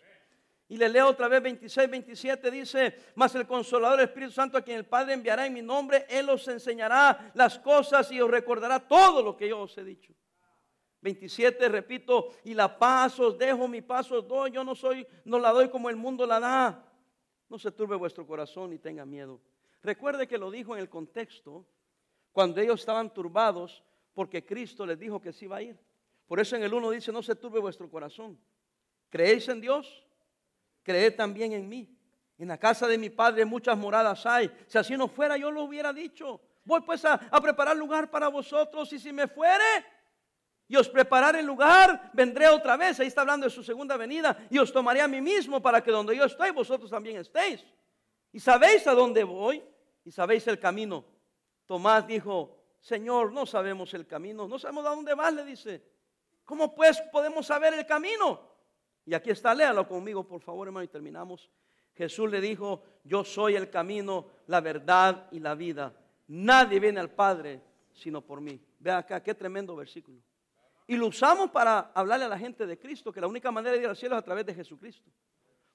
Y 0.67 0.77
le 0.77 0.89
leo 0.89 1.07
otra 1.07 1.27
vez 1.27 1.41
26, 1.41 1.89
27, 1.89 2.51
dice, 2.51 2.95
mas 3.15 3.33
el 3.33 3.47
consolador 3.47 4.01
Espíritu 4.01 4.31
Santo 4.31 4.59
a 4.59 4.61
quien 4.61 4.77
el 4.77 4.85
Padre 4.85 5.15
enviará 5.15 5.47
en 5.47 5.53
mi 5.53 5.63
nombre, 5.63 6.05
Él 6.07 6.29
os 6.29 6.47
enseñará 6.47 7.31
las 7.33 7.57
cosas 7.57 8.11
y 8.11 8.21
os 8.21 8.29
recordará 8.29 8.79
todo 8.79 9.23
lo 9.23 9.35
que 9.35 9.49
yo 9.49 9.61
os 9.61 9.75
he 9.75 9.83
dicho. 9.83 10.13
27, 11.01 11.67
repito, 11.67 12.27
y 12.43 12.53
la 12.53 12.77
paz 12.77 13.19
os 13.19 13.35
dejo, 13.35 13.67
mi 13.67 13.81
paz 13.81 14.11
os 14.11 14.27
doy, 14.27 14.51
yo 14.51 14.63
no 14.63 14.75
soy, 14.75 15.07
no 15.23 15.39
la 15.39 15.49
doy 15.49 15.67
como 15.69 15.89
el 15.89 15.95
mundo 15.95 16.27
la 16.27 16.39
da. 16.39 16.93
No 17.49 17.57
se 17.57 17.71
turbe 17.71 17.95
vuestro 17.95 18.27
corazón 18.27 18.71
y 18.71 18.77
tenga 18.77 19.03
miedo. 19.03 19.41
Recuerde 19.81 20.27
que 20.27 20.37
lo 20.37 20.51
dijo 20.51 20.75
en 20.75 20.81
el 20.81 20.89
contexto, 20.89 21.65
cuando 22.35 22.59
ellos 22.59 22.81
estaban 22.81 23.13
turbados, 23.13 23.81
porque 24.15 24.43
Cristo 24.43 24.85
les 24.85 24.97
dijo 24.97 25.21
que 25.21 25.31
sí 25.31 25.45
iba 25.45 25.57
a 25.57 25.61
ir. 25.61 25.77
Por 26.25 26.39
eso 26.39 26.55
en 26.55 26.63
el 26.63 26.73
1 26.73 26.89
dice, 26.89 27.11
no 27.11 27.21
se 27.21 27.35
turbe 27.35 27.59
vuestro 27.59 27.87
corazón. 27.89 28.39
¿Creéis 29.09 29.47
en 29.49 29.61
Dios? 29.61 30.03
Creed 30.81 31.15
también 31.15 31.51
en 31.51 31.69
mí. 31.69 31.95
En 32.37 32.47
la 32.47 32.57
casa 32.57 32.87
de 32.87 32.97
mi 32.97 33.09
Padre 33.09 33.45
muchas 33.45 33.77
moradas 33.77 34.25
hay. 34.25 34.49
Si 34.67 34.77
así 34.77 34.97
no 34.97 35.07
fuera, 35.07 35.37
yo 35.37 35.51
lo 35.51 35.63
hubiera 35.63 35.93
dicho. 35.93 36.41
Voy 36.63 36.81
pues 36.81 37.05
a, 37.05 37.19
preparar 37.41 37.75
lugar 37.75 38.09
para 38.09 38.27
vosotros 38.27 38.91
y 38.93 38.99
si 38.99 39.13
me 39.13 39.27
fuere 39.27 39.63
y 40.67 40.75
os 40.75 40.89
prepararé 40.89 41.41
el 41.41 41.45
lugar, 41.45 42.09
vendré 42.13 42.47
otra 42.47 42.75
vez. 42.75 42.99
Ahí 42.99 43.07
está 43.07 43.21
hablando 43.21 43.45
de 43.45 43.51
su 43.51 43.63
segunda 43.63 43.97
venida 43.97 44.47
y 44.49 44.57
os 44.57 44.71
tomaré 44.71 45.01
a 45.01 45.07
mí 45.07 45.21
mismo 45.21 45.61
para 45.61 45.83
que 45.83 45.91
donde 45.91 46.15
yo 46.15 46.25
estoy, 46.25 46.51
vosotros 46.51 46.89
también 46.89 47.17
estéis. 47.17 47.63
Y 48.31 48.39
sabéis 48.39 48.87
a 48.87 48.93
dónde 48.93 49.23
voy 49.23 49.63
y 50.03 50.11
sabéis 50.11 50.47
el 50.47 50.59
camino. 50.59 51.05
Tomás 51.67 52.05
dijo, 52.07 52.54
Señor, 52.85 53.31
no 53.31 53.47
sabemos 53.47 53.95
el 53.95 54.05
camino, 54.05 54.47
no 54.47 54.59
sabemos 54.59 54.85
a 54.85 54.89
dónde 54.89 55.15
vas, 55.15 55.33
le 55.33 55.43
dice. 55.43 55.81
¿Cómo 56.43 56.75
pues 56.75 57.01
podemos 57.11 57.47
saber 57.47 57.73
el 57.73 57.83
camino? 57.83 58.39
Y 59.07 59.15
aquí 59.15 59.31
está, 59.31 59.55
léalo 59.55 59.87
conmigo, 59.87 60.23
por 60.23 60.39
favor, 60.39 60.67
hermano, 60.67 60.83
y 60.83 60.87
terminamos. 60.87 61.49
Jesús 61.95 62.29
le 62.29 62.39
dijo, 62.39 62.83
yo 63.03 63.23
soy 63.23 63.55
el 63.55 63.71
camino, 63.71 64.27
la 64.45 64.61
verdad 64.61 65.27
y 65.31 65.39
la 65.39 65.55
vida. 65.55 65.95
Nadie 66.27 66.79
viene 66.79 66.99
al 66.99 67.09
Padre 67.09 67.59
sino 67.91 68.21
por 68.21 68.39
mí. 68.39 68.63
Ve 68.77 68.91
acá, 68.91 69.23
qué 69.23 69.33
tremendo 69.33 69.75
versículo. 69.75 70.19
Y 70.85 70.95
lo 70.95 71.07
usamos 71.07 71.49
para 71.49 71.91
hablarle 71.95 72.25
a 72.25 72.29
la 72.29 72.37
gente 72.37 72.67
de 72.67 72.77
Cristo, 72.77 73.11
que 73.11 73.19
la 73.19 73.25
única 73.25 73.49
manera 73.49 73.75
de 73.75 73.81
ir 73.81 73.89
al 73.89 73.97
cielo 73.97 74.13
es 74.13 74.19
a 74.19 74.25
través 74.25 74.45
de 74.45 74.53
Jesucristo. 74.53 75.09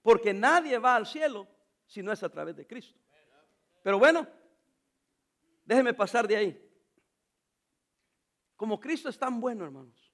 Porque 0.00 0.32
nadie 0.32 0.78
va 0.78 0.94
al 0.94 1.08
cielo 1.08 1.48
si 1.88 2.04
no 2.04 2.12
es 2.12 2.22
a 2.22 2.28
través 2.28 2.54
de 2.54 2.68
Cristo. 2.68 3.00
Pero 3.82 3.98
bueno, 3.98 4.28
déjeme 5.64 5.92
pasar 5.92 6.28
de 6.28 6.36
ahí. 6.36 6.69
Como 8.60 8.78
Cristo 8.78 9.08
es 9.08 9.18
tan 9.18 9.40
bueno, 9.40 9.64
hermanos, 9.64 10.12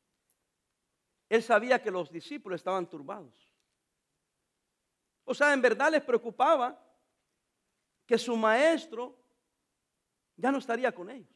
Él 1.28 1.42
sabía 1.42 1.82
que 1.82 1.90
los 1.90 2.12
discípulos 2.12 2.60
estaban 2.60 2.88
turbados. 2.88 3.52
O 5.24 5.34
sea, 5.34 5.52
en 5.52 5.60
verdad 5.60 5.90
les 5.90 6.04
preocupaba 6.04 6.80
que 8.06 8.16
su 8.16 8.36
maestro 8.36 9.18
ya 10.36 10.52
no 10.52 10.58
estaría 10.58 10.94
con 10.94 11.10
ellos. 11.10 11.34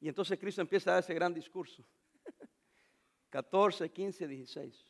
Y 0.00 0.08
entonces 0.08 0.36
Cristo 0.36 0.62
empieza 0.62 0.90
a 0.90 0.94
dar 0.94 1.04
ese 1.04 1.14
gran 1.14 1.32
discurso. 1.32 1.84
14, 3.30 3.88
15, 3.88 4.26
16. 4.26 4.86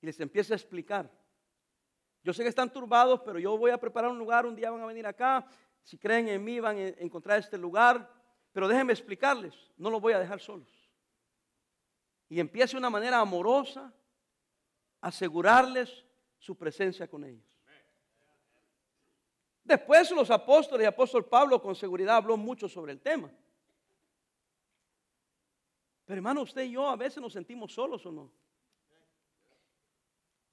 Y 0.00 0.06
les 0.06 0.18
empieza 0.18 0.52
a 0.52 0.56
explicar. 0.56 1.08
Yo 2.24 2.32
sé 2.32 2.42
que 2.42 2.48
están 2.48 2.72
turbados, 2.72 3.20
pero 3.20 3.38
yo 3.38 3.56
voy 3.56 3.70
a 3.70 3.78
preparar 3.78 4.10
un 4.10 4.18
lugar, 4.18 4.46
un 4.46 4.56
día 4.56 4.72
van 4.72 4.82
a 4.82 4.86
venir 4.86 5.06
acá. 5.06 5.46
Si 5.84 5.96
creen 5.96 6.26
en 6.26 6.42
mí, 6.42 6.58
van 6.58 6.76
a 6.76 6.88
encontrar 6.88 7.38
este 7.38 7.56
lugar. 7.56 8.19
Pero 8.52 8.68
déjenme 8.68 8.92
explicarles, 8.92 9.54
no 9.76 9.90
los 9.90 10.00
voy 10.00 10.12
a 10.12 10.18
dejar 10.18 10.40
solos. 10.40 10.68
Y 12.28 12.40
empiece 12.40 12.72
de 12.72 12.78
una 12.78 12.90
manera 12.90 13.20
amorosa 13.20 13.92
a 15.00 15.08
asegurarles 15.08 16.04
su 16.38 16.56
presencia 16.56 17.08
con 17.08 17.24
ellos. 17.24 17.44
Después 19.64 20.10
los 20.10 20.30
apóstoles 20.30 20.84
y 20.84 20.88
apóstol 20.88 21.26
Pablo 21.26 21.62
con 21.62 21.76
seguridad 21.76 22.16
habló 22.16 22.36
mucho 22.36 22.68
sobre 22.68 22.92
el 22.92 23.00
tema. 23.00 23.30
Pero 26.06 26.18
hermano, 26.18 26.42
usted 26.42 26.62
y 26.62 26.72
yo 26.72 26.88
a 26.88 26.96
veces 26.96 27.22
nos 27.22 27.32
sentimos 27.32 27.72
solos 27.72 28.04
o 28.04 28.10
no. 28.10 28.32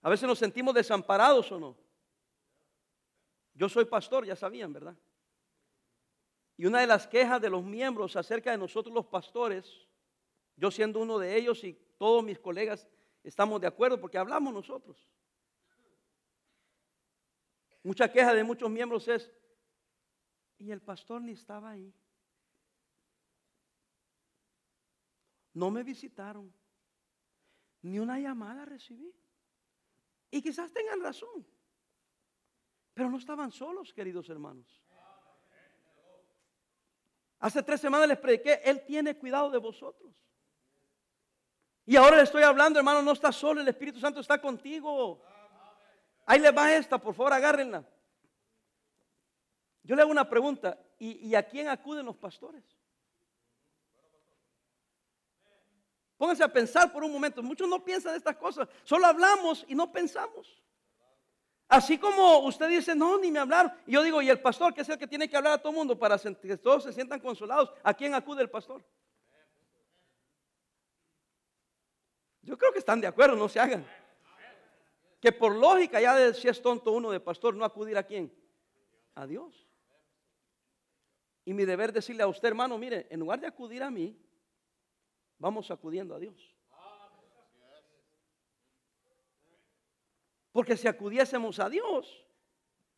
A 0.04 0.10
veces 0.10 0.28
nos 0.28 0.38
sentimos 0.38 0.74
desamparados 0.74 1.52
o 1.52 1.60
no. 1.60 1.76
Yo 3.56 3.68
soy 3.68 3.86
pastor, 3.86 4.24
ya 4.24 4.36
sabían, 4.36 4.72
¿verdad? 4.72 4.96
Y 6.58 6.66
una 6.66 6.80
de 6.82 6.88
las 6.88 7.08
quejas 7.08 7.40
de 7.40 7.52
los 7.52 7.64
miembros 7.64 8.16
acerca 8.16 8.50
de 8.50 8.58
nosotros 8.58 8.94
los 8.94 9.06
pastores, 9.06 9.88
yo 10.56 10.72
siendo 10.72 11.00
uno 11.00 11.20
de 11.20 11.38
ellos 11.38 11.64
y 11.64 11.74
todos 11.98 12.24
mis 12.24 12.40
colegas 12.40 12.88
estamos 13.24 13.62
de 13.62 13.68
acuerdo 13.68 14.02
porque 14.02 14.18
hablamos 14.18 14.52
nosotros. 14.52 15.08
Mucha 17.84 18.12
queja 18.12 18.34
de 18.34 18.44
muchos 18.44 18.70
miembros 18.70 19.08
es, 19.08 19.32
y 20.58 20.72
el 20.72 20.82
pastor 20.82 21.22
ni 21.22 21.34
estaba 21.34 21.70
ahí. 21.70 21.94
No 25.54 25.70
me 25.70 25.84
visitaron, 25.84 26.52
ni 27.84 28.00
una 28.00 28.20
llamada 28.20 28.66
recibí. 28.66 29.14
Y 30.32 30.42
quizás 30.42 30.74
tengan 30.74 31.02
razón, 31.02 31.46
pero 32.94 33.10
no 33.10 33.18
estaban 33.18 33.52
solos, 33.52 33.94
queridos 33.94 34.28
hermanos. 34.30 34.82
Hace 37.40 37.62
tres 37.62 37.80
semanas 37.82 38.08
les 38.08 38.18
prediqué, 38.18 38.62
Él 38.64 38.84
tiene 38.86 39.16
cuidado 39.16 39.52
de 39.52 39.60
vosotros. 39.60 40.14
Y 41.86 41.96
ahora 41.96 42.18
le 42.18 42.24
estoy 42.24 42.44
hablando, 42.44 42.80
hermano, 42.80 43.02
no 43.02 43.14
estás 43.14 43.36
solo, 43.36 43.62
el 43.62 43.68
Espíritu 43.68 44.00
Santo 44.00 44.20
está 44.20 44.42
contigo. 44.42 45.22
Ahí 46.26 46.40
le 46.40 46.52
va 46.52 46.74
esta, 46.74 46.98
por 46.98 47.14
favor, 47.14 47.32
agárrenla. 47.32 47.86
Yo 49.84 49.96
le 49.96 50.02
hago 50.02 50.12
una 50.12 50.30
pregunta, 50.30 50.78
¿y, 51.00 51.34
a 51.34 51.44
quién 51.44 51.70
acuden 51.70 52.06
los 52.06 52.18
pastores? 52.18 52.64
Pónganse 56.18 56.44
a 56.44 56.52
pensar 56.52 56.92
por 56.92 57.06
un 57.06 57.14
momento, 57.14 57.42
muchos 57.42 57.70
no 57.70 57.86
piensan 57.86 58.16
estas 58.16 58.36
cosas, 58.36 58.68
solo 58.84 59.06
hablamos 59.06 59.64
y 59.70 59.76
no 59.76 59.90
pensamos. 59.90 60.62
Así 61.68 61.98
como 61.98 62.40
usted 62.40 62.70
dice, 62.70 62.96
no, 62.96 63.20
ni 63.20 63.30
me 63.30 63.40
hablar. 63.40 63.82
Y 63.86 63.92
yo 63.92 64.02
digo, 64.02 64.22
y 64.22 64.30
el 64.30 64.40
pastor, 64.40 64.74
que 64.74 64.82
es 64.82 64.90
el 64.90 64.98
que 64.98 65.08
tiene 65.08 65.30
que 65.30 65.36
hablar 65.36 65.54
a 65.54 65.58
todo 65.58 65.72
el 65.72 65.78
mundo 65.78 66.00
para 66.00 66.18
que 66.18 66.58
todos 66.58 66.84
se 66.84 66.94
sientan 66.94 67.20
consolados, 67.20 67.74
¿a 67.84 67.94
quién 67.94 68.14
acude 68.14 68.42
el 68.42 68.50
pastor? 68.50 68.84
Yo 72.42 72.58
creo 72.58 72.72
que 72.72 72.80
están 72.80 73.02
de 73.02 73.08
acuerdo, 73.08 73.36
no 73.36 73.50
se 73.50 73.60
hagan. 73.60 73.86
Que 75.20 75.34
por 75.34 75.54
lógica, 75.54 76.00
ya 76.00 76.16
de, 76.16 76.34
si 76.34 76.48
es 76.48 76.62
tonto 76.62 76.94
uno 76.94 77.12
de 77.12 77.20
pastor, 77.20 77.54
no 77.54 77.66
acudir 77.66 77.98
a 77.98 78.04
quién? 78.04 78.34
A 79.16 79.28
Dios. 79.28 79.68
Y 81.44 81.54
mi 81.54 81.66
deber 81.66 81.92
decirle 81.92 82.24
a 82.24 82.28
usted, 82.28 82.48
hermano, 82.48 82.78
mire, 82.78 83.08
en 83.10 83.20
lugar 83.20 83.42
de 83.42 83.48
acudir 83.48 83.84
a 83.84 83.92
mí, 83.92 84.18
vamos 85.38 85.70
acudiendo 85.70 86.16
a 86.16 86.20
Dios. 86.20 86.57
Porque 90.58 90.76
si 90.76 90.88
acudiésemos 90.88 91.60
a 91.60 91.70
Dios, 91.70 92.26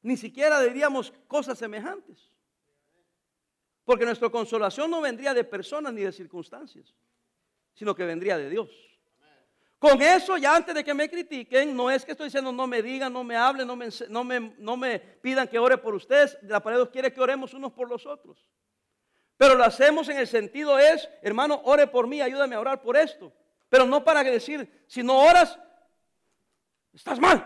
ni 0.01 0.15
siquiera 0.15 0.61
diríamos 0.61 1.11
cosas 1.27 1.57
semejantes. 1.57 2.31
Porque 3.83 4.05
nuestra 4.05 4.29
consolación 4.29 4.89
no 4.89 5.01
vendría 5.01 5.33
de 5.33 5.43
personas 5.43 5.91
ni 5.91 6.01
de 6.01 6.13
circunstancias, 6.13 6.95
sino 7.73 7.93
que 7.93 8.05
vendría 8.05 8.37
de 8.37 8.49
Dios. 8.49 8.69
Con 9.77 10.01
eso, 10.01 10.37
ya 10.37 10.55
antes 10.55 10.73
de 10.73 10.85
que 10.85 10.93
me 10.93 11.09
critiquen, 11.09 11.75
no 11.75 11.91
es 11.91 12.05
que 12.05 12.13
estoy 12.13 12.27
diciendo 12.27 12.53
no 12.53 12.65
me 12.65 12.81
digan, 12.81 13.11
no 13.11 13.25
me 13.25 13.35
hablen, 13.35 13.67
no 13.67 13.75
me, 13.75 13.89
no 14.07 14.23
me, 14.23 14.39
no 14.57 14.77
me 14.77 14.97
pidan 14.97 15.45
que 15.45 15.59
ore 15.59 15.77
por 15.77 15.93
ustedes. 15.93 16.37
La 16.43 16.63
palabra 16.63 16.89
quiere 16.89 17.11
que 17.11 17.19
oremos 17.19 17.53
unos 17.53 17.73
por 17.73 17.89
los 17.89 18.05
otros. 18.05 18.47
Pero 19.35 19.55
lo 19.55 19.65
hacemos 19.65 20.07
en 20.07 20.17
el 20.17 20.27
sentido 20.27 20.79
es, 20.79 21.09
hermano, 21.21 21.59
ore 21.65 21.87
por 21.87 22.07
mí, 22.07 22.21
ayúdame 22.21 22.55
a 22.55 22.61
orar 22.61 22.81
por 22.81 22.95
esto. 22.95 23.33
Pero 23.67 23.85
no 23.85 24.05
para 24.05 24.23
decir, 24.23 24.85
si 24.87 25.03
no 25.03 25.19
oras, 25.19 25.59
estás 26.93 27.19
mal. 27.19 27.45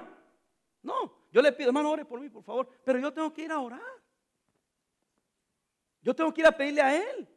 No, 0.81 1.27
yo 1.31 1.41
le 1.41 1.51
pido, 1.51 1.69
hermano, 1.69 1.91
ore 1.91 2.05
por 2.05 2.19
mí, 2.19 2.29
por 2.29 2.43
favor. 2.43 2.69
Pero 2.83 2.99
yo 2.99 3.11
tengo 3.13 3.33
que 3.33 3.43
ir 3.43 3.51
a 3.51 3.59
orar. 3.59 3.81
Yo 6.01 6.13
tengo 6.13 6.33
que 6.33 6.41
ir 6.41 6.47
a 6.47 6.51
pedirle 6.51 6.81
a 6.81 6.95
Él. 6.95 7.27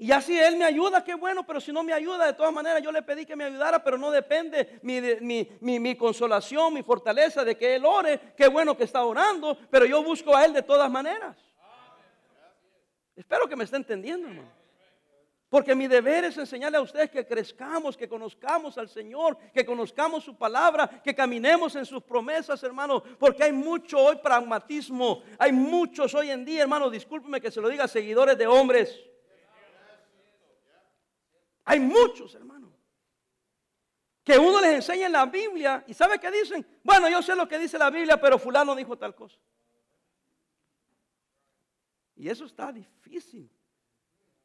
Y 0.00 0.06
ya 0.06 0.20
si 0.20 0.38
Él 0.38 0.56
me 0.56 0.64
ayuda, 0.64 1.02
qué 1.02 1.14
bueno, 1.14 1.44
pero 1.44 1.60
si 1.60 1.72
no 1.72 1.82
me 1.82 1.92
ayuda, 1.92 2.26
de 2.26 2.32
todas 2.32 2.52
maneras 2.52 2.80
yo 2.80 2.92
le 2.92 3.02
pedí 3.02 3.26
que 3.26 3.34
me 3.34 3.44
ayudara, 3.44 3.82
pero 3.82 3.98
no 3.98 4.12
depende 4.12 4.78
mi, 4.82 5.00
mi, 5.60 5.96
consolación, 5.96 6.72
mi 6.72 6.84
fortaleza 6.84 7.44
de 7.44 7.58
que 7.58 7.74
Él 7.74 7.84
ore, 7.84 8.32
qué 8.36 8.46
bueno 8.46 8.76
que 8.76 8.84
está 8.84 9.04
orando, 9.04 9.58
pero 9.68 9.84
yo 9.84 10.04
busco 10.04 10.36
a 10.36 10.44
Él 10.44 10.52
de 10.52 10.62
todas 10.62 10.88
maneras. 10.88 11.36
Espero 13.16 13.48
que 13.48 13.56
me 13.56 13.64
esté 13.64 13.76
entendiendo, 13.76 14.28
hermano. 14.28 14.57
Porque 15.48 15.74
mi 15.74 15.86
deber 15.86 16.24
es 16.24 16.36
enseñarle 16.36 16.76
a 16.76 16.82
ustedes 16.82 17.10
que 17.10 17.26
crezcamos, 17.26 17.96
que 17.96 18.06
conozcamos 18.06 18.76
al 18.76 18.88
Señor, 18.88 19.38
que 19.54 19.64
conozcamos 19.64 20.22
su 20.22 20.36
palabra, 20.36 21.00
que 21.02 21.14
caminemos 21.14 21.74
en 21.74 21.86
sus 21.86 22.02
promesas, 22.02 22.62
hermano. 22.62 23.02
Porque 23.18 23.44
hay 23.44 23.52
mucho 23.52 23.98
hoy 23.98 24.16
pragmatismo, 24.16 25.22
hay 25.38 25.52
muchos 25.52 26.12
hoy 26.14 26.30
en 26.30 26.44
día, 26.44 26.62
hermano, 26.62 26.90
discúlpeme 26.90 27.40
que 27.40 27.50
se 27.50 27.62
lo 27.62 27.68
diga, 27.70 27.88
seguidores 27.88 28.36
de 28.36 28.46
hombres. 28.46 29.02
Hay 31.64 31.80
muchos, 31.80 32.34
hermano. 32.34 32.70
Que 34.22 34.38
uno 34.38 34.60
les 34.60 34.74
enseña 34.74 35.06
en 35.06 35.12
la 35.12 35.24
Biblia 35.24 35.82
y 35.86 35.94
¿sabe 35.94 36.18
qué 36.18 36.30
dicen? 36.30 36.66
Bueno, 36.82 37.08
yo 37.08 37.22
sé 37.22 37.34
lo 37.34 37.48
que 37.48 37.58
dice 37.58 37.78
la 37.78 37.88
Biblia, 37.88 38.20
pero 38.20 38.38
fulano 38.38 38.76
dijo 38.76 38.98
tal 38.98 39.14
cosa. 39.14 39.38
Y 42.16 42.28
eso 42.28 42.44
está 42.44 42.70
difícil. 42.70 43.50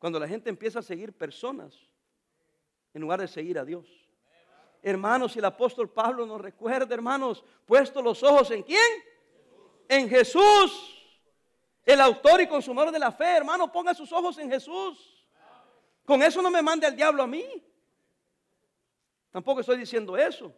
Cuando 0.03 0.19
la 0.19 0.27
gente 0.27 0.49
empieza 0.49 0.79
a 0.79 0.81
seguir 0.81 1.13
personas 1.13 1.79
en 2.93 3.01
lugar 3.01 3.21
de 3.21 3.27
seguir 3.29 3.57
a 3.57 3.63
Dios. 3.63 3.87
Hermanos, 4.81 5.33
y 5.33 5.39
el 5.39 5.45
apóstol 5.45 5.89
Pablo 5.89 6.25
nos 6.25 6.41
recuerda, 6.41 6.93
hermanos, 6.93 7.41
puesto 7.65 8.01
los 8.01 8.21
ojos 8.21 8.51
en 8.51 8.63
quién? 8.63 8.83
En 9.87 10.09
Jesús. 10.09 11.07
El 11.85 12.01
autor 12.01 12.41
y 12.41 12.47
consumador 12.47 12.91
de 12.91 12.99
la 12.99 13.13
fe, 13.13 13.37
hermano, 13.37 13.71
ponga 13.71 13.93
sus 13.93 14.11
ojos 14.11 14.37
en 14.39 14.51
Jesús. 14.51 15.25
Con 16.03 16.21
eso 16.21 16.41
no 16.41 16.51
me 16.51 16.61
mande 16.61 16.85
al 16.85 16.97
diablo 16.97 17.23
a 17.23 17.27
mí. 17.27 17.45
Tampoco 19.31 19.61
estoy 19.61 19.77
diciendo 19.77 20.17
eso. 20.17 20.53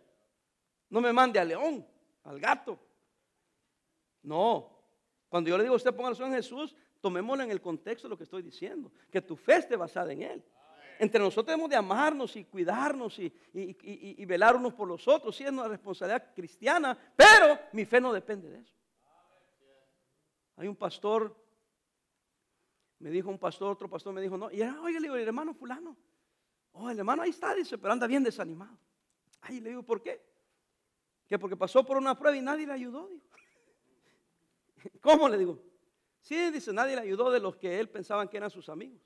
No 0.89 1.01
me 1.01 1.13
mande 1.13 1.39
al 1.39 1.49
león, 1.49 1.87
al 2.23 2.39
gato. 2.39 2.79
No. 4.23 4.71
Cuando 5.29 5.51
yo 5.51 5.57
le 5.59 5.65
digo 5.65 5.75
a 5.75 5.77
usted 5.77 5.95
ponga 5.95 6.09
la 6.09 6.25
en 6.25 6.33
Jesús, 6.33 6.75
tomémoslo 7.05 7.43
en 7.43 7.51
el 7.51 7.61
contexto 7.61 8.07
de 8.07 8.09
lo 8.09 8.17
que 8.17 8.23
estoy 8.23 8.41
diciendo. 8.41 8.91
Que 9.11 9.21
tu 9.21 9.35
fe 9.35 9.57
esté 9.57 9.75
basada 9.75 10.11
en 10.11 10.23
Él. 10.23 10.43
Entre 10.97 11.19
nosotros 11.19 11.45
debemos 11.45 11.69
de 11.69 11.75
amarnos 11.75 12.35
y 12.35 12.45
cuidarnos 12.45 13.19
y, 13.19 13.31
y, 13.53 14.25
velar 14.25 14.55
unos 14.55 14.73
por 14.73 14.87
los 14.87 15.07
otros. 15.07 15.35
Sí 15.35 15.43
es 15.43 15.51
una 15.51 15.67
responsabilidad 15.67 16.33
cristiana, 16.33 16.97
pero 17.15 17.59
mi 17.73 17.85
fe 17.85 18.01
no 18.01 18.11
depende 18.11 18.49
de 18.49 18.59
eso. 18.59 18.73
Hay 20.55 20.67
un 20.67 20.75
pastor 20.75 21.35
me 22.97 23.11
dijo 23.11 23.29
un 23.29 23.37
pastor, 23.37 23.73
otro 23.73 23.87
pastor 23.87 24.13
me 24.13 24.21
dijo, 24.21 24.35
no. 24.35 24.49
Y 24.49 24.61
era, 24.61 24.81
oye, 24.81 24.95
le 24.95 25.01
digo, 25.01 25.15
el 25.15 25.27
hermano 25.27 25.53
fulano. 25.53 25.95
Oh, 26.71 26.89
el 26.89 26.97
hermano 26.97 27.21
ahí 27.21 27.29
está, 27.29 27.53
dice, 27.53 27.77
pero 27.77 27.93
anda 27.93 28.07
bien 28.07 28.23
desanimado. 28.23 28.79
Ay, 29.41 29.59
le 29.59 29.69
digo, 29.69 29.83
¿por 29.83 30.01
qué? 30.01 30.25
Que 31.27 31.37
porque 31.37 31.55
pasó 31.55 31.85
por 31.85 31.97
una 31.97 32.17
prueba 32.17 32.35
y 32.35 32.41
nadie 32.41 32.65
le 32.65 32.73
ayudó, 32.73 33.07
dijo. 33.09 33.27
¿Cómo 35.01 35.29
le 35.29 35.37
digo? 35.37 35.61
Sí, 36.25 36.49
dice, 36.49 36.73
nadie 36.73 36.95
le 36.95 37.03
ayudó 37.03 37.29
de 37.29 37.39
los 37.39 37.55
que 37.55 37.79
él 37.79 37.87
pensaban 37.87 38.27
que 38.27 38.37
eran 38.37 38.49
sus 38.49 38.67
amigos. 38.67 38.99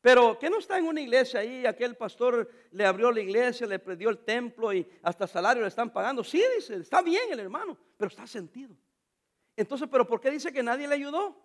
Pero 0.00 0.36
¿qué 0.36 0.50
no 0.50 0.58
está 0.58 0.78
en 0.78 0.88
una 0.88 1.00
iglesia 1.00 1.38
ahí? 1.38 1.64
Aquel 1.64 1.96
pastor 1.96 2.50
le 2.72 2.84
abrió 2.84 3.12
la 3.12 3.20
iglesia, 3.20 3.64
le 3.64 3.78
perdió 3.78 4.10
el 4.10 4.18
templo 4.18 4.72
y 4.72 4.84
hasta 5.04 5.28
salario 5.28 5.62
le 5.62 5.68
están 5.68 5.92
pagando. 5.92 6.24
Sí, 6.24 6.42
dice, 6.56 6.74
está 6.78 7.02
bien 7.02 7.30
el 7.30 7.38
hermano, 7.38 7.78
pero 7.96 8.08
está 8.08 8.26
sentido. 8.26 8.74
Entonces, 9.56 9.86
¿pero 9.88 10.04
por 10.04 10.20
qué 10.20 10.32
dice 10.32 10.52
que 10.52 10.60
nadie 10.60 10.88
le 10.88 10.96
ayudó? 10.96 11.40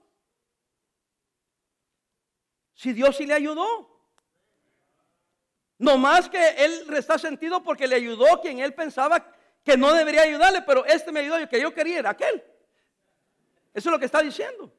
Si 2.73 2.93
Dios 2.93 3.15
sí 3.15 3.27
le 3.27 3.35
ayudó. 3.35 3.95
No 5.77 5.99
más 5.99 6.27
que 6.27 6.49
él 6.57 6.91
está 6.97 7.19
sentido 7.19 7.61
porque 7.61 7.87
le 7.87 7.97
ayudó 7.97 8.41
quien 8.41 8.57
él 8.57 8.73
pensaba 8.73 9.23
que 9.63 9.77
no 9.77 9.93
debería 9.93 10.23
ayudarle, 10.23 10.63
pero 10.63 10.83
este 10.85 11.11
me 11.11 11.19
ayudó 11.19 11.47
que 11.47 11.61
yo 11.61 11.75
quería 11.75 11.99
era 11.99 12.09
aquel. 12.09 12.43
Eso 13.73 13.89
es 13.89 13.91
lo 13.91 13.99
que 13.99 14.05
está 14.05 14.21
diciendo. 14.21 14.71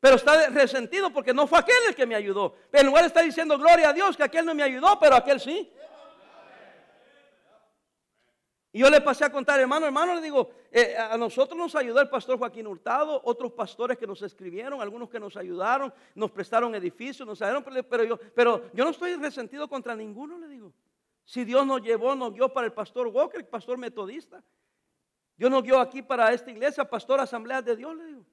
Pero 0.00 0.16
está 0.16 0.48
resentido 0.48 1.12
porque 1.12 1.32
no 1.32 1.46
fue 1.46 1.60
aquel 1.60 1.76
el 1.88 1.94
que 1.94 2.06
me 2.06 2.16
ayudó. 2.16 2.56
En 2.72 2.86
lugar 2.86 3.04
está 3.04 3.22
diciendo 3.22 3.56
gloria 3.56 3.90
a 3.90 3.92
Dios 3.92 4.16
que 4.16 4.24
aquel 4.24 4.44
no 4.44 4.54
me 4.54 4.62
ayudó, 4.62 4.98
pero 4.98 5.14
aquel 5.14 5.38
sí. 5.38 5.72
Y 8.72 8.80
yo 8.80 8.88
le 8.88 9.02
pasé 9.02 9.26
a 9.26 9.30
contar, 9.30 9.60
hermano, 9.60 9.84
hermano, 9.84 10.14
le 10.14 10.22
digo, 10.22 10.50
eh, 10.70 10.96
a 10.96 11.18
nosotros 11.18 11.58
nos 11.58 11.76
ayudó 11.76 12.00
el 12.00 12.08
pastor 12.08 12.38
Joaquín 12.38 12.66
Hurtado, 12.66 13.20
otros 13.22 13.52
pastores 13.52 13.98
que 13.98 14.06
nos 14.06 14.22
escribieron, 14.22 14.80
algunos 14.80 15.10
que 15.10 15.20
nos 15.20 15.36
ayudaron, 15.36 15.92
nos 16.14 16.30
prestaron 16.30 16.74
edificios, 16.74 17.28
nos 17.28 17.42
ayudaron, 17.42 17.64
pero 17.88 18.02
yo, 18.02 18.18
pero 18.34 18.70
yo 18.72 18.84
no 18.84 18.90
estoy 18.90 19.14
resentido 19.16 19.68
contra 19.68 19.94
ninguno, 19.94 20.38
le 20.38 20.48
digo. 20.48 20.72
Si 21.24 21.44
Dios 21.44 21.66
nos 21.66 21.82
llevó, 21.82 22.14
nos 22.14 22.32
guió 22.32 22.48
para 22.52 22.66
el 22.66 22.72
pastor 22.72 23.08
Walker, 23.08 23.38
el 23.38 23.46
pastor 23.46 23.76
metodista. 23.76 24.42
Dios 25.36 25.50
nos 25.50 25.62
guió 25.62 25.80
aquí 25.80 26.02
para 26.02 26.32
esta 26.32 26.50
iglesia, 26.50 26.88
pastor 26.88 27.20
Asamblea 27.20 27.62
de 27.62 27.76
Dios, 27.76 27.96
le 27.96 28.04
digo. 28.04 28.24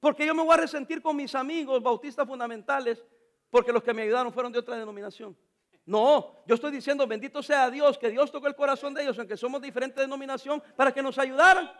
Porque 0.00 0.26
yo 0.26 0.34
me 0.34 0.42
voy 0.42 0.52
a 0.52 0.58
resentir 0.58 1.00
con 1.00 1.16
mis 1.16 1.34
amigos 1.34 1.82
bautistas 1.82 2.26
fundamentales, 2.26 3.02
porque 3.50 3.72
los 3.72 3.82
que 3.82 3.94
me 3.94 4.02
ayudaron 4.02 4.32
fueron 4.32 4.52
de 4.52 4.58
otra 4.58 4.76
denominación. 4.76 5.36
No, 5.86 6.42
yo 6.46 6.54
estoy 6.54 6.72
diciendo, 6.72 7.06
bendito 7.06 7.42
sea 7.42 7.70
Dios, 7.70 7.98
que 7.98 8.10
Dios 8.10 8.32
tocó 8.32 8.46
el 8.46 8.54
corazón 8.54 8.94
de 8.94 9.02
ellos, 9.02 9.18
aunque 9.18 9.36
somos 9.36 9.60
diferentes 9.60 9.98
denominación, 9.98 10.62
para 10.76 10.92
que 10.92 11.02
nos 11.02 11.18
ayudaran. 11.18 11.70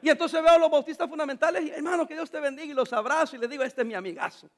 Y 0.00 0.08
entonces 0.08 0.40
veo 0.40 0.52
a 0.52 0.58
los 0.58 0.70
bautistas 0.70 1.08
fundamentales 1.08 1.64
y 1.64 1.70
hermano, 1.70 2.06
que 2.06 2.14
Dios 2.14 2.30
te 2.30 2.38
bendiga 2.38 2.70
y 2.70 2.74
los 2.74 2.92
abrazo 2.92 3.34
y 3.34 3.40
les 3.40 3.50
digo, 3.50 3.64
este 3.64 3.80
es 3.80 3.86
mi 3.86 3.94
amigazo. 3.94 4.48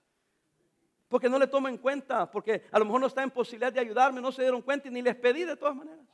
Porque 1.08 1.28
no 1.28 1.38
le 1.38 1.46
tomo 1.46 1.68
en 1.68 1.78
cuenta, 1.78 2.30
porque 2.30 2.64
a 2.70 2.78
lo 2.78 2.84
mejor 2.84 3.00
no 3.00 3.06
está 3.06 3.22
en 3.22 3.30
posibilidad 3.30 3.72
de 3.72 3.80
ayudarme, 3.80 4.20
no 4.20 4.30
se 4.30 4.42
dieron 4.42 4.62
cuenta 4.62 4.88
y 4.88 4.90
ni 4.90 5.02
les 5.02 5.16
pedí 5.16 5.44
de 5.44 5.56
todas 5.56 5.74
maneras. 5.74 6.04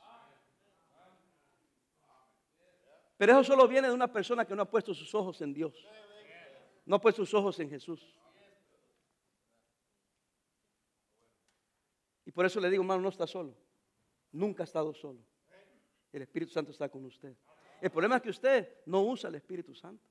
Pero 3.17 3.33
eso 3.33 3.43
solo 3.43 3.67
viene 3.67 3.87
de 3.87 3.93
una 3.93 4.11
persona 4.11 4.45
que 4.45 4.55
no 4.55 4.61
ha 4.61 4.69
puesto 4.69 4.93
sus 4.93 5.13
ojos 5.15 5.41
en 5.41 5.53
Dios. 5.53 5.73
No 6.85 6.97
ha 6.97 7.01
puesto 7.01 7.25
sus 7.25 7.33
ojos 7.33 7.59
en 7.59 7.69
Jesús. 7.69 8.15
Y 12.25 12.31
por 12.31 12.45
eso 12.45 12.59
le 12.59 12.69
digo, 12.69 12.83
hermano, 12.83 13.01
no 13.01 13.09
está 13.09 13.25
solo. 13.25 13.55
Nunca 14.31 14.63
ha 14.63 14.65
estado 14.65 14.93
solo. 14.93 15.19
El 16.11 16.21
Espíritu 16.21 16.51
Santo 16.51 16.71
está 16.71 16.89
con 16.89 17.03
usted. 17.05 17.35
El 17.81 17.89
problema 17.89 18.17
es 18.17 18.21
que 18.21 18.29
usted 18.29 18.81
no 18.85 19.01
usa 19.01 19.29
el 19.29 19.35
Espíritu 19.35 19.73
Santo. 19.73 20.07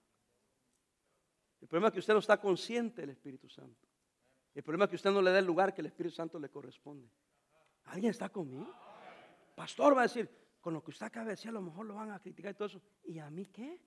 El 1.61 1.68
problema 1.68 1.88
es 1.88 1.94
que 1.94 2.00
usted 2.00 2.12
no 2.12 2.20
está 2.20 2.40
consciente 2.40 3.00
del 3.02 3.11
Espíritu 3.11 3.48
Santo. 3.48 3.86
El 4.54 4.62
problema 4.62 4.84
es 4.84 4.90
que 4.90 4.96
usted 4.96 5.11
no 5.11 5.22
le 5.22 5.30
da 5.30 5.38
el 5.38 5.44
lugar 5.44 5.74
que 5.74 5.80
el 5.80 5.86
Espíritu 5.86 6.14
Santo 6.14 6.38
le 6.38 6.48
corresponde. 6.48 7.09
¿Alguien 7.84 8.11
está 8.11 8.28
conmigo? 8.28 8.72
Pastor 9.54 9.96
va 9.96 10.00
a 10.00 10.04
decir, 10.04 10.30
con 10.67 10.75
lo 10.75 10.83
que 10.83 10.91
usted 10.91 11.07
acaba 11.07 11.27
de 11.27 11.31
decir, 11.31 11.51
a 11.51 11.53
lo 11.53 11.62
mejor 11.62 11.87
lo 11.87 11.95
van 11.95 12.11
a 12.11 12.19
criticar 12.19 12.51
y 12.51 12.55
todo 12.55 12.67
eso. 12.67 12.83
¿Y 13.05 13.21
a 13.21 13.31
mí 13.31 13.47
qué? 13.47 13.81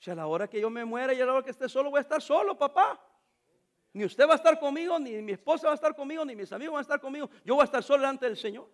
Si 0.00 0.10
a 0.10 0.14
la 0.16 0.26
hora 0.26 0.50
que 0.50 0.60
yo 0.60 0.70
me 0.70 0.84
muera 0.84 1.14
y 1.14 1.20
a 1.20 1.24
la 1.24 1.34
hora 1.34 1.44
que 1.44 1.52
esté 1.52 1.68
solo, 1.68 1.88
voy 1.88 1.98
a 1.98 2.00
estar 2.00 2.20
solo, 2.20 2.58
papá. 2.58 3.00
Ni 3.92 4.04
usted 4.04 4.26
va 4.26 4.32
a 4.32 4.34
estar 4.34 4.58
conmigo, 4.58 4.98
ni 4.98 5.22
mi 5.22 5.30
esposa 5.30 5.68
va 5.68 5.74
a 5.74 5.76
estar 5.76 5.94
conmigo, 5.94 6.24
ni 6.24 6.34
mis 6.34 6.52
amigos 6.52 6.72
van 6.72 6.78
a 6.80 6.82
estar 6.82 7.00
conmigo. 7.00 7.30
Yo 7.44 7.54
voy 7.54 7.62
a 7.62 7.66
estar 7.66 7.80
solo 7.80 8.00
delante 8.00 8.26
del 8.26 8.36
Señor. 8.36 8.68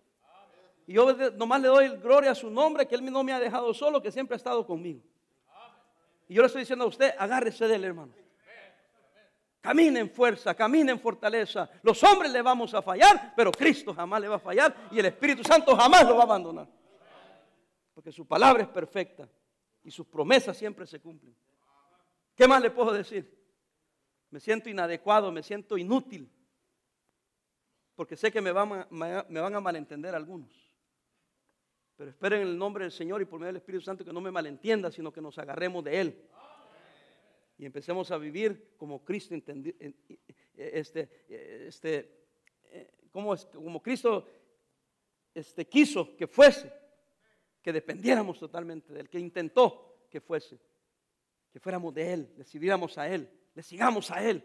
Y 0.87 0.93
yo 0.93 1.13
nomás 1.33 1.61
le 1.61 1.67
doy 1.67 1.89
gloria 1.97 2.31
a 2.31 2.35
su 2.35 2.49
nombre, 2.49 2.87
que 2.87 2.95
Él 2.95 3.05
no 3.05 3.23
me 3.23 3.31
ha 3.31 3.39
dejado 3.39 3.71
solo, 3.75 4.01
que 4.01 4.11
siempre 4.11 4.33
ha 4.33 4.37
estado 4.37 4.65
conmigo. 4.65 5.03
Y 6.27 6.33
yo 6.33 6.41
le 6.41 6.47
estoy 6.47 6.63
diciendo 6.63 6.85
a 6.85 6.87
usted, 6.87 7.13
agárrese 7.19 7.67
de 7.67 7.75
él, 7.75 7.83
hermano. 7.83 8.13
Camine 9.61 9.99
en 9.99 10.09
fuerza, 10.09 10.55
camine 10.55 10.91
en 10.91 10.99
fortaleza. 10.99 11.69
Los 11.83 12.01
hombres 12.03 12.31
le 12.31 12.41
vamos 12.41 12.73
a 12.73 12.81
fallar, 12.81 13.33
pero 13.35 13.51
Cristo 13.51 13.93
jamás 13.93 14.21
le 14.21 14.27
va 14.27 14.37
a 14.37 14.39
fallar 14.39 14.87
y 14.91 14.99
el 14.99 15.05
Espíritu 15.05 15.43
Santo 15.43 15.75
jamás 15.75 16.05
lo 16.05 16.15
va 16.15 16.21
a 16.21 16.23
abandonar. 16.23 16.67
Porque 17.93 18.11
su 18.11 18.25
palabra 18.25 18.63
es 18.63 18.69
perfecta 18.69 19.27
y 19.83 19.91
sus 19.91 20.07
promesas 20.07 20.55
siempre 20.57 20.87
se 20.87 21.01
cumplen. 21.01 21.35
¿Qué 22.35 22.47
más 22.47 22.61
le 22.61 22.71
puedo 22.71 22.93
decir? 22.93 23.37
Me 24.29 24.39
siento 24.39 24.69
inadecuado, 24.69 25.31
me 25.31 25.43
siento 25.43 25.77
inútil, 25.77 26.31
porque 27.95 28.15
sé 28.15 28.31
que 28.31 28.39
me 28.39 28.51
van, 28.51 28.87
me 28.89 29.41
van 29.41 29.55
a 29.55 29.59
malentender 29.59 30.15
algunos. 30.15 30.69
Pero 31.97 32.11
esperen 32.11 32.43
en 32.43 32.47
el 32.47 32.57
nombre 32.57 32.85
del 32.85 32.93
Señor 32.93 33.21
y 33.21 33.25
por 33.25 33.41
medio 33.41 33.47
del 33.47 33.57
Espíritu 33.57 33.83
Santo 33.83 34.05
que 34.05 34.13
no 34.13 34.21
me 34.21 34.31
malentienda, 34.31 34.89
sino 34.89 35.11
que 35.11 35.19
nos 35.19 35.37
agarremos 35.37 35.83
de 35.83 35.99
Él. 35.99 36.29
Y 37.59 37.65
empecemos 37.65 38.09
a 38.09 38.17
vivir 38.17 38.73
como 38.77 39.03
Cristo 39.03 39.35
entendió, 39.35 39.73
este, 40.55 41.09
este, 41.67 42.25
como, 43.11 43.35
como 43.53 43.83
Cristo 43.83 44.25
este, 45.35 45.67
quiso 45.67 46.15
que 46.15 46.25
fuese, 46.25 46.71
que 47.61 47.73
dependiéramos 47.73 48.39
totalmente 48.39 48.93
de 48.93 49.01
Él, 49.01 49.09
que 49.09 49.19
intentó 49.19 50.05
que 50.09 50.21
fuese, 50.21 50.57
que 51.51 51.59
fuéramos 51.59 51.93
de 51.93 52.13
Él, 52.13 52.33
le 52.37 52.45
sirviéramos 52.45 52.97
a 52.97 53.09
Él, 53.09 53.29
le 53.53 53.61
sigamos 53.61 54.09
a 54.09 54.23
Él. 54.23 54.41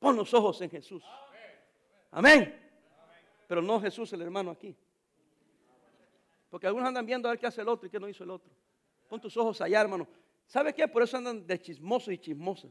Pon 0.00 0.16
los 0.16 0.34
ojos 0.34 0.60
en 0.60 0.68
Jesús. 0.68 1.04
Amén. 2.10 2.52
Pero 3.46 3.62
no 3.62 3.80
Jesús 3.80 4.12
el 4.12 4.22
hermano 4.22 4.50
aquí. 4.50 4.76
Porque 6.50 6.66
algunos 6.66 6.88
andan 6.88 7.06
viendo 7.06 7.28
a 7.28 7.30
ver 7.30 7.38
qué 7.38 7.46
hace 7.46 7.60
el 7.60 7.68
otro 7.68 7.86
y 7.86 7.90
qué 7.90 8.00
no 8.00 8.08
hizo 8.08 8.24
el 8.24 8.30
otro. 8.30 8.50
Pon 9.08 9.20
tus 9.20 9.36
ojos 9.36 9.60
allá, 9.60 9.80
hermano. 9.80 10.08
¿Sabe 10.46 10.74
qué? 10.74 10.86
Por 10.88 11.02
eso 11.02 11.16
andan 11.16 11.46
de 11.46 11.60
chismosos 11.60 12.12
y 12.12 12.18
chismosas. 12.18 12.70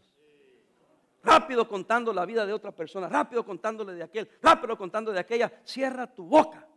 Rápido 1.23 1.67
contando 1.67 2.13
la 2.13 2.25
vida 2.25 2.45
de 2.45 2.53
otra 2.53 2.71
persona, 2.71 3.09
rápido 3.09 3.43
contándole 3.43 3.93
de 3.93 4.03
aquel, 4.03 4.29
rápido 4.41 4.77
contando 4.77 5.11
de 5.11 5.19
aquella. 5.19 5.51
Cierra 5.63 6.07
tu 6.13 6.25
boca. 6.25 6.67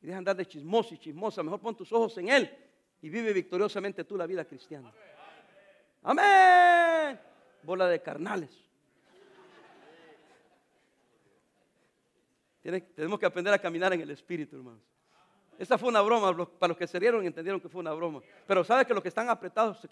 Y 0.00 0.06
deja 0.06 0.18
andar 0.18 0.36
de 0.36 0.46
chismoso 0.46 0.94
y 0.94 0.98
chismosa. 0.98 1.42
Mejor 1.42 1.60
pon 1.60 1.76
tus 1.76 1.92
ojos 1.92 2.16
en 2.18 2.28
Él 2.28 2.50
y 3.02 3.08
vive 3.08 3.32
victoriosamente 3.32 4.04
tú 4.04 4.16
la 4.16 4.26
vida 4.26 4.44
cristiana. 4.44 4.92
Amén. 6.02 7.20
Bola 7.62 7.88
de 7.88 8.00
carnales. 8.00 8.66
tenemos 12.94 13.20
que 13.20 13.26
aprender 13.26 13.54
a 13.54 13.58
caminar 13.58 13.92
en 13.92 14.00
el 14.00 14.10
Espíritu, 14.10 14.56
hermanos. 14.56 14.82
Esta 15.58 15.78
fue 15.78 15.88
una 15.88 16.02
broma, 16.02 16.34
para 16.58 16.68
los 16.68 16.76
que 16.76 16.86
se 16.86 16.98
rieron 16.98 17.24
entendieron 17.24 17.60
que 17.60 17.68
fue 17.68 17.80
una 17.80 17.92
broma. 17.92 18.20
Pero 18.46 18.62
sabe 18.62 18.84
que 18.84 18.92
los 18.92 19.02
que 19.02 19.08
están 19.08 19.28
apretados 19.28 19.80
se. 19.80 19.88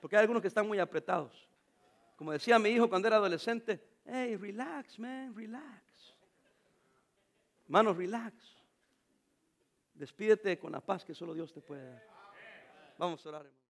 Porque 0.00 0.16
hay 0.16 0.20
algunos 0.20 0.42
que 0.42 0.48
están 0.48 0.66
muy 0.66 0.78
apretados. 0.78 1.48
Como 2.16 2.32
decía 2.32 2.58
mi 2.58 2.68
hijo 2.70 2.88
cuando 2.88 3.08
era 3.08 3.16
adolescente, 3.16 3.82
hey, 4.04 4.36
relax, 4.36 4.98
man, 4.98 5.34
relax. 5.34 6.14
Hermano, 7.64 7.94
relax. 7.94 8.34
Despídete 9.94 10.58
con 10.58 10.72
la 10.72 10.80
paz 10.80 11.04
que 11.04 11.14
solo 11.14 11.32
Dios 11.34 11.52
te 11.52 11.60
puede 11.60 11.88
dar. 11.88 12.02
Vamos 12.98 13.24
a 13.24 13.28
orar, 13.28 13.46
hermano. 13.46 13.61